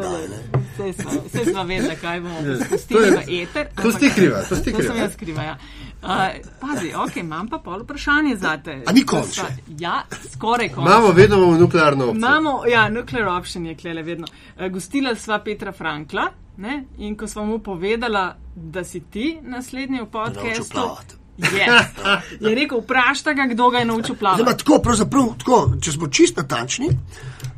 Vse 0.75 1.45
smo 1.51 1.63
vedeli, 1.63 1.95
kaj 2.01 2.21
bomo 2.21 2.59
spustili 2.65 3.11
v 3.11 3.25
eter. 3.41 3.71
to 3.81 3.91
si 3.91 4.09
kriva, 4.09 4.43
to 4.49 4.55
si 4.55 4.71
To 4.71 4.77
kriva. 4.77 5.04
Sem 5.05 5.11
jaz 5.11 5.19
kriva, 5.19 5.43
ja. 5.43 5.57
Uh, 6.01 6.39
pazi, 6.61 6.93
ok, 6.95 7.17
imam 7.21 7.47
pa 7.49 7.59
pol 7.63 7.83
vprašanje 7.83 8.35
za 8.37 8.55
te. 8.63 8.79
A 8.85 8.93
ni 8.93 9.05
še? 9.33 9.47
Ja, 9.79 10.03
skoraj 10.33 10.69
konec. 10.75 10.91
Imamo 10.91 11.11
vedno 11.11 11.37
imamo 11.37 11.57
nuklearno 11.57 12.09
opcijo. 12.11 12.19
Imamo, 12.19 12.55
ja, 12.69 12.89
nuclear 12.89 13.27
option 13.27 13.65
je 13.65 13.75
klele 13.75 14.03
vedno. 14.03 14.27
Uh, 14.55 14.67
gostila 14.73 15.15
sva 15.15 15.39
Petra 15.39 15.71
Frankla 15.71 16.29
ne? 16.57 16.85
in 16.97 17.15
ko 17.17 17.27
sva 17.27 17.43
mu 17.43 17.59
povedala, 17.59 18.35
da 18.55 18.83
si 18.83 19.03
ti 19.11 19.37
naslednji 19.41 20.01
v 20.01 20.09
podkastu. 20.11 20.87
Yes. 21.35 21.91
Je 22.39 22.55
rekel, 22.55 22.79
vprašaj 22.79 23.35
ga, 23.35 23.45
kdo 23.51 23.69
ga 23.69 23.83
je 23.83 23.85
naučil 23.85 24.15
Zdaj, 24.15 24.19
plavati. 24.19 24.43
ma 24.43 24.53
tako, 24.57 24.79
pravzaprav, 24.79 25.33
tako, 25.39 25.57
če 25.81 25.91
smo 25.91 26.07
čist 26.07 26.37
natančni, 26.39 26.87